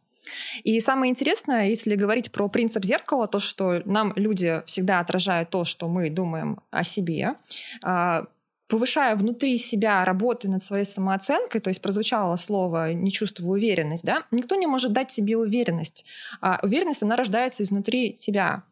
И 0.64 0.80
самое 0.80 1.10
интересное, 1.10 1.70
если 1.70 1.96
говорить 1.96 2.32
про 2.32 2.50
принцип 2.50 2.84
зеркала, 2.86 3.28
то, 3.28 3.40
что 3.40 3.82
нам 3.86 4.14
люди 4.16 4.62
всегда 4.66 5.00
отражают 5.00 5.50
то, 5.50 5.64
что 5.64 5.88
мы 5.88 6.10
думаем 6.10 6.60
о 6.72 6.84
себе, 6.84 7.36
а, 7.84 8.26
повышая 8.68 9.16
внутри 9.16 9.58
себя 9.58 10.06
работы 10.06 10.48
над 10.48 10.64
своей 10.64 10.86
самооценкой, 10.86 11.60
то 11.60 11.70
есть 11.70 11.82
прозвучало 11.82 12.36
слово 12.36 12.94
«не 12.94 13.12
чувствую 13.12 13.54
уверенность», 13.54 14.04
да, 14.06 14.24
никто 14.32 14.56
не 14.56 14.68
может 14.68 14.94
дать 14.94 15.10
себе 15.12 15.36
уверенность. 15.38 16.06
А 16.40 16.60
уверенность, 16.62 17.02
она 17.02 17.16
рождается 17.16 17.64
изнутри 17.64 18.14
тебя. 18.14 18.64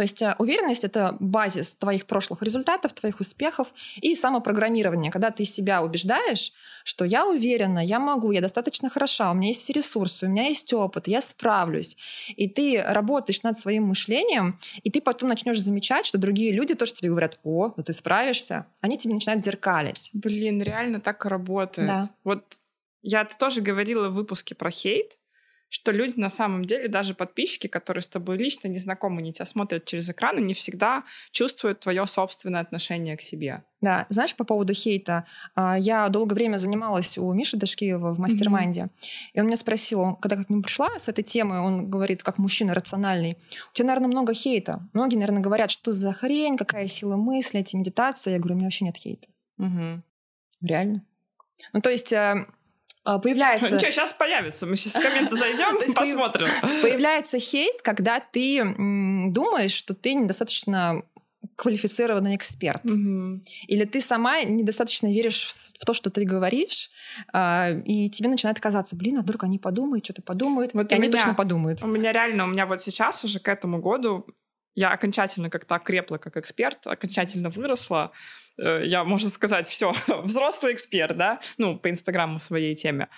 То 0.00 0.04
есть 0.04 0.22
э, 0.22 0.34
уверенность— 0.38 0.82
это 0.90 1.14
базис 1.20 1.76
твоих 1.76 2.06
прошлых 2.06 2.40
результатов, 2.40 2.94
твоих 2.94 3.20
успехов 3.20 3.68
и 4.00 4.14
самопрограммирование. 4.14 5.12
Когда 5.12 5.30
ты 5.30 5.44
себя 5.44 5.82
убеждаешь, 5.82 6.54
что 6.84 7.04
я 7.04 7.26
уверена, 7.26 7.84
я 7.84 7.98
могу, 7.98 8.32
я 8.32 8.40
достаточно 8.40 8.88
хороша, 8.88 9.30
у 9.30 9.34
меня 9.34 9.48
есть 9.48 9.60
все 9.60 9.74
ресурсы, 9.74 10.24
у 10.24 10.30
меня 10.30 10.46
есть 10.46 10.72
опыт, 10.72 11.06
я 11.06 11.20
справлюсь. 11.20 11.98
И 12.34 12.48
ты 12.48 12.82
работаешь 12.82 13.42
над 13.42 13.58
своим 13.58 13.88
мышлением, 13.88 14.58
и 14.82 14.90
ты 14.90 15.02
потом 15.02 15.28
начнешь 15.28 15.60
замечать, 15.60 16.06
что 16.06 16.16
другие 16.16 16.52
люди 16.52 16.74
тоже 16.74 16.94
тебе 16.94 17.10
говорят, 17.10 17.38
о, 17.44 17.74
ну 17.76 17.82
ты 17.82 17.92
справишься. 17.92 18.64
Они 18.80 18.96
тебе 18.96 19.12
начинают 19.12 19.44
зеркалить. 19.44 20.08
Блин, 20.14 20.62
реально 20.62 21.02
так 21.02 21.26
работает. 21.26 21.88
Да. 21.88 22.08
Вот 22.24 22.42
я 23.02 23.26
тоже 23.26 23.60
говорила 23.60 24.08
в 24.08 24.14
выпуске 24.14 24.54
про 24.54 24.70
хейт, 24.70 25.18
что 25.70 25.92
люди 25.92 26.18
на 26.18 26.28
самом 26.28 26.64
деле, 26.64 26.88
даже 26.88 27.14
подписчики, 27.14 27.68
которые 27.68 28.02
с 28.02 28.08
тобой 28.08 28.36
лично 28.36 28.68
не 28.68 28.78
знакомы, 28.78 29.22
не 29.22 29.32
тебя 29.32 29.46
смотрят 29.46 29.84
через 29.86 30.10
экран, 30.10 30.44
не 30.44 30.52
всегда 30.52 31.04
чувствуют 31.30 31.80
твое 31.80 32.06
собственное 32.06 32.60
отношение 32.60 33.16
к 33.16 33.22
себе. 33.22 33.62
Да, 33.80 34.04
знаешь, 34.10 34.34
по 34.34 34.44
поводу 34.44 34.74
хейта, 34.74 35.24
а, 35.54 35.78
я 35.78 36.08
долгое 36.10 36.34
время 36.34 36.58
занималась 36.58 37.16
у 37.16 37.32
Миши 37.32 37.56
Дашкиева 37.56 38.12
в 38.12 38.18
mastermind 38.18 38.76
е, 38.76 38.88
и 39.32 39.40
он 39.40 39.46
меня 39.46 39.56
спросил, 39.56 40.00
он, 40.00 40.16
когда 40.16 40.44
к 40.44 40.50
нему 40.50 40.62
пришла 40.62 40.98
с 40.98 41.08
этой 41.08 41.24
темой, 41.24 41.60
он 41.60 41.88
говорит, 41.88 42.22
как 42.22 42.36
мужчина 42.36 42.74
рациональный, 42.74 43.38
у 43.72 43.74
тебя, 43.74 43.86
наверное, 43.86 44.08
много 44.08 44.34
хейта. 44.34 44.86
Многие, 44.92 45.16
наверное, 45.16 45.40
говорят, 45.40 45.70
что 45.70 45.92
за 45.92 46.12
хрень, 46.12 46.58
какая 46.58 46.86
сила 46.88 47.16
мысли, 47.16 47.60
эти 47.60 47.76
медитации. 47.76 48.32
Я 48.32 48.38
говорю, 48.38 48.56
у 48.56 48.58
меня 48.58 48.66
вообще 48.66 48.84
нет 48.84 48.96
хейта. 48.96 49.28
Угу. 49.58 50.02
Реально. 50.62 51.04
Ну, 51.72 51.80
то 51.80 51.90
есть 51.90 52.12
э, 52.12 52.46
появляется... 53.18 53.74
Ничего, 53.74 53.90
сейчас 53.90 54.12
появится. 54.12 54.66
Мы 54.66 54.76
сейчас 54.76 54.94
в 54.94 55.02
комменты 55.02 55.36
зайдем 55.36 55.94
посмотрим. 55.94 56.48
Появляется 56.82 57.38
хейт, 57.38 57.82
когда 57.82 58.20
ты 58.20 58.62
думаешь, 59.32 59.72
что 59.72 59.94
ты 59.94 60.14
недостаточно 60.14 61.02
квалифицированный 61.56 62.36
эксперт. 62.36 62.82
Или 62.84 63.84
ты 63.84 64.00
сама 64.00 64.42
недостаточно 64.44 65.08
веришь 65.08 65.44
в, 65.78 65.84
то, 65.84 65.92
что 65.92 66.10
ты 66.10 66.24
говоришь, 66.24 66.90
а, 67.32 67.70
и 67.84 68.08
тебе 68.08 68.30
начинает 68.30 68.58
казаться, 68.60 68.96
блин, 68.96 69.18
а 69.18 69.22
вдруг 69.22 69.44
они 69.44 69.58
подумают, 69.58 70.04
что-то 70.04 70.22
подумают, 70.22 70.72
Вот 70.74 70.90
и 70.90 70.94
они 70.94 71.08
меня- 71.08 71.12
точно 71.12 71.34
подумают. 71.34 71.82
У 71.82 71.86
меня 71.86 72.12
реально, 72.12 72.44
у 72.44 72.46
меня 72.46 72.66
вот 72.66 72.80
сейчас 72.80 73.24
уже 73.24 73.40
к 73.40 73.48
этому 73.48 73.78
году 73.78 74.26
Я 74.76 74.90
окончательно 74.92 75.50
как-то 75.50 75.74
окрепла 75.74 76.16
как 76.18 76.36
эксперт, 76.36 76.86
окончательно 76.86 77.50
выросла. 77.50 78.12
Э, 78.60 78.82
я, 78.84 79.04
можно 79.04 79.30
сказать, 79.30 79.68
все, 79.68 79.94
взрослый 80.22 80.74
эксперт, 80.74 81.16
да, 81.16 81.40
ну, 81.58 81.78
по 81.78 81.90
Инстаграму 81.90 82.38
в 82.38 82.42
своей 82.42 82.74
теме. 82.74 83.08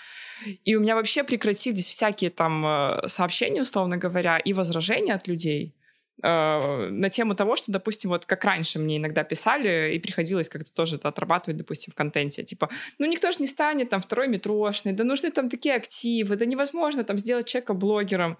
И 0.65 0.77
у 0.77 0.81
меня 0.81 0.95
вообще 0.95 1.25
прекратились 1.25 1.87
всякие 1.87 2.31
там 2.31 2.65
э, 2.65 3.09
сообщения, 3.09 3.63
условно 3.63 3.97
говоря, 3.97 4.39
и 4.39 4.53
возражения 4.53 5.15
от 5.15 5.27
людей 5.29 5.75
э, 6.23 6.89
на 6.91 7.11
тему 7.11 7.35
того, 7.35 7.57
что, 7.57 7.73
допустим, 7.73 8.11
вот 8.11 8.25
как 8.25 8.45
раньше 8.45 8.79
мне 8.79 8.99
иногда 8.99 9.25
писали, 9.25 9.95
и 9.95 9.99
приходилось 9.99 10.49
как-то 10.49 10.73
тоже 10.73 10.97
это 10.97 11.09
отрабатывать, 11.09 11.57
допустим, 11.57 11.93
в 11.93 11.97
контенте. 11.97 12.45
Типа, 12.45 12.69
ну 12.99 13.07
никто 13.07 13.31
же 13.33 13.39
не 13.41 13.47
станет 13.47 13.91
там 13.91 14.01
второй 14.01 14.29
метрошный, 14.29 14.93
да 14.93 15.05
нужны 15.05 15.31
там 15.31 15.49
такие 15.49 15.75
активы, 15.75 16.37
да 16.37 16.45
невозможно 16.45 17.05
там 17.05 17.19
сделать 17.19 17.47
человека 17.47 17.75
блогером 17.75 18.39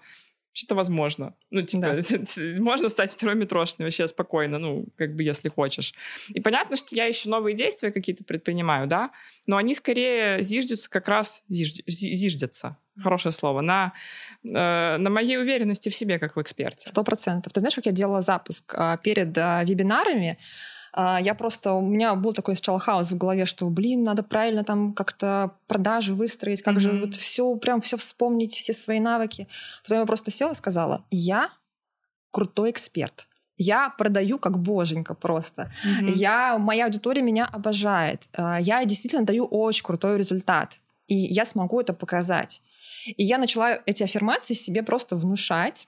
что-то 0.53 0.75
возможно. 0.75 1.35
Ну, 1.49 1.63
типа, 1.63 2.03
да. 2.09 2.17
можно 2.61 2.89
стать 2.89 3.11
второй 3.11 3.35
метрошной 3.35 3.87
вообще 3.87 4.07
спокойно, 4.07 4.59
ну, 4.59 4.85
как 4.95 5.15
бы, 5.15 5.23
если 5.23 5.49
хочешь. 5.49 5.93
И 6.29 6.39
понятно, 6.39 6.75
что 6.75 6.95
я 6.95 7.05
еще 7.05 7.29
новые 7.29 7.55
действия 7.55 7.91
какие-то 7.91 8.23
предпринимаю, 8.23 8.87
да, 8.87 9.11
но 9.47 9.57
они 9.57 9.73
скорее 9.73 10.41
зиждутся 10.43 10.89
как 10.89 11.07
раз, 11.07 11.43
зижд, 11.49 11.81
зиждятся, 11.87 12.77
хорошее 13.01 13.31
слово, 13.31 13.61
на, 13.61 13.93
э, 14.43 14.49
на 14.97 15.09
моей 15.09 15.37
уверенности 15.37 15.89
в 15.89 15.95
себе, 15.95 16.19
как 16.19 16.35
в 16.35 16.41
эксперте. 16.41 16.87
Сто 16.87 17.03
процентов. 17.03 17.51
Ты 17.51 17.59
знаешь, 17.59 17.75
как 17.75 17.87
я 17.87 17.91
делала 17.91 18.21
запуск 18.21 18.73
э, 18.77 18.97
перед 19.03 19.35
э, 19.37 19.63
вебинарами? 19.65 20.37
А, 20.93 21.19
я 21.19 21.33
просто, 21.33 21.73
у 21.73 21.81
меня 21.81 22.13
был 22.15 22.33
такой 22.33 22.55
сначала 22.55 22.79
хаос 22.79 23.11
в 23.11 23.17
голове, 23.17 23.45
что, 23.45 23.67
блин, 23.69 24.03
надо 24.03 24.21
правильно 24.21 24.63
там 24.63 24.93
как-то 24.93 25.51
продажи 25.67 26.13
выстроить, 26.13 26.61
как 26.61 26.75
mm-hmm. 26.75 26.79
же 26.79 26.99
вот 26.99 27.15
все, 27.15 27.55
прям 27.55 27.81
все 27.81 27.97
вспомнить, 27.97 28.53
все 28.53 28.73
свои 28.73 28.99
навыки. 28.99 29.47
Потом 29.83 29.99
я 29.99 30.05
просто 30.05 30.29
села 30.31 30.51
и 30.51 30.55
сказала, 30.55 31.03
я 31.09 31.49
крутой 32.31 32.71
эксперт. 32.71 33.27
Я 33.57 33.89
продаю 33.89 34.37
как 34.39 34.59
боженька 34.59 35.15
просто. 35.15 35.71
Mm-hmm. 35.85 36.11
Я, 36.11 36.57
моя 36.59 36.85
аудитория 36.85 37.21
меня 37.21 37.45
обожает. 37.45 38.23
А, 38.33 38.59
я 38.59 38.85
действительно 38.85 39.25
даю 39.25 39.45
очень 39.45 39.83
крутой 39.83 40.17
результат. 40.17 40.79
И 41.07 41.15
я 41.15 41.45
смогу 41.45 41.81
это 41.81 41.93
показать. 41.93 42.61
И 43.05 43.23
я 43.23 43.37
начала 43.37 43.79
эти 43.85 44.03
аффирмации 44.03 44.53
себе 44.53 44.83
просто 44.83 45.15
внушать 45.15 45.87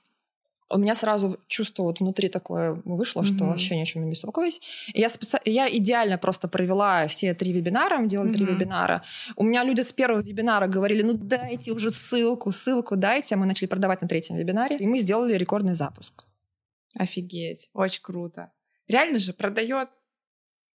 у 0.70 0.78
меня 0.78 0.95
сразу 0.95 1.38
чувство 1.47 1.84
вот 1.84 1.99
внутри 1.99 2.30
такое 2.30 2.82
вышло, 2.86 3.22
mm-hmm. 3.22 3.36
что 3.36 3.45
вообще 3.45 3.78
ни 3.78 3.82
о 3.82 3.86
чем 3.86 4.03
не 4.03 4.11
беспокоюсь. 4.11 4.61
И 4.93 4.99
я, 4.99 5.09
специ... 5.09 5.38
я 5.45 5.70
идеально 5.78 6.18
просто 6.18 6.47
провела 6.47 7.07
все 7.07 7.34
три 7.34 7.53
вебинара, 7.53 7.99
мы 7.99 8.07
делали 8.07 8.30
mm-hmm. 8.30 8.34
три 8.34 8.45
вебинара. 8.45 9.03
У 9.36 9.43
меня 9.43 9.63
люди 9.63 9.82
с 9.82 9.91
первого 9.91 10.22
вебинара 10.22 10.68
говорили, 10.68 11.03
ну 11.03 11.13
дайте 11.13 11.72
уже 11.72 11.91
ссылку, 11.91 12.51
ссылку 12.51 12.95
дайте. 12.95 13.36
А 13.36 13.38
мы 13.38 13.45
начали 13.45 13.68
продавать 13.68 14.01
на 14.01 14.07
третьем 14.07 14.38
вебинаре, 14.38 14.78
и 14.78 14.88
мы 14.88 14.97
сделали 14.97 15.34
рекордный 15.34 15.76
запуск. 15.76 16.26
Офигеть, 16.95 17.70
очень 17.74 18.01
круто. 18.01 18.51
Реально 18.88 19.20
же 19.20 19.34
продает 19.34 19.89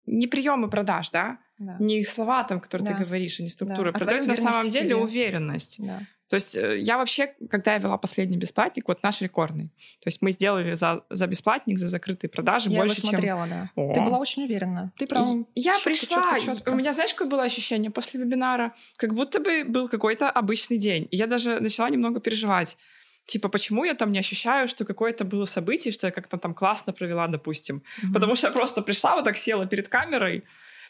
не 0.06 0.28
приемы 0.28 0.70
продаж, 0.70 1.10
да? 1.12 1.40
да. 1.58 1.78
Не 1.80 2.04
слова 2.04 2.44
там, 2.44 2.60
которые 2.60 2.90
да. 2.90 2.98
ты 2.98 3.06
говоришь, 3.06 3.40
а 3.40 3.44
не 3.44 3.50
структуры. 3.50 3.92
Да. 3.92 4.00
Продает 4.00 4.28
на 4.28 4.36
самом 4.36 4.70
деле 4.70 4.96
уверенность. 4.96 5.78
Да. 5.80 6.02
То 6.30 6.36
есть 6.36 6.56
э, 6.56 6.78
я 6.80 6.98
вообще, 6.98 7.34
когда 7.50 7.74
я 7.74 7.80
вела 7.80 7.98
последний 7.98 8.38
бесплатник, 8.38 8.88
вот 8.88 9.02
наш 9.02 9.22
рекордный. 9.22 9.70
То 10.02 10.08
есть 10.08 10.22
мы 10.22 10.32
сделали 10.32 10.74
за, 10.74 11.04
за 11.10 11.26
бесплатник, 11.26 11.80
за 11.80 11.88
закрытые 11.88 12.30
продажи 12.30 12.70
я 12.70 12.80
больше, 12.80 13.00
его 13.00 13.10
смотрела, 13.10 13.48
чем... 13.48 13.50
да. 13.50 13.72
О. 13.76 13.94
Ты 13.96 14.02
была 14.02 14.20
очень 14.20 14.44
уверена. 14.44 14.94
Ты 14.98 15.08
прям 15.08 15.48
Я 15.56 15.74
чётко, 15.74 15.90
пришла, 15.90 16.40
чётко, 16.40 16.56
чётко. 16.56 16.70
у 16.70 16.76
меня, 16.76 16.94
знаешь, 16.94 17.14
какое 17.14 17.28
было 17.28 17.44
ощущение 17.44 17.90
после 17.90 18.20
вебинара? 18.20 18.76
Как 18.98 19.16
будто 19.16 19.40
бы 19.40 19.64
был 19.64 19.90
какой-то 19.90 20.30
обычный 20.30 20.78
день. 20.78 21.08
И 21.10 21.18
я 21.18 21.26
даже 21.26 21.60
начала 21.60 21.90
немного 21.90 22.20
переживать. 22.20 22.78
Типа, 23.26 23.50
почему 23.50 23.84
я 23.84 23.96
там 23.96 24.12
не 24.12 24.20
ощущаю, 24.20 24.68
что 24.68 24.86
какое-то 24.86 25.26
было 25.26 25.46
событие, 25.46 25.92
что 25.92 26.08
я 26.08 26.12
как-то 26.12 26.38
там 26.38 26.54
классно 26.54 26.94
провела, 26.94 27.28
допустим. 27.28 27.78
Mm-hmm. 27.78 28.14
Потому 28.14 28.36
что 28.36 28.48
я 28.48 28.54
просто 28.54 28.82
пришла, 28.82 29.16
вот 29.16 29.26
так 29.26 29.38
села 29.38 29.66
перед 29.66 29.88
камерой, 29.88 30.44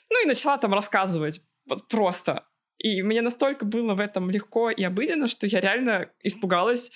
ну 0.10 0.24
и 0.24 0.28
начала 0.28 0.58
там 0.58 0.74
рассказывать. 0.74 1.42
Вот 1.66 1.88
просто. 1.88 2.44
И 2.80 3.04
мне 3.04 3.22
настолько 3.22 3.66
было 3.66 3.94
в 3.94 4.00
этом 4.00 4.32
легко 4.32 4.70
и 4.72 4.84
обыденно, 4.84 5.28
что 5.28 5.46
я 5.46 5.60
реально 5.60 6.10
испугалась, 6.24 6.92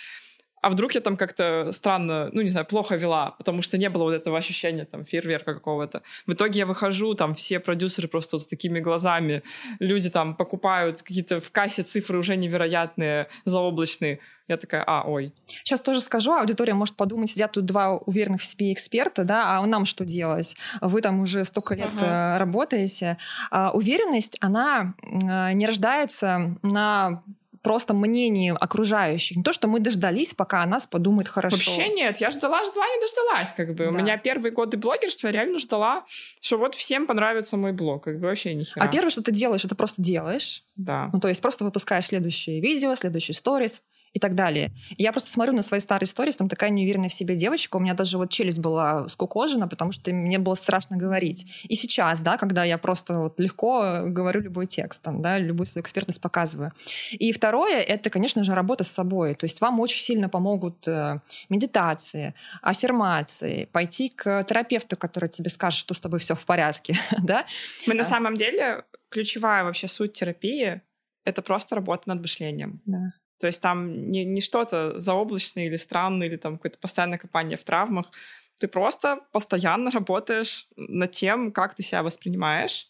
а 0.63 0.69
вдруг 0.69 0.95
я 0.95 1.01
там 1.01 1.17
как-то 1.17 1.71
странно, 1.73 2.29
ну, 2.31 2.41
не 2.41 2.47
знаю, 2.47 2.65
плохо 2.65 2.95
вела, 2.95 3.31
потому 3.31 3.61
что 3.61 3.77
не 3.77 3.89
было 3.89 4.03
вот 4.03 4.13
этого 4.13 4.37
ощущения 4.37 4.85
там 4.85 5.03
фейерверка 5.03 5.53
какого-то. 5.53 6.03
В 6.25 6.31
итоге 6.31 6.59
я 6.59 6.65
выхожу, 6.65 7.15
там 7.15 7.35
все 7.35 7.59
продюсеры 7.59 8.07
просто 8.07 8.37
вот 8.37 8.43
с 8.43 8.47
такими 8.47 8.79
глазами, 8.79 9.43
люди 9.79 10.09
там 10.09 10.35
покупают 10.35 11.01
какие-то 11.01 11.41
в 11.41 11.51
кассе 11.51 11.83
цифры 11.83 12.17
уже 12.17 12.37
невероятные, 12.37 13.27
заоблачные. 13.43 14.19
Я 14.47 14.55
такая, 14.55 14.83
а, 14.87 15.03
ой. 15.05 15.33
Сейчас 15.63 15.81
тоже 15.81 15.99
скажу, 15.99 16.31
аудитория 16.31 16.73
может 16.73 16.95
подумать, 16.95 17.29
сидят 17.29 17.51
тут 17.51 17.65
два 17.65 17.97
уверенных 17.97 18.39
в 18.39 18.45
себе 18.45 18.71
эксперта, 18.71 19.25
да, 19.25 19.57
а 19.57 19.65
нам 19.65 19.83
что 19.83 20.05
делать? 20.05 20.55
Вы 20.79 21.01
там 21.01 21.19
уже 21.19 21.43
столько 21.43 21.75
лет 21.75 21.89
ага. 21.97 22.35
Э, 22.35 22.37
работаете. 22.37 23.17
А, 23.51 23.71
уверенность, 23.71 24.37
она 24.39 24.95
не 25.01 25.65
рождается 25.65 26.57
на 26.61 27.21
просто 27.63 27.93
мнению 27.93 28.57
окружающих. 28.61 29.37
Не 29.37 29.43
то, 29.43 29.53
что 29.53 29.67
мы 29.67 29.79
дождались, 29.79 30.33
пока 30.33 30.61
о 30.61 30.65
нас 30.67 30.85
подумает 30.85 31.27
хорошо. 31.27 31.55
Вообще 31.55 31.89
нет, 31.89 32.17
я 32.17 32.29
ждала, 32.29 32.63
ждала, 32.63 32.85
не 32.87 33.01
дождалась. 33.01 33.51
Как 33.53 33.69
бы. 33.69 33.85
Да. 33.85 33.89
У 33.89 33.93
меня 33.93 34.17
первые 34.17 34.51
годы 34.51 34.77
блогерства 34.77 35.27
я 35.27 35.33
реально 35.33 35.57
ждала, 35.59 36.05
что 36.41 36.57
вот 36.57 36.75
всем 36.75 37.07
понравится 37.07 37.57
мой 37.57 37.71
блог. 37.71 38.03
Как 38.03 38.19
бы 38.19 38.27
вообще 38.27 38.53
ни 38.53 38.63
хера. 38.63 38.83
А 38.83 38.87
первое, 38.89 39.09
что 39.09 39.23
ты 39.23 39.31
делаешь, 39.31 39.65
это 39.65 39.75
просто 39.75 40.01
делаешь. 40.01 40.63
Да. 40.75 41.09
Ну, 41.13 41.19
то 41.19 41.29
есть 41.29 41.41
просто 41.41 41.63
выпускаешь 41.63 42.05
следующее 42.05 42.59
видео, 42.59 42.93
следующий 42.95 43.33
сторис, 43.33 43.81
и 44.13 44.19
так 44.19 44.35
далее. 44.35 44.71
Я 44.97 45.11
просто 45.11 45.31
смотрю 45.31 45.53
на 45.53 45.63
свои 45.63 45.79
старые 45.79 46.05
истории, 46.05 46.31
там 46.31 46.47
такая 46.47 46.69
неуверенная 46.69 47.09
в 47.09 47.13
себе 47.13 47.35
девочка, 47.35 47.77
у 47.77 47.79
меня 47.79 47.93
даже 47.93 48.17
вот 48.17 48.29
челюсть 48.29 48.59
была 48.59 49.07
скукожена, 49.07 49.67
потому 49.67 49.91
что 49.91 50.13
мне 50.13 50.37
было 50.37 50.53
страшно 50.55 50.97
говорить. 50.97 51.51
И 51.67 51.75
сейчас, 51.75 52.21
да, 52.21 52.37
когда 52.37 52.63
я 52.63 52.77
просто 52.77 53.19
вот 53.19 53.39
легко 53.39 54.03
говорю 54.05 54.41
любой 54.41 54.67
текст, 54.67 55.01
там, 55.01 55.21
да, 55.21 55.39
любую 55.39 55.65
свою 55.65 55.83
экспертность 55.83 56.21
показываю. 56.21 56.71
И 57.11 57.31
второе, 57.31 57.81
это, 57.81 58.09
конечно 58.09 58.43
же, 58.43 58.53
работа 58.53 58.83
с 58.83 58.91
собой. 58.91 59.33
То 59.33 59.45
есть 59.45 59.61
вам 59.61 59.79
очень 59.79 60.03
сильно 60.03 60.29
помогут 60.29 60.87
э, 60.87 61.19
медитации, 61.49 62.35
аффирмации, 62.61 63.65
пойти 63.71 64.09
к 64.09 64.43
терапевту, 64.43 64.95
который 64.95 65.29
тебе 65.29 65.49
скажет, 65.49 65.79
что 65.79 65.93
с 65.93 65.99
тобой 65.99 66.19
все 66.19 66.35
в 66.35 66.45
порядке, 66.45 66.99
да. 67.23 67.45
Мы 67.87 67.95
на 67.95 68.01
а. 68.01 68.05
самом 68.05 68.35
деле 68.35 68.85
ключевая 69.09 69.63
вообще 69.63 69.87
суть 69.87 70.13
терапии 70.13 70.81
это 71.25 71.41
просто 71.41 71.75
работа 71.75 72.09
над 72.09 72.21
мышлением. 72.21 72.81
Да. 72.85 73.13
То 73.43 73.47
есть 73.47 73.59
там 73.59 74.09
не, 74.09 74.23
не 74.23 74.39
что-то 74.39 75.01
заоблачное 75.01 75.65
или 75.65 75.75
странное, 75.75 76.27
или 76.27 76.37
там 76.37 76.55
какое-то 76.55 76.77
постоянное 76.79 77.17
копание 77.17 77.57
в 77.57 77.65
травмах. 77.65 78.09
Ты 78.57 78.69
просто 78.69 79.19
постоянно 79.33 79.91
работаешь 79.91 80.69
над 80.77 81.11
тем, 81.11 81.51
как 81.51 81.75
ты 81.75 81.83
себя 81.83 82.03
воспринимаешь. 82.03 82.87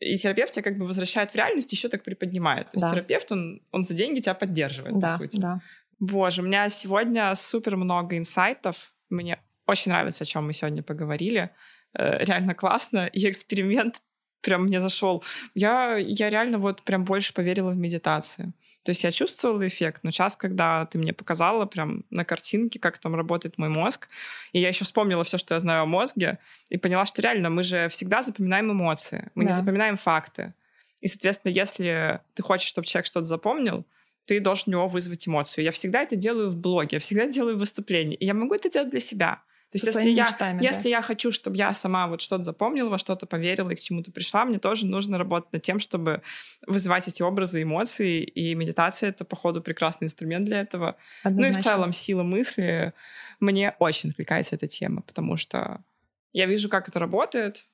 И 0.00 0.18
терапевт 0.18 0.50
тебя 0.50 0.64
как 0.64 0.78
бы 0.78 0.84
возвращает 0.84 1.30
в 1.30 1.36
реальность, 1.36 1.70
еще 1.70 1.88
так 1.88 2.02
приподнимает. 2.02 2.72
То 2.72 2.80
да. 2.80 2.86
есть 2.86 2.92
терапевт, 2.92 3.30
он, 3.30 3.62
он 3.70 3.84
за 3.84 3.94
деньги 3.94 4.18
тебя 4.18 4.34
поддерживает, 4.34 4.98
да, 4.98 5.12
по 5.12 5.18
сути. 5.18 5.38
Да. 5.38 5.60
Боже, 6.00 6.42
у 6.42 6.44
меня 6.44 6.68
сегодня 6.70 7.32
супер 7.36 7.76
много 7.76 8.18
инсайтов. 8.18 8.92
Мне 9.10 9.40
очень 9.64 9.92
нравится, 9.92 10.24
о 10.24 10.26
чем 10.26 10.44
мы 10.44 10.54
сегодня 10.54 10.82
поговорили. 10.82 11.50
Э, 11.94 12.24
реально 12.24 12.56
классно. 12.56 13.06
И 13.06 13.30
эксперимент 13.30 14.02
прям 14.40 14.64
мне 14.64 14.80
зашел. 14.80 15.22
Я, 15.54 15.96
я 15.96 16.30
реально 16.30 16.58
вот 16.58 16.82
прям 16.82 17.04
больше 17.04 17.32
поверила 17.34 17.70
в 17.70 17.76
медитацию. 17.76 18.52
То 18.84 18.90
есть 18.90 19.04
я 19.04 19.12
чувствовала 19.12 19.66
эффект, 19.66 20.00
но 20.02 20.10
сейчас, 20.10 20.34
когда 20.34 20.86
ты 20.86 20.96
мне 20.96 21.12
показала 21.12 21.66
прям 21.66 22.04
на 22.08 22.24
картинке, 22.24 22.78
как 22.78 22.96
там 22.96 23.14
работает 23.14 23.58
мой 23.58 23.68
мозг, 23.68 24.08
и 24.52 24.60
я 24.60 24.68
еще 24.68 24.84
вспомнила 24.84 25.24
все, 25.24 25.36
что 25.36 25.54
я 25.54 25.60
знаю 25.60 25.82
о 25.82 25.86
мозге, 25.86 26.38
и 26.70 26.78
поняла, 26.78 27.04
что 27.04 27.20
реально 27.20 27.50
мы 27.50 27.62
же 27.62 27.88
всегда 27.90 28.22
запоминаем 28.22 28.72
эмоции, 28.72 29.30
мы 29.34 29.44
да. 29.44 29.50
не 29.50 29.56
запоминаем 29.56 29.96
факты. 29.98 30.54
И, 31.00 31.08
соответственно, 31.08 31.52
если 31.52 32.20
ты 32.34 32.42
хочешь, 32.42 32.68
чтобы 32.68 32.86
человек 32.86 33.06
что-то 33.06 33.26
запомнил, 33.26 33.84
ты 34.24 34.40
должен 34.40 34.64
у 34.68 34.70
него 34.72 34.88
вызвать 34.88 35.26
эмоцию. 35.28 35.64
Я 35.64 35.70
всегда 35.70 36.02
это 36.02 36.16
делаю 36.16 36.50
в 36.50 36.56
блоге, 36.56 36.96
я 36.96 36.98
всегда 36.98 37.26
делаю 37.26 37.56
в 37.56 37.60
выступлении. 37.60 38.16
И 38.16 38.26
я 38.26 38.34
могу 38.34 38.54
это 38.54 38.70
делать 38.70 38.90
для 38.90 39.00
себя. 39.00 39.42
То 39.70 39.76
есть, 39.76 39.84
если 39.84 40.08
я, 40.08 40.24
мечтами, 40.24 40.62
если 40.62 40.84
да. 40.84 40.88
я 40.88 41.02
хочу, 41.02 41.30
чтобы 41.30 41.58
я 41.58 41.74
сама 41.74 42.06
вот 42.06 42.22
что-то 42.22 42.42
запомнила, 42.42 42.88
во 42.88 42.96
что-то 42.96 43.26
поверила 43.26 43.68
и 43.68 43.74
к 43.74 43.80
чему-то 43.80 44.10
пришла, 44.10 44.46
мне 44.46 44.58
тоже 44.58 44.86
нужно 44.86 45.18
работать 45.18 45.52
над 45.52 45.62
тем, 45.62 45.78
чтобы 45.78 46.22
вызывать 46.66 47.06
эти 47.06 47.22
образы, 47.22 47.62
эмоции. 47.62 48.22
И 48.22 48.54
медитация— 48.54 49.10
это, 49.10 49.26
походу, 49.26 49.60
прекрасный 49.60 50.06
инструмент 50.06 50.46
для 50.46 50.60
этого. 50.60 50.96
Однозначно. 51.22 51.52
Ну 51.52 51.58
и 51.58 51.60
в 51.60 51.62
целом 51.62 51.92
сила 51.92 52.22
мысли. 52.22 52.94
Мне 53.40 53.74
очень 53.78 54.08
отвлекается 54.10 54.54
эта 54.54 54.66
тема, 54.68 55.02
потому 55.02 55.36
что 55.36 55.84
я 56.32 56.46
вижу, 56.46 56.70
как 56.70 56.88
это 56.88 56.98
работает. 56.98 57.66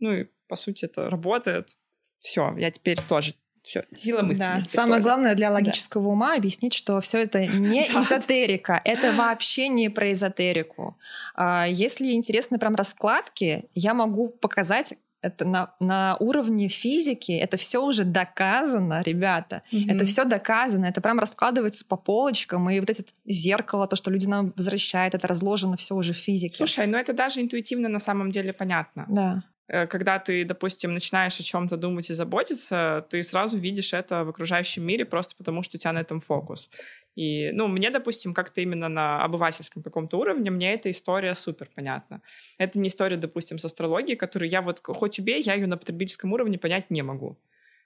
Ну 0.00 0.12
и, 0.12 0.26
по 0.48 0.54
сути, 0.54 0.84
это 0.84 1.08
работает. 1.08 1.76
Все, 2.20 2.54
я 2.58 2.70
теперь 2.70 2.98
тоже 3.08 3.32
все, 3.68 3.84
сила 3.94 4.22
мысли. 4.22 4.40
Да. 4.40 4.62
Самое 4.70 4.94
тоже. 4.94 5.02
главное 5.02 5.34
для 5.34 5.50
логического 5.50 6.04
да. 6.04 6.08
ума 6.08 6.34
объяснить, 6.34 6.72
что 6.72 7.02
все 7.02 7.22
это 7.22 7.46
не 7.46 7.84
эзотерика, 7.88 8.80
это 8.82 9.12
вообще 9.12 9.68
не 9.68 9.90
про 9.90 10.10
эзотерику. 10.12 10.96
А, 11.34 11.66
если 11.68 12.12
интересны 12.12 12.58
прям 12.58 12.74
раскладки, 12.74 13.66
я 13.74 13.92
могу 13.92 14.30
показать 14.30 14.94
это 15.20 15.44
на, 15.44 15.74
на 15.80 16.16
уровне 16.20 16.68
физики, 16.68 17.32
это 17.32 17.58
все 17.58 17.84
уже 17.84 18.04
доказано, 18.04 19.02
ребята. 19.04 19.62
Mm-hmm. 19.70 19.92
Это 19.92 20.04
все 20.06 20.24
доказано, 20.24 20.86
это 20.86 21.00
прям 21.00 21.18
раскладывается 21.18 21.84
по 21.84 21.96
полочкам, 21.96 22.70
и 22.70 22.80
вот 22.80 22.88
это 22.88 23.02
зеркало, 23.26 23.86
то, 23.86 23.96
что 23.96 24.10
люди 24.10 24.26
нам 24.26 24.54
возвращают, 24.56 25.14
это 25.14 25.26
разложено 25.26 25.76
все 25.76 25.94
уже 25.94 26.14
в 26.14 26.16
физике. 26.16 26.56
Слушай, 26.56 26.86
ну 26.86 26.96
это 26.96 27.12
даже 27.12 27.42
интуитивно 27.42 27.88
на 27.88 27.98
самом 27.98 28.30
деле 28.30 28.52
понятно. 28.52 29.04
Да. 29.08 29.42
Э, 29.68 29.86
когда 29.86 30.18
ты, 30.18 30.44
допустим, 30.44 30.92
начинаешь 30.92 31.38
о 31.38 31.42
чем-то 31.42 31.76
думать 31.76 32.10
и 32.10 32.14
заботиться, 32.14 33.06
ты 33.10 33.22
сразу 33.22 33.58
видишь 33.58 33.92
это 33.92 34.24
в 34.24 34.30
окружающем 34.30 34.84
мире 34.84 35.04
просто 35.04 35.34
потому, 35.36 35.62
что 35.62 35.76
у 35.76 35.80
тебя 35.80 35.92
на 35.92 36.00
этом 36.00 36.20
фокус. 36.20 36.70
И, 37.16 37.50
ну, 37.52 37.66
мне, 37.68 37.90
допустим, 37.90 38.32
как-то 38.34 38.60
именно 38.60 38.88
на 38.88 39.22
обывательском 39.24 39.82
каком-то 39.82 40.18
уровне, 40.18 40.50
мне 40.50 40.72
эта 40.74 40.90
история 40.90 41.34
супер 41.34 41.68
понятна. 41.74 42.22
Это 42.58 42.78
не 42.78 42.88
история, 42.88 43.16
допустим, 43.16 43.58
с 43.58 43.64
астрологией, 43.64 44.16
которую 44.16 44.48
я 44.50 44.62
вот, 44.62 44.80
хоть 44.84 45.18
убей, 45.18 45.42
я 45.42 45.54
ее 45.54 45.66
на 45.66 45.76
потребительском 45.76 46.32
уровне 46.32 46.58
понять 46.58 46.90
не 46.90 47.02
могу. 47.02 47.36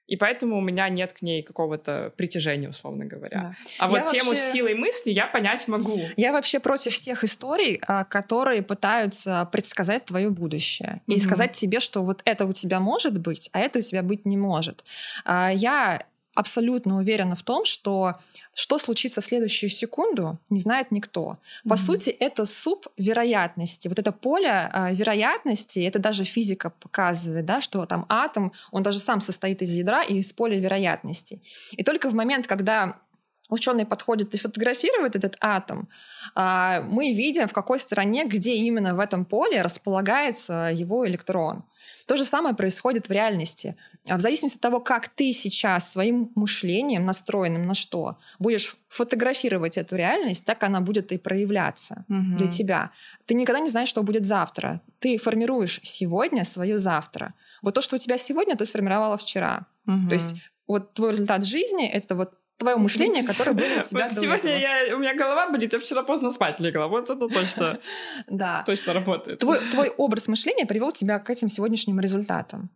И 0.06 0.16
поэтому 0.16 0.58
у 0.58 0.60
меня 0.60 0.88
нет 0.88 1.12
к 1.12 1.22
ней 1.22 1.42
какого-то 1.42 2.12
притяжения, 2.16 2.68
условно 2.68 3.04
говоря. 3.04 3.40
Да. 3.42 3.56
А 3.78 3.88
вот 3.88 3.98
я 3.98 4.06
тему 4.06 4.30
вообще... 4.30 4.52
силой 4.52 4.74
мысли 4.74 5.10
я 5.10 5.26
понять 5.26 5.68
могу. 5.68 6.00
Я 6.16 6.32
вообще 6.32 6.60
против 6.60 6.92
всех 6.92 7.24
историй, 7.24 7.80
а, 7.86 8.04
которые 8.04 8.62
пытаются 8.62 9.48
предсказать 9.52 10.04
твое 10.04 10.30
будущее. 10.30 11.00
Mm-hmm. 11.06 11.14
И 11.14 11.18
сказать 11.18 11.52
тебе, 11.52 11.80
что 11.80 12.02
вот 12.02 12.20
это 12.24 12.46
у 12.46 12.52
тебя 12.52 12.80
может 12.80 13.18
быть, 13.18 13.48
а 13.52 13.60
это 13.60 13.78
у 13.78 13.82
тебя 13.82 14.02
быть 14.02 14.26
не 14.26 14.36
может. 14.36 14.84
А, 15.24 15.50
я 15.50 16.04
абсолютно 16.34 16.96
уверена 16.98 17.34
в 17.34 17.42
том, 17.42 17.64
что 17.64 18.14
что 18.54 18.78
случится 18.78 19.20
в 19.20 19.24
следующую 19.24 19.70
секунду, 19.70 20.38
не 20.50 20.60
знает 20.60 20.90
никто. 20.90 21.38
По 21.68 21.74
mm-hmm. 21.74 21.76
сути, 21.76 22.10
это 22.10 22.44
суп 22.44 22.86
вероятности. 22.98 23.88
Вот 23.88 23.98
это 23.98 24.12
поле 24.12 24.70
э, 24.72 24.94
вероятности, 24.94 25.80
это 25.80 25.98
даже 25.98 26.24
физика 26.24 26.70
показывает, 26.70 27.46
да, 27.46 27.60
что 27.60 27.86
там 27.86 28.04
атом, 28.08 28.52
он 28.70 28.82
даже 28.82 29.00
сам 29.00 29.20
состоит 29.20 29.62
из 29.62 29.72
ядра 29.72 30.02
и 30.02 30.18
из 30.18 30.32
поля 30.32 30.58
вероятности. 30.58 31.42
И 31.72 31.82
только 31.82 32.10
в 32.10 32.14
момент, 32.14 32.46
когда 32.46 33.00
ученые 33.48 33.86
подходят 33.86 34.34
и 34.34 34.38
фотографируют 34.38 35.16
этот 35.16 35.36
атом, 35.40 35.88
мы 36.34 37.12
видим, 37.12 37.48
в 37.48 37.52
какой 37.52 37.78
стороне, 37.78 38.24
где 38.24 38.54
именно 38.54 38.94
в 38.94 39.00
этом 39.00 39.24
поле 39.24 39.62
располагается 39.62 40.70
его 40.72 41.06
электрон. 41.06 41.64
То 42.06 42.16
же 42.16 42.24
самое 42.24 42.54
происходит 42.54 43.08
в 43.08 43.12
реальности. 43.12 43.76
А 44.06 44.16
в 44.16 44.20
зависимости 44.20 44.56
от 44.56 44.62
того, 44.62 44.80
как 44.80 45.08
ты 45.08 45.32
сейчас 45.32 45.92
своим 45.92 46.32
мышлением, 46.34 47.04
настроенным 47.04 47.66
на 47.66 47.74
что, 47.74 48.18
будешь 48.38 48.76
фотографировать 48.88 49.78
эту 49.78 49.96
реальность, 49.96 50.44
так 50.44 50.62
она 50.64 50.80
будет 50.80 51.12
и 51.12 51.18
проявляться 51.18 52.04
угу. 52.08 52.36
для 52.36 52.48
тебя. 52.48 52.90
Ты 53.26 53.34
никогда 53.34 53.60
не 53.60 53.68
знаешь, 53.68 53.88
что 53.88 54.02
будет 54.02 54.24
завтра. 54.24 54.80
Ты 54.98 55.18
формируешь 55.18 55.80
сегодня 55.82 56.44
свое 56.44 56.78
завтра. 56.78 57.34
Вот 57.62 57.74
то, 57.74 57.80
что 57.80 57.96
у 57.96 57.98
тебя 57.98 58.18
сегодня, 58.18 58.56
ты 58.56 58.66
сформировала 58.66 59.16
вчера. 59.16 59.66
Угу. 59.86 60.08
То 60.08 60.14
есть 60.14 60.34
вот 60.66 60.94
твой 60.94 61.12
результат 61.12 61.44
жизни— 61.44 61.86
это 61.88 62.14
вот 62.14 62.34
твое 62.62 62.76
мышление, 62.76 63.24
которое 63.24 63.52
было 63.52 63.80
у 63.80 63.82
тебя 63.82 64.08
вот 64.08 64.12
Сегодня 64.12 64.58
я, 64.58 64.96
у 64.96 64.98
меня 64.98 65.14
голова 65.14 65.50
болит, 65.50 65.72
я 65.72 65.78
вчера 65.78 66.02
поздно 66.02 66.30
спать 66.30 66.60
легла. 66.60 66.86
Вот 66.86 67.10
это 67.10 67.28
точно, 67.28 67.78
да. 68.28 68.62
точно 68.64 68.92
работает. 68.92 69.38
Твой, 69.38 69.60
твой 69.70 69.90
образ 69.90 70.28
мышления 70.28 70.66
привел 70.66 70.92
тебя 70.92 71.18
к 71.18 71.30
этим 71.30 71.48
сегодняшним 71.48 72.00
результатам. 72.00 72.70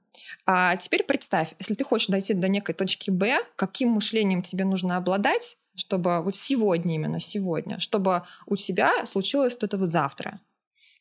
А 0.44 0.76
теперь 0.76 1.04
представь, 1.04 1.54
если 1.58 1.74
ты 1.74 1.84
хочешь 1.84 2.08
дойти 2.08 2.34
до 2.34 2.48
некой 2.48 2.74
точки 2.74 3.10
Б, 3.10 3.40
каким 3.56 3.90
мышлением 3.90 4.42
тебе 4.42 4.64
нужно 4.64 4.96
обладать, 4.96 5.56
чтобы 5.74 6.22
вот 6.22 6.34
сегодня, 6.34 6.94
именно 6.94 7.20
сегодня, 7.20 7.80
чтобы 7.80 8.22
у 8.46 8.56
тебя 8.56 9.04
случилось 9.06 9.52
что-то 9.52 9.76
вот 9.76 9.88
завтра. 9.88 10.40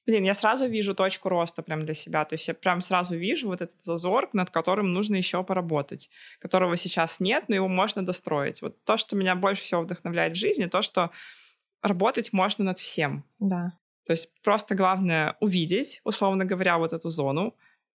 Блин, 0.05 0.23
я 0.23 0.33
сразу 0.33 0.67
вижу 0.67 0.93
точку 0.93 1.29
роста 1.29 1.63
прям 1.63 1.83
для 1.83 1.95
себя. 1.95 2.25
То 2.25 2.35
есть 2.35 2.47
я 2.47 2.53
прям 2.53 2.81
сразу 2.81 3.15
вижу 3.15 3.47
вот 3.47 3.61
этот 3.61 3.83
зазор, 3.83 4.29
над 4.33 4.51
которым 4.51 4.93
нужно 4.93 5.15
еще 5.15 5.43
поработать, 5.43 6.09
которого 6.39 6.75
сейчас 6.77 7.19
нет, 7.19 7.45
но 7.47 7.55
его 7.55 7.67
можно 7.67 8.05
достроить. 8.05 8.61
Вот 8.61 8.83
то, 8.83 8.97
что 8.97 9.15
меня 9.15 9.35
больше 9.35 9.63
всего 9.63 9.81
вдохновляет 9.81 10.33
в 10.33 10.39
жизни, 10.39 10.65
то, 10.65 10.81
что 10.81 11.11
работать 11.81 12.33
можно 12.33 12.63
над 12.63 12.79
всем. 12.79 13.23
Да. 13.39 13.73
То 14.05 14.13
есть 14.13 14.29
просто 14.43 14.75
главное 14.75 15.35
увидеть, 15.39 16.01
условно 16.03 16.45
говоря, 16.45 16.77
вот 16.77 16.93
эту 16.93 17.09
зону. 17.09 17.55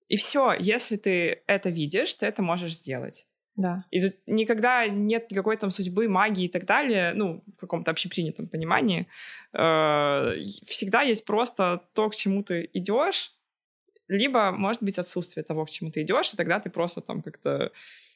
И 0.08 0.16
все, 0.16 0.54
если 0.58 0.96
ты 0.96 1.44
это 1.48 1.70
видишь, 1.70 2.14
ты 2.14 2.26
это 2.26 2.42
можешь 2.42 2.76
сделать. 2.76 3.28
Да. 3.58 3.84
И 3.90 4.00
тут 4.00 4.16
никогда 4.28 4.88
нет 4.88 5.32
никакой 5.32 5.58
там 5.58 5.72
судьбы, 5.72 6.08
магии 6.08 6.46
и 6.46 6.50
так 6.50 6.66
далее, 6.66 7.14
ну, 7.16 7.44
в 7.58 7.60
каком-то 7.60 7.92
общепринятом 7.92 8.48
понимании. 8.48 9.08
Э, 9.52 10.36
всегда 10.68 11.02
есть 11.02 11.26
просто 11.26 11.82
то, 11.94 12.10
к 12.10 12.16
чему 12.16 12.44
ты 12.44 12.70
идешь, 12.74 13.34
либо, 14.08 14.52
может 14.52 14.84
быть, 14.84 15.00
отсутствие 15.00 15.44
того, 15.44 15.66
к 15.66 15.70
чему 15.70 15.92
ты 15.92 16.04
идешь, 16.04 16.34
и 16.34 16.38
тогда 16.38 16.60
ты 16.60 16.70
просто 16.70 17.02
там 17.02 17.22
как-то, 17.22 17.72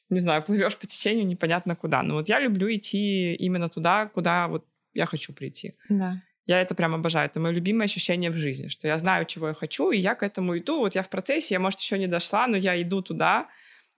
не 0.09 0.19
знаю, 0.19 0.43
плывешь 0.43 0.77
по 0.77 0.85
течению 0.85 1.25
непонятно 1.25 1.75
куда. 1.75 2.03
Но 2.03 2.13
вот 2.13 2.29
я 2.29 2.39
люблю 2.39 2.73
идти 2.73 3.33
именно 3.33 3.67
туда, 3.67 4.05
куда 4.05 4.47
вот 4.47 4.65
я 4.93 5.05
хочу 5.05 5.33
прийти. 5.33 5.73
Да. 5.89 6.21
Я 6.45 6.61
это 6.61 6.75
прям 6.75 6.93
обожаю. 6.93 7.27
Это 7.27 7.39
мое 7.39 7.53
любимое 7.53 7.85
ощущение 7.85 8.29
в 8.29 8.35
жизни, 8.35 8.67
что 8.67 8.87
я 8.87 8.97
знаю, 8.97 9.25
чего 9.25 9.47
я 9.47 9.53
хочу, 9.53 9.91
и 9.91 9.97
я 9.97 10.15
к 10.15 10.23
этому 10.23 10.57
иду. 10.57 10.79
Вот 10.79 10.95
я 10.95 11.01
в 11.01 11.09
процессе, 11.09 11.55
я, 11.55 11.59
может, 11.59 11.79
еще 11.79 11.97
не 11.97 12.07
дошла, 12.07 12.47
но 12.47 12.57
я 12.57 12.81
иду 12.81 13.01
туда, 13.01 13.47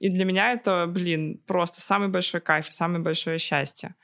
и 0.03 0.09
для 0.09 0.25
меня 0.25 0.51
это, 0.51 0.85
блин, 0.85 1.39
просто 1.47 1.79
самый 1.79 2.09
большой 2.09 2.41
кайф 2.41 2.67
и 2.67 2.71
самое 2.73 3.01
большое 3.01 3.37
счастье. 3.37 3.95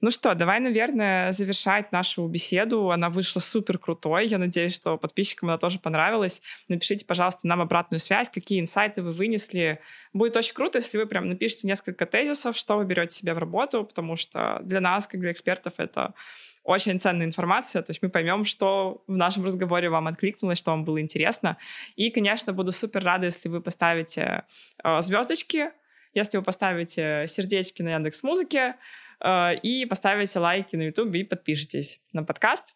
Ну 0.00 0.10
что, 0.10 0.34
давай, 0.34 0.60
наверное, 0.60 1.32
завершать 1.32 1.92
нашу 1.92 2.26
беседу. 2.26 2.90
Она 2.90 3.10
вышла 3.10 3.40
супер 3.40 3.78
крутой. 3.78 4.26
Я 4.26 4.38
надеюсь, 4.38 4.74
что 4.74 4.96
подписчикам 4.96 5.48
она 5.48 5.58
тоже 5.58 5.78
понравилась. 5.78 6.42
Напишите, 6.68 7.04
пожалуйста, 7.04 7.46
нам 7.46 7.60
обратную 7.60 8.00
связь, 8.00 8.28
какие 8.28 8.60
инсайты 8.60 9.02
вы 9.02 9.12
вынесли. 9.12 9.80
Будет 10.12 10.36
очень 10.36 10.54
круто, 10.54 10.78
если 10.78 10.98
вы 10.98 11.06
прям 11.06 11.26
напишите 11.26 11.66
несколько 11.66 12.06
тезисов, 12.06 12.56
что 12.56 12.76
вы 12.76 12.84
берете 12.84 13.16
себе 13.16 13.34
в 13.34 13.38
работу, 13.38 13.84
потому 13.84 14.16
что 14.16 14.60
для 14.62 14.80
нас, 14.80 15.06
как 15.06 15.20
для 15.20 15.32
экспертов, 15.32 15.74
это 15.78 16.14
очень 16.64 17.00
ценная 17.00 17.26
информация, 17.26 17.82
то 17.82 17.90
есть 17.90 18.02
мы 18.02 18.08
поймем, 18.08 18.44
что 18.44 19.02
в 19.08 19.16
нашем 19.16 19.44
разговоре 19.44 19.90
вам 19.90 20.06
откликнулось, 20.06 20.58
что 20.58 20.70
вам 20.70 20.84
было 20.84 21.00
интересно. 21.00 21.56
И, 21.96 22.10
конечно, 22.10 22.52
буду 22.52 22.70
супер 22.70 23.02
рада, 23.02 23.26
если 23.26 23.48
вы 23.48 23.60
поставите 23.60 24.44
э, 24.84 25.02
звездочки, 25.02 25.70
если 26.14 26.36
вы 26.36 26.44
поставите 26.44 27.24
сердечки 27.26 27.82
на 27.82 27.94
Яндекс 27.94 28.22
Музыке 28.22 28.76
и 29.62 29.86
поставите 29.88 30.38
лайки 30.38 30.76
на 30.76 30.82
YouTube 30.82 31.14
и 31.14 31.24
подпишитесь 31.24 32.00
на 32.12 32.24
подкаст 32.24 32.74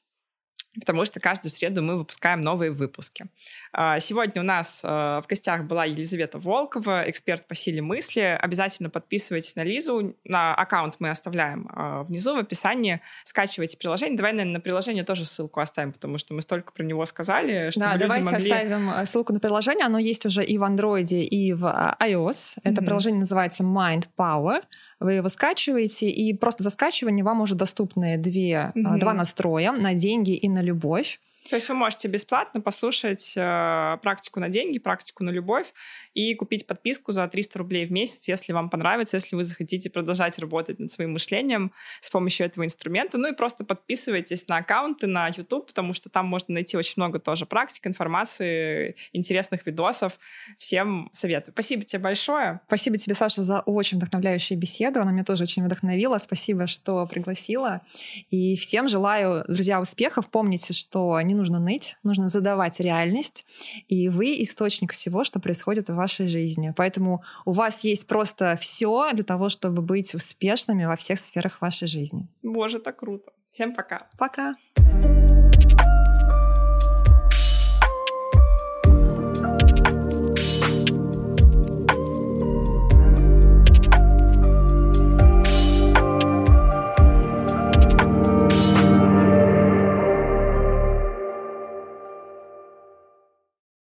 потому 0.79 1.05
что 1.05 1.21
каждую 1.21 1.51
среду 1.51 1.83
мы 1.83 1.97
выпускаем 1.97 2.41
новые 2.41 2.71
выпуски. 2.71 3.27
А, 3.73 3.99
сегодня 3.99 4.43
у 4.43 4.45
нас 4.45 4.81
а, 4.85 5.21
в 5.23 5.27
гостях 5.27 5.65
была 5.65 5.85
Елизавета 5.85 6.39
Волкова, 6.39 7.05
эксперт 7.07 7.47
по 7.47 7.55
силе 7.55 7.83
мысли. 7.83 8.21
Обязательно 8.21 8.91
подписывайтесь 8.91 9.57
на 9.57 9.65
Лизу. 9.65 10.17
На 10.25 10.55
аккаунт 10.55 10.97
мы 10.99 11.11
оставляем 11.11 11.69
а, 11.73 12.03
внизу 12.05 12.35
в 12.35 12.39
описании. 12.39 13.01
Скачивайте 13.25 13.77
приложение. 13.77 14.17
Давай, 14.17 14.33
наверное, 14.33 14.55
на 14.55 14.61
приложение 14.61 15.05
тоже 15.05 15.25
ссылку 15.25 15.61
оставим, 15.61 15.93
потому 15.93 16.19
что 16.19 16.35
мы 16.35 16.43
столько 16.43 16.73
про 16.73 16.83
него 16.83 17.05
сказали, 17.07 17.71
что 17.71 17.81
да, 17.81 17.97
давайте 17.97 18.25
могли... 18.25 18.51
оставим 18.51 18.91
э, 18.91 19.07
ссылку 19.07 19.33
на 19.33 19.41
приложение. 19.41 19.87
Оно 19.87 19.99
есть 19.99 20.25
уже 20.27 20.45
и 20.45 20.59
в 20.59 20.63
Android, 20.63 21.13
и 21.13 21.53
в 21.53 21.65
iOS. 22.01 22.59
Это 22.63 22.81
mm-hmm. 22.81 22.85
приложение 22.85 23.19
называется 23.21 23.63
Mind 23.63 24.05
Power. 24.19 24.63
Вы 24.99 25.15
его 25.15 25.29
скачиваете, 25.29 26.09
и 26.09 26.33
просто 26.33 26.63
за 26.63 26.71
скачивание 26.71 27.25
вам 27.25 27.43
уже 27.43 27.55
доступны 27.55 28.17
две, 28.17 28.73
mm-hmm. 28.75 28.99
два 28.99 29.13
настроя 29.13 29.73
на 29.73 29.95
деньги 29.95 30.35
и 30.35 30.49
на 30.49 30.63
любовь. 30.67 31.19
То 31.49 31.57
есть 31.57 31.69
вы 31.69 31.75
можете 31.75 32.09
бесплатно 32.09 32.61
послушать 32.61 33.35
э, 33.37 33.99
практику 34.03 34.41
на 34.41 34.49
деньги, 34.49 34.79
практику 34.79 35.23
на 35.23 35.31
любовь 35.31 35.73
и 36.15 36.35
купить 36.35 36.67
подписку 36.67 37.13
за 37.13 37.29
300 37.29 37.59
рублей 37.59 37.87
в 37.87 37.93
месяц, 37.93 38.27
если 38.29 38.53
вам 38.53 38.71
понравится, 38.71 39.17
если 39.17 39.37
вы 39.37 39.45
захотите 39.45 39.91
продолжать 39.91 40.39
работать 40.39 40.79
над 40.79 40.91
своим 40.91 41.13
мышлением 41.13 41.73
с 42.01 42.11
помощью 42.11 42.47
этого 42.47 42.65
инструмента. 42.65 43.19
Ну 43.19 43.29
и 43.29 43.35
просто 43.35 43.65
подписывайтесь 43.65 44.49
на 44.49 44.57
аккаунты 44.59 45.07
на 45.07 45.29
YouTube, 45.29 45.67
потому 45.67 45.95
что 45.95 46.09
там 46.09 46.27
можно 46.27 46.55
найти 46.55 46.77
очень 46.77 46.95
много 46.97 47.19
тоже 47.19 47.47
практик, 47.47 47.87
информации, 47.87 48.97
интересных 49.13 49.67
видосов. 49.67 50.19
Всем 50.59 51.11
советую. 51.13 51.53
Спасибо 51.53 51.85
тебе 51.85 52.03
большое. 52.03 52.61
Спасибо 52.67 52.99
тебе, 52.99 53.15
Саша, 53.15 53.45
за 53.45 53.61
очень 53.61 53.99
вдохновляющую 53.99 54.59
беседу. 54.59 55.01
Она 55.01 55.13
меня 55.13 55.25
тоже 55.25 55.45
очень 55.45 55.65
вдохновила. 55.65 56.19
Спасибо, 56.19 56.67
что 56.67 57.07
пригласила. 57.07 57.83
И 58.31 58.57
всем 58.57 58.89
желаю, 58.89 59.45
друзья, 59.47 59.81
успехов. 59.81 60.29
Помните, 60.31 60.73
что 60.73 61.21
не 61.21 61.36
нужно 61.37 61.61
ныть, 61.61 61.97
нужно 62.03 62.29
задавать 62.29 62.81
реальность, 62.81 63.47
и 63.89 64.09
вы 64.09 64.43
источник 64.43 64.93
всего, 64.93 65.25
что 65.25 65.39
происходит 65.39 65.89
в 65.89 65.95
вашей 65.95 66.27
жизни. 66.27 66.73
Поэтому 66.77 67.23
у 67.45 67.53
вас 67.53 67.85
есть 67.85 68.07
просто 68.07 68.57
все 68.57 69.13
для 69.13 69.25
того, 69.25 69.49
чтобы 69.49 69.83
быть 69.83 70.15
успешными 70.15 70.85
во 70.85 70.97
всех 70.97 71.19
сферах 71.19 71.61
вашей 71.61 71.87
жизни. 71.87 72.27
Боже, 72.43 72.79
так 72.79 72.97
круто. 72.97 73.33
Всем 73.51 73.75
пока. 73.75 74.09
Пока. 74.19 74.55